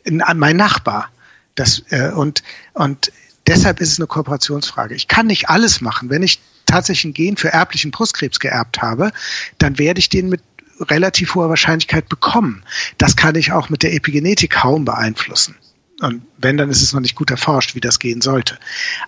mein 0.05 0.57
Nachbar. 0.57 1.09
Das, 1.55 1.81
äh, 1.89 2.11
und, 2.11 2.43
und 2.73 3.11
deshalb 3.47 3.81
ist 3.81 3.91
es 3.91 3.99
eine 3.99 4.05
Kooperationsfrage. 4.05 4.93
Ich 4.93 5.07
kann 5.07 5.25
nicht 5.25 5.49
alles 5.49 5.81
machen. 5.81 6.11
Wenn 6.11 6.21
ich 6.21 6.39
tatsächlich 6.67 7.05
ein 7.05 7.13
Gen 7.13 7.37
für 7.37 7.51
erblichen 7.51 7.89
Brustkrebs 7.89 8.39
geerbt 8.39 8.83
habe, 8.83 9.11
dann 9.57 9.79
werde 9.79 9.99
ich 9.99 10.09
den 10.09 10.29
mit 10.29 10.41
relativ 10.79 11.35
hoher 11.35 11.49
Wahrscheinlichkeit 11.49 12.09
bekommen. 12.09 12.63
Das 12.97 13.15
kann 13.15 13.35
ich 13.35 13.51
auch 13.51 13.69
mit 13.69 13.83
der 13.83 13.93
Epigenetik 13.93 14.51
kaum 14.51 14.85
beeinflussen. 14.85 15.55
Und 16.01 16.21
wenn, 16.37 16.57
dann 16.57 16.69
ist 16.69 16.81
es 16.81 16.93
noch 16.93 17.01
nicht 17.01 17.15
gut 17.15 17.31
erforscht, 17.31 17.75
wie 17.75 17.81
das 17.81 17.99
gehen 17.99 18.21
sollte. 18.21 18.57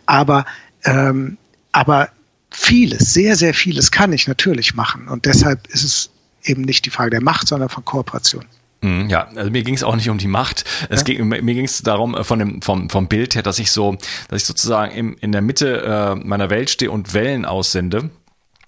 Aber, 0.05 0.45
ähm, 0.83 1.37
aber 1.71 2.09
vieles, 2.49 3.13
sehr, 3.13 3.35
sehr 3.35 3.53
vieles 3.53 3.91
kann 3.91 4.11
ich 4.11 4.27
natürlich 4.27 4.75
machen. 4.75 5.07
Und 5.07 5.25
deshalb 5.25 5.67
ist 5.67 5.83
es 5.83 6.09
eben 6.43 6.63
nicht 6.63 6.85
die 6.85 6.89
Frage 6.89 7.11
der 7.11 7.21
Macht, 7.21 7.47
sondern 7.47 7.69
von 7.69 7.85
Kooperation. 7.85 8.45
Mhm, 8.81 9.09
ja, 9.09 9.27
also 9.35 9.51
mir 9.51 9.63
ging 9.63 9.75
es 9.75 9.83
auch 9.83 9.95
nicht 9.95 10.09
um 10.09 10.17
die 10.17 10.27
Macht. 10.27 10.65
Es 10.89 11.01
ja. 11.01 11.03
ging, 11.05 11.27
mir 11.27 11.53
ging 11.53 11.65
es 11.65 11.81
darum, 11.83 12.15
äh, 12.15 12.23
von 12.23 12.39
dem, 12.39 12.61
vom, 12.61 12.89
vom 12.89 13.07
Bild 13.07 13.35
her, 13.35 13.43
dass 13.43 13.59
ich 13.59 13.71
so, 13.71 13.97
dass 14.27 14.41
ich 14.41 14.47
sozusagen 14.47 14.91
im, 14.91 15.15
in 15.21 15.31
der 15.31 15.41
Mitte 15.41 15.83
äh, 15.83 16.15
meiner 16.15 16.49
Welt 16.49 16.69
stehe 16.69 16.91
und 16.91 17.13
Wellen 17.13 17.45
aussende 17.45 18.09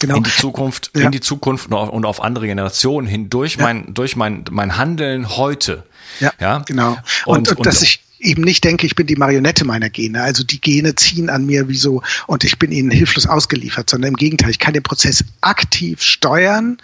genau. 0.07 0.17
in 0.17 0.23
die 0.23 0.31
Zukunft, 0.31 0.91
ja. 0.95 1.01
in 1.03 1.11
die 1.11 1.21
Zukunft 1.21 1.67
und 1.67 1.73
auf, 1.73 1.89
und 1.89 2.05
auf 2.05 2.21
andere 2.21 2.47
Generationen 2.47 3.07
hin 3.07 3.29
durch 3.29 3.55
ja. 3.55 3.63
mein, 3.63 3.93
durch 3.93 4.15
mein, 4.15 4.45
mein 4.51 4.77
Handeln 4.77 5.35
heute. 5.35 5.83
Ja, 6.19 6.31
ja? 6.39 6.59
genau. 6.59 6.97
Und, 7.25 7.49
und, 7.49 7.57
und 7.57 7.65
dass 7.65 7.81
ich 7.81 8.01
eben 8.19 8.43
nicht 8.43 8.63
denke, 8.63 8.85
ich 8.85 8.95
bin 8.95 9.07
die 9.07 9.15
Marionette 9.15 9.65
meiner 9.65 9.89
Gene. 9.89 10.21
Also 10.21 10.43
die 10.43 10.61
Gene 10.61 10.95
ziehen 10.95 11.29
an 11.29 11.45
mir 11.45 11.67
wie 11.67 11.75
so 11.75 12.01
und 12.27 12.43
ich 12.43 12.57
bin 12.57 12.71
ihnen 12.71 12.91
hilflos 12.91 13.25
ausgeliefert, 13.27 13.89
sondern 13.89 14.09
im 14.09 14.15
Gegenteil, 14.15 14.49
ich 14.49 14.59
kann 14.59 14.73
den 14.73 14.83
Prozess 14.83 15.23
aktiv 15.41 16.01
steuern. 16.01 16.77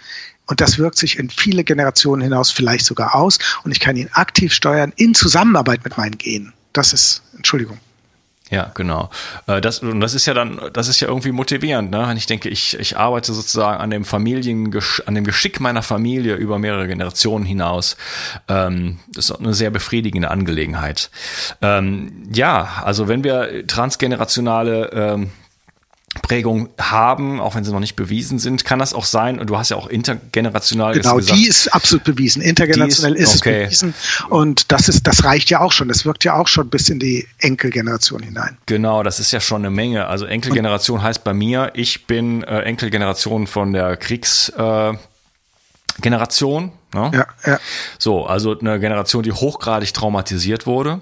Und 0.46 0.60
das 0.60 0.78
wirkt 0.78 0.98
sich 0.98 1.16
in 1.16 1.30
viele 1.30 1.62
Generationen 1.62 2.22
hinaus 2.22 2.50
vielleicht 2.50 2.84
sogar 2.84 3.14
aus. 3.14 3.38
Und 3.62 3.70
ich 3.70 3.78
kann 3.78 3.96
ihn 3.96 4.08
aktiv 4.12 4.52
steuern 4.52 4.92
in 4.96 5.14
Zusammenarbeit 5.14 5.84
mit 5.84 5.96
meinen 5.96 6.18
Genen. 6.18 6.52
Das 6.72 6.92
ist, 6.92 7.22
Entschuldigung. 7.36 7.78
Ja, 8.50 8.72
genau. 8.74 9.10
Äh, 9.46 9.60
das, 9.60 9.78
und 9.78 10.00
das 10.00 10.14
ist 10.14 10.26
ja 10.26 10.34
dann, 10.34 10.60
das 10.72 10.88
ist 10.88 10.98
ja 10.98 11.06
irgendwie 11.06 11.30
motivierend, 11.30 11.92
ne? 11.92 12.04
Wenn 12.08 12.16
ich 12.16 12.26
denke, 12.26 12.48
ich, 12.48 12.78
ich 12.78 12.96
arbeite 12.96 13.32
sozusagen 13.32 13.80
an 13.80 13.90
dem 13.90 14.04
Familien, 14.04 14.76
an 15.06 15.14
dem 15.14 15.24
Geschick 15.24 15.60
meiner 15.60 15.82
Familie 15.82 16.34
über 16.34 16.58
mehrere 16.58 16.88
Generationen 16.88 17.44
hinaus. 17.44 17.96
Ähm, 18.48 18.98
das 19.14 19.30
ist 19.30 19.36
eine 19.36 19.54
sehr 19.54 19.70
befriedigende 19.70 20.30
Angelegenheit. 20.32 21.10
Ähm, 21.62 22.28
ja, 22.32 22.82
also 22.84 23.06
wenn 23.06 23.22
wir 23.22 23.66
transgenerationale 23.68 24.90
ähm, 24.92 25.30
Prägung 26.22 26.70
haben, 26.78 27.40
auch 27.40 27.54
wenn 27.54 27.62
sie 27.62 27.72
noch 27.72 27.78
nicht 27.78 27.94
bewiesen 27.94 28.40
sind, 28.40 28.64
kann 28.64 28.80
das 28.80 28.94
auch 28.94 29.04
sein. 29.04 29.38
Und 29.38 29.48
du 29.48 29.56
hast 29.56 29.70
ja 29.70 29.76
auch 29.76 29.86
intergenerational 29.86 30.94
genau, 30.94 31.14
gesagt. 31.16 31.38
die 31.38 31.46
ist 31.46 31.68
absolut 31.68 32.02
bewiesen. 32.02 32.42
Intergenerationell 32.42 33.14
ist, 33.14 33.34
ist, 33.34 33.42
okay. 33.42 33.62
es 33.62 33.68
bewiesen. 33.68 33.94
Und 34.28 34.72
das 34.72 34.88
ist, 34.88 35.06
das 35.06 35.22
reicht 35.22 35.50
ja 35.50 35.60
auch 35.60 35.70
schon. 35.70 35.86
Das 35.86 36.04
wirkt 36.04 36.24
ja 36.24 36.34
auch 36.34 36.48
schon 36.48 36.68
bis 36.68 36.88
in 36.88 36.98
die 36.98 37.28
Enkelgeneration 37.38 38.24
hinein. 38.24 38.58
Genau, 38.66 39.04
das 39.04 39.20
ist 39.20 39.30
ja 39.30 39.40
schon 39.40 39.60
eine 39.60 39.70
Menge. 39.70 40.08
Also 40.08 40.24
Enkelgeneration 40.24 40.98
Und, 40.98 41.04
heißt 41.04 41.22
bei 41.22 41.32
mir, 41.32 41.70
ich 41.74 42.08
bin 42.08 42.42
äh, 42.42 42.62
Enkelgeneration 42.62 43.46
von 43.46 43.72
der 43.72 43.96
Kriegsgeneration. 43.96 46.64
Äh, 46.64 46.70
Ne? 46.92 47.10
Ja, 47.14 47.26
ja. 47.46 47.60
So, 47.98 48.26
also 48.26 48.58
eine 48.58 48.80
Generation, 48.80 49.22
die 49.22 49.32
hochgradig 49.32 49.94
traumatisiert 49.94 50.66
wurde. 50.66 51.00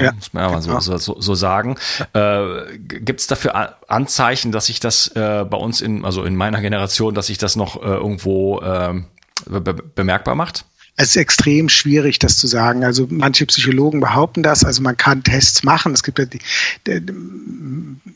Ja, 0.00 0.12
muss 0.12 0.32
man 0.32 0.44
ja 0.44 0.50
mal 0.50 0.62
so, 0.62 0.70
genau. 0.70 0.98
so, 0.98 1.20
so 1.20 1.34
sagen. 1.34 1.76
Äh, 2.12 2.78
Gibt 2.78 3.20
es 3.20 3.26
dafür 3.26 3.76
Anzeichen, 3.88 4.52
dass 4.52 4.66
sich 4.66 4.80
das 4.80 5.08
äh, 5.08 5.44
bei 5.44 5.56
uns 5.56 5.80
in, 5.80 6.04
also 6.04 6.24
in 6.24 6.36
meiner 6.36 6.60
Generation, 6.60 7.14
dass 7.14 7.26
sich 7.26 7.38
das 7.38 7.56
noch 7.56 7.76
äh, 7.76 7.86
irgendwo 7.86 8.60
äh, 8.60 9.02
be 9.46 9.74
bemerkbar 9.74 10.34
macht? 10.34 10.64
Es 10.96 11.10
ist 11.10 11.16
extrem 11.16 11.68
schwierig, 11.68 12.18
das 12.18 12.36
zu 12.36 12.46
sagen. 12.46 12.84
Also 12.84 13.06
manche 13.08 13.46
Psychologen 13.46 14.00
behaupten 14.00 14.42
das. 14.42 14.64
Also 14.64 14.82
man 14.82 14.96
kann 14.96 15.22
Tests 15.22 15.62
machen. 15.62 15.94
Es 15.94 16.02
gibt 16.02 16.18
ja 16.18 16.26
die, 16.26 16.40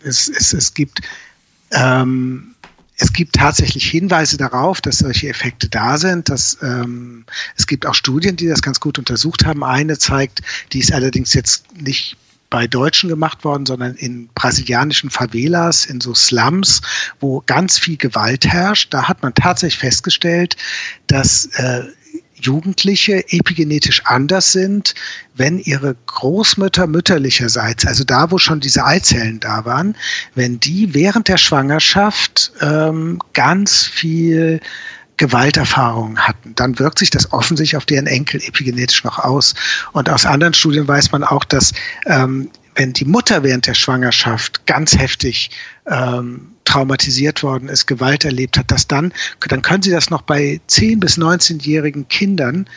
es, 0.05 0.29
es, 0.29 0.53
es 0.53 0.75
gibt 0.75 1.01
ähm, 1.73 2.55
es 2.99 3.13
gibt 3.13 3.35
tatsächlich 3.35 3.89
Hinweise 3.91 4.37
darauf, 4.37 4.81
dass 4.81 4.99
solche 4.99 5.29
Effekte 5.29 5.69
da 5.69 5.99
sind. 5.99 6.29
Dass, 6.29 6.59
ähm, 6.63 7.25
es 7.57 7.67
gibt 7.67 7.87
auch 7.87 7.95
Studien, 7.95 8.37
die 8.37 8.49
das 8.49 8.63
ganz 8.63 8.81
gut 8.81 8.99
untersucht 8.99 9.45
haben. 9.45 9.63
Eine 9.63 9.99
zeigt, 9.99 10.41
die 10.73 10.81
ist 10.81 10.93
allerdings 10.93 11.35
jetzt 11.35 11.65
nicht 11.77 12.17
bei 12.49 12.67
Deutschen 12.67 13.09
gemacht 13.09 13.45
worden, 13.45 13.67
sondern 13.67 13.97
in 13.97 14.29
brasilianischen 14.29 15.11
Favelas, 15.11 15.85
in 15.85 16.01
so 16.01 16.15
Slums, 16.15 16.81
wo 17.21 17.43
ganz 17.45 17.79
viel 17.79 17.97
Gewalt 17.97 18.47
herrscht. 18.47 18.95
Da 18.95 19.09
hat 19.09 19.23
man 19.23 19.35
tatsächlich 19.35 19.79
festgestellt, 19.79 20.57
dass 21.07 21.47
äh, 21.57 21.83
Jugendliche 22.47 23.25
epigenetisch 23.33 24.03
anders 24.07 24.53
sind, 24.53 24.95
wenn 25.35 25.59
ihre 25.59 25.97
Großmütter 26.07 26.87
mütterlicherseits, 26.87 27.87
also 27.87 28.05
da, 28.05 28.31
wo 28.31 28.39
schon 28.39 28.61
diese 28.61 28.85
Eizellen 28.85 29.41
da 29.41 29.65
waren, 29.65 29.97
wenn 30.35 30.61
die 30.61 30.95
während 30.95 31.29
der 31.29 31.39
Schwangerschaft 31.39 32.53
ähm, 32.61 33.21
ganz 33.33 33.85
viel 33.85 34.61
Gewalterfahrungen 35.17 36.19
hatten, 36.19 36.55
dann 36.55 36.79
wirkt 36.79 36.99
sich 36.99 37.11
das 37.11 37.33
offensichtlich 37.33 37.77
auf 37.77 37.87
deren 37.87 38.07
Enkel 38.07 38.41
epigenetisch 38.43 39.03
noch 39.03 39.19
aus. 39.19 39.55
Und 39.93 40.09
aus 40.09 40.27
anderen 40.27 40.55
Studien 40.55 40.87
weiß 40.87 41.11
man 41.13 41.25
auch, 41.25 41.45
dass 41.45 41.73
ähm, 42.07 42.51
wenn 42.75 42.93
die 42.93 43.07
Mutter 43.07 43.43
während 43.43 43.67
der 43.67 43.75
Schwangerschaft 43.75 44.67
ganz 44.67 44.97
heftig 44.97 45.51
ähm, 45.87 46.56
traumatisiert 46.67 47.43
worden 47.43 47.69
ist, 47.69 47.87
Gewalt 47.87 48.25
erlebt 48.25 48.59
hat, 48.59 48.71
dass 48.71 48.87
dann, 48.87 49.13
dann 49.49 49.63
können 49.63 49.83
Sie 49.83 49.91
das 49.91 50.11
noch 50.11 50.23
bei 50.23 50.61
10- 50.69 51.01
bis 51.01 51.17
19-jährigen 51.17 52.09
Kindern 52.09 52.69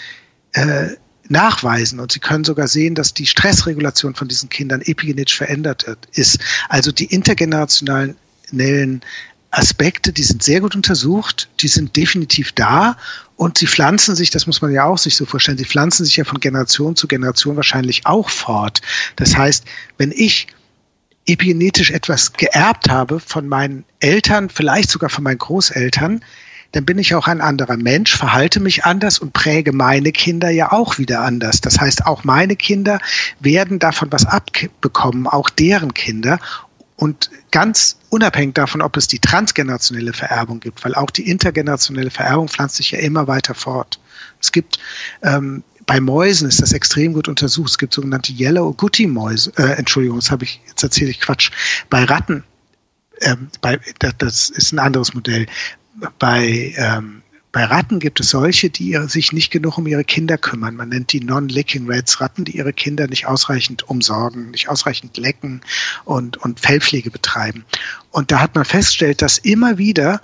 äh, 0.54 0.88
nachweisen 1.28 2.00
und 2.00 2.12
Sie 2.12 2.20
können 2.20 2.44
sogar 2.44 2.68
sehen, 2.68 2.96
dass 2.96 3.14
die 3.14 3.28
Stressregulation 3.28 4.16
von 4.16 4.28
diesen 4.28 4.50
Kindern 4.50 4.82
epigenetisch 4.82 5.38
verändert 5.38 5.86
ist. 6.14 6.40
Also 6.70 6.92
die 6.92 7.06
intergenerationalen 7.06 8.16
Aspekte, 9.52 10.14
die 10.14 10.24
sind 10.24 10.44
sehr 10.44 10.62
gut 10.62 10.76
untersucht, 10.76 11.50
die 11.60 11.68
sind 11.68 11.96
definitiv 11.96 12.52
da 12.52 12.98
und 13.36 13.58
sie 13.58 13.68
pflanzen 13.68 14.16
sich, 14.16 14.30
das 14.30 14.46
muss 14.46 14.62
man 14.62 14.72
ja 14.72 14.84
auch 14.84 15.00
sich 15.00 15.16
so 15.16 15.26
vorstellen, 15.26 15.58
sie 15.58 15.66
pflanzen 15.66 16.06
sich 16.06 16.18
ja 16.18 16.24
von 16.24 16.40
Generation 16.40 16.96
zu 16.96 17.08
Generation 17.08 17.56
wahrscheinlich 17.56 18.06
auch 18.06 18.30
fort. 18.30 18.82
Das 19.16 19.36
heißt, 19.36 19.66
wenn 19.98 20.12
ich 20.12 20.48
epigenetisch 21.30 21.92
etwas 21.92 22.34
geerbt 22.34 22.90
habe 22.90 23.20
von 23.20 23.48
meinen 23.48 23.86
Eltern, 24.00 24.50
vielleicht 24.50 24.90
sogar 24.90 25.10
von 25.10 25.24
meinen 25.24 25.38
Großeltern, 25.38 26.22
dann 26.72 26.86
bin 26.86 27.00
ich 27.00 27.16
auch 27.16 27.28
ein 27.28 27.42
anderer 27.42 27.78
Mensch, 27.78 28.16
verhalte 28.16 28.60
mich 28.60 28.86
anders 28.86 29.20
und 29.20 29.34
präge 29.34 29.72
meine 29.72 30.12
Kinder 30.12 30.50
ja 30.50 30.72
auch 30.72 30.98
wieder 30.98 31.22
anders. 31.22 31.62
Das 31.62 31.80
heißt, 31.80 32.06
auch 32.06 32.24
meine 32.24 32.56
Kinder 32.56 33.00
werden 33.40 33.80
davon 33.80 34.12
was 34.12 34.26
abbekommen, 34.26 35.26
auch 35.26 35.50
deren 35.50 35.94
Kinder. 35.94 36.40
Und 36.96 37.32
ganz 37.52 37.98
unabhängig 38.10 38.56
davon, 38.56 38.82
ob 38.82 38.98
es 38.98 39.08
die 39.08 39.20
transgenerationelle 39.20 40.14
Vererbung 40.14 40.60
gibt, 40.60 40.84
weil 40.84 40.96
auch 40.96 41.10
die 41.10 41.30
intergenerationelle 41.30 42.12
Vererbung 42.12 42.50
pflanzt 42.50 42.76
sich 42.76 42.92
ja 42.92 43.00
immer 43.00 43.28
weiter 43.28 43.56
fort. 43.56 44.00
Es 44.42 44.52
gibt 44.52 44.80
ähm, 45.24 45.64
bei 45.90 46.00
Mäusen 46.00 46.48
ist 46.48 46.62
das 46.62 46.72
extrem 46.72 47.14
gut 47.14 47.28
untersucht. 47.28 47.72
Es 47.72 47.78
gibt 47.80 47.96
sogenannte 47.96 48.32
Yellow 48.32 48.74
Goody 48.74 49.08
Mäuse. 49.08 49.52
Äh, 49.58 49.72
Entschuldigung, 49.72 50.20
das 50.20 50.30
habe 50.30 50.44
ich 50.44 50.62
jetzt 50.68 50.84
erzähle 50.84 51.10
ich 51.10 51.20
Quatsch. 51.20 51.50
Bei 51.90 52.04
Ratten, 52.04 52.44
ähm, 53.22 53.48
bei, 53.60 53.80
das, 53.98 54.14
das 54.20 54.50
ist 54.52 54.72
ein 54.72 54.78
anderes 54.78 55.16
Modell. 55.16 55.48
Bei 56.20 56.76
ähm, 56.78 57.24
bei 57.52 57.64
Ratten 57.64 58.00
gibt 58.00 58.20
es 58.20 58.30
solche, 58.30 58.70
die 58.70 58.96
sich 59.08 59.32
nicht 59.32 59.50
genug 59.50 59.80
um 59.80 59.88
ihre 59.88 60.04
Kinder 60.04 60.38
kümmern. 60.38 60.76
Man 60.76 60.90
nennt 60.90 61.12
die 61.12 61.22
Non-Licking 61.22 61.92
Rats 61.92 62.22
Ratten, 62.22 62.46
die 62.46 62.58
ihre 62.58 62.74
Kinder 62.74 63.08
nicht 63.08 63.26
ausreichend 63.26 63.90
umsorgen, 63.90 64.52
nicht 64.52 64.70
ausreichend 64.70 65.18
lecken 65.18 65.62
und, 66.06 66.38
und 66.38 66.60
Fellpflege 66.60 67.10
betreiben. 67.10 67.66
Und 68.12 68.30
da 68.32 68.42
hat 68.42 68.54
man 68.54 68.66
festgestellt, 68.66 69.24
dass 69.24 69.40
immer 69.40 69.80
wieder 69.80 70.22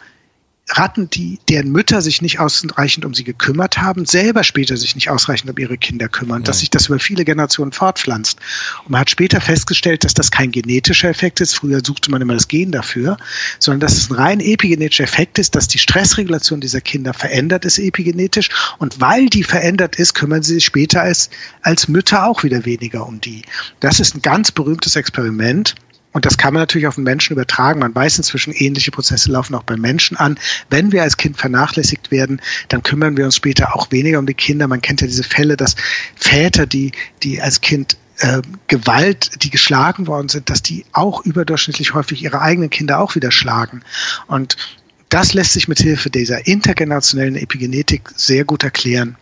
Ratten, 0.68 1.09
die, 1.11 1.39
deren 1.47 1.72
Mütter 1.72 2.01
sich 2.01 2.24
nicht 2.24 2.39
ausreichend 2.39 3.05
um 3.05 3.13
sie 3.13 3.24
gekümmert 3.24 3.78
haben, 3.78 4.05
selber 4.05 4.43
später 4.43 4.78
sich 4.78 4.95
nicht 4.95 5.09
ausreichend 5.09 5.51
um 5.51 5.57
ihre 5.57 5.78
Kinder 5.78 6.07
kümmern, 6.07 6.41
ja. 6.41 6.45
dass 6.45 6.59
sich 6.59 6.72
das 6.72 6.88
über 6.88 6.97
viele 6.97 7.24
Generationen 7.24 7.72
fortpflanzt. 7.72 8.39
Und 8.84 8.91
man 8.91 9.01
hat 9.01 9.11
später 9.11 9.41
festgestellt, 9.41 10.03
dass 10.03 10.16
das 10.16 10.32
kein 10.32 10.51
genetischer 10.51 11.09
Effekt 11.09 11.39
ist. 11.39 11.53
Früher 11.53 11.82
suchte 11.86 12.09
man 12.09 12.22
immer 12.22 12.34
das 12.34 12.47
Gen 12.47 12.72
dafür, 12.72 13.18
sondern 13.59 13.82
dass 13.82 13.95
es 13.95 14.09
ein 14.09 14.16
rein 14.16 14.39
epigenetischer 14.39 15.03
Effekt 15.03 15.38
ist, 15.38 15.55
dass 15.55 15.68
die 15.68 15.78
Stressregulation 15.78 16.61
dieser 16.61 16.82
Kinder 16.82 17.13
verändert 17.13 17.63
ist 17.66 17.78
epigenetisch. 17.78 18.49
Und 18.80 18.99
weil 18.99 19.28
die 19.28 19.43
verändert 19.43 19.97
ist, 19.97 20.16
kümmern 20.16 20.41
sie 20.41 20.55
sich 20.55 20.66
später 20.66 21.01
als, 21.01 21.30
als 21.61 21.88
Mütter 21.88 22.26
auch 22.26 22.43
wieder 22.43 22.66
weniger 22.66 23.05
um 23.05 23.22
die. 23.22 23.43
Das 23.82 23.99
ist 23.99 24.16
ein 24.16 24.24
ganz 24.24 24.51
berühmtes 24.51 24.95
Experiment 24.95 25.76
und 26.16 26.26
das 26.26 26.38
kann 26.38 26.53
man 26.53 26.61
natürlich 26.61 26.88
auf 26.88 26.95
den 26.95 27.03
Menschen 27.03 27.34
übertragen. 27.34 27.82
Man 27.82 27.93
weiß 27.93 28.20
inzwischen, 28.20 28.53
ähnliche 28.53 28.89
Prozesse 28.89 29.30
laufen 29.30 29.53
auch 29.53 29.63
bei 29.63 29.76
Menschen 29.76 30.16
an. 30.16 30.39
Wenn 30.70 30.93
wir 30.93 31.03
als 31.03 31.18
Kind 31.18 31.36
vernachlässigt 31.38 32.09
werden, 32.09 32.41
dann 32.70 32.84
kümmern 32.84 33.18
wir 33.18 33.26
uns 33.26 33.36
später 33.36 33.76
auch 33.76 33.91
weniger 33.91 34.20
um 34.20 34.26
die 34.26 34.34
Kinder. 34.34 34.70
Man 34.70 34.82
kennt 34.82 35.01
ja 35.01 35.07
diese 35.07 35.26
Fälle, 35.26 35.57
dass 35.57 35.76
Väter, 36.16 36.68
die, 36.68 36.93
die 37.22 37.41
als 37.41 37.59
Kind 37.59 37.97
äh, 38.20 38.41
Gewalt, 38.68 39.43
die 39.43 39.49
geschlagen 39.49 40.07
worden 40.07 40.30
sind, 40.30 40.49
dass 40.49 40.61
die 40.61 40.86
auch 40.93 41.26
überdurchschnittlich 41.26 41.93
häufig 41.93 42.24
ihre 42.24 42.39
eigenen 42.39 42.70
Kinder 42.70 43.01
auch 43.01 43.16
wieder 43.16 43.32
schlagen. 43.32 43.84
Und 44.28 44.55
das 45.09 45.34
lässt 45.34 45.51
sich 45.51 45.68
mit 45.68 45.80
Hilfe 45.80 46.09
dieser 46.09 46.47
intergenerationellen 46.47 47.36
Epigenetik 47.36 48.09
sehr 48.16 48.45
gut 48.45 48.63
erklären. 48.63 49.18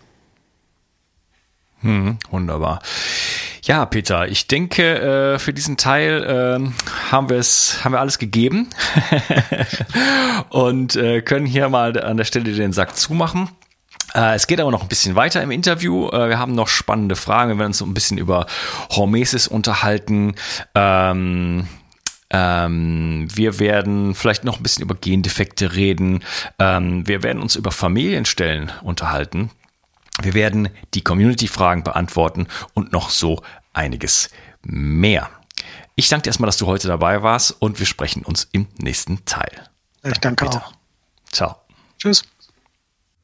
Hm, 1.82 2.20
wunderbar. 2.30 2.84
Ja, 3.66 3.86
Peter, 3.86 4.28
ich 4.28 4.47
denke, 4.47 5.36
äh, 5.36 5.39
für 5.39 5.53
diesen 5.53 5.78
Teil 5.78 6.24
äh, 6.24 7.11
haben 7.11 7.30
wir 7.30 7.38
es, 7.38 7.80
haben 7.82 7.93
wir 7.93 8.01
alles 8.01 8.20
gegeben 8.20 8.68
und 10.49 10.97
äh, 10.97 11.22
können 11.22 11.45
hier 11.45 11.70
mal 11.70 11.97
an 11.97 12.18
der 12.18 12.26
Stelle 12.26 12.51
den 12.51 12.74
Sack 12.74 12.97
zumachen. 12.97 13.47
Äh, 14.14 14.36
es 14.36 14.47
geht 14.47 14.59
aber 14.59 14.70
noch 14.70 14.82
ein 14.82 14.89
bisschen 14.89 15.16
weiter 15.16 15.41
im 15.41 15.49
Interview. 15.49 16.11
Wir 16.11 16.38
haben 16.38 16.53
noch 16.55 16.68
spannende 16.68 17.16
Fragen. 17.16 17.51
Wir 17.51 17.57
werden 17.59 17.70
uns 17.70 17.82
ein 17.82 17.93
bisschen 17.93 18.18
über 18.18 18.47
Hormesis 18.89 19.47
unterhalten. 19.47 20.36
Ähm, 20.76 21.66
ähm, 22.32 23.28
wir 23.34 23.59
werden 23.59 24.14
vielleicht 24.14 24.43
noch 24.43 24.57
ein 24.57 24.64
bisschen 24.64 24.84
über 24.84 24.95
Gendefekte 24.95 25.74
reden. 25.74 26.22
Ähm, 26.59 27.07
wir 27.07 27.24
werden 27.24 27.41
uns 27.41 27.55
über 27.55 27.72
Familienstellen 27.72 28.74
unterhalten. 28.82 29.51
Wir 30.24 30.34
werden 30.34 30.69
die 30.93 31.03
Community-Fragen 31.03 31.84
beantworten 31.84 32.47
und 32.74 32.91
noch 32.91 33.09
so 33.09 33.41
einiges 33.74 34.30
mehr. 34.61 35.30
Ich 35.95 36.09
danke 36.09 36.24
dir 36.24 36.30
erstmal, 36.30 36.47
dass 36.47 36.57
du 36.57 36.65
heute 36.65 36.88
dabei 36.88 37.21
warst 37.21 37.55
und 37.59 37.80
wir 37.80 37.86
sprechen 37.86 38.24
uns 38.24 38.47
im 38.51 38.67
nächsten 38.80 39.26
Teil. 39.26 39.69
Ich 40.03 40.17
danke 40.19 40.45
Peter. 40.45 40.65
auch. 40.65 40.74
Ciao. 41.32 41.55
Tschüss. 41.99 42.24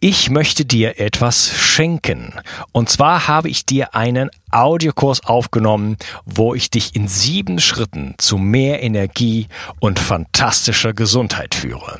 Ich 0.02 0.30
möchte 0.30 0.64
dir 0.64 0.98
etwas 0.98 1.50
schenken. 1.50 2.34
Und 2.72 2.90
zwar 2.90 3.28
habe 3.28 3.50
ich 3.50 3.66
dir 3.66 3.96
einen 3.96 4.30
Audiokurs 4.50 5.26
aufgenommen, 5.26 5.98
wo 6.24 6.56
ich 6.56 6.70
dich 6.70 6.96
in 6.96 7.10
sieben 7.10 7.60
Schritten 7.60 8.16
zu 8.18 8.38
mehr 8.38 8.82
Energie 8.82 9.50
und 9.82 10.00
fantastischer 10.00 10.94
Gesundheit 10.94 11.54
führe. 11.54 12.00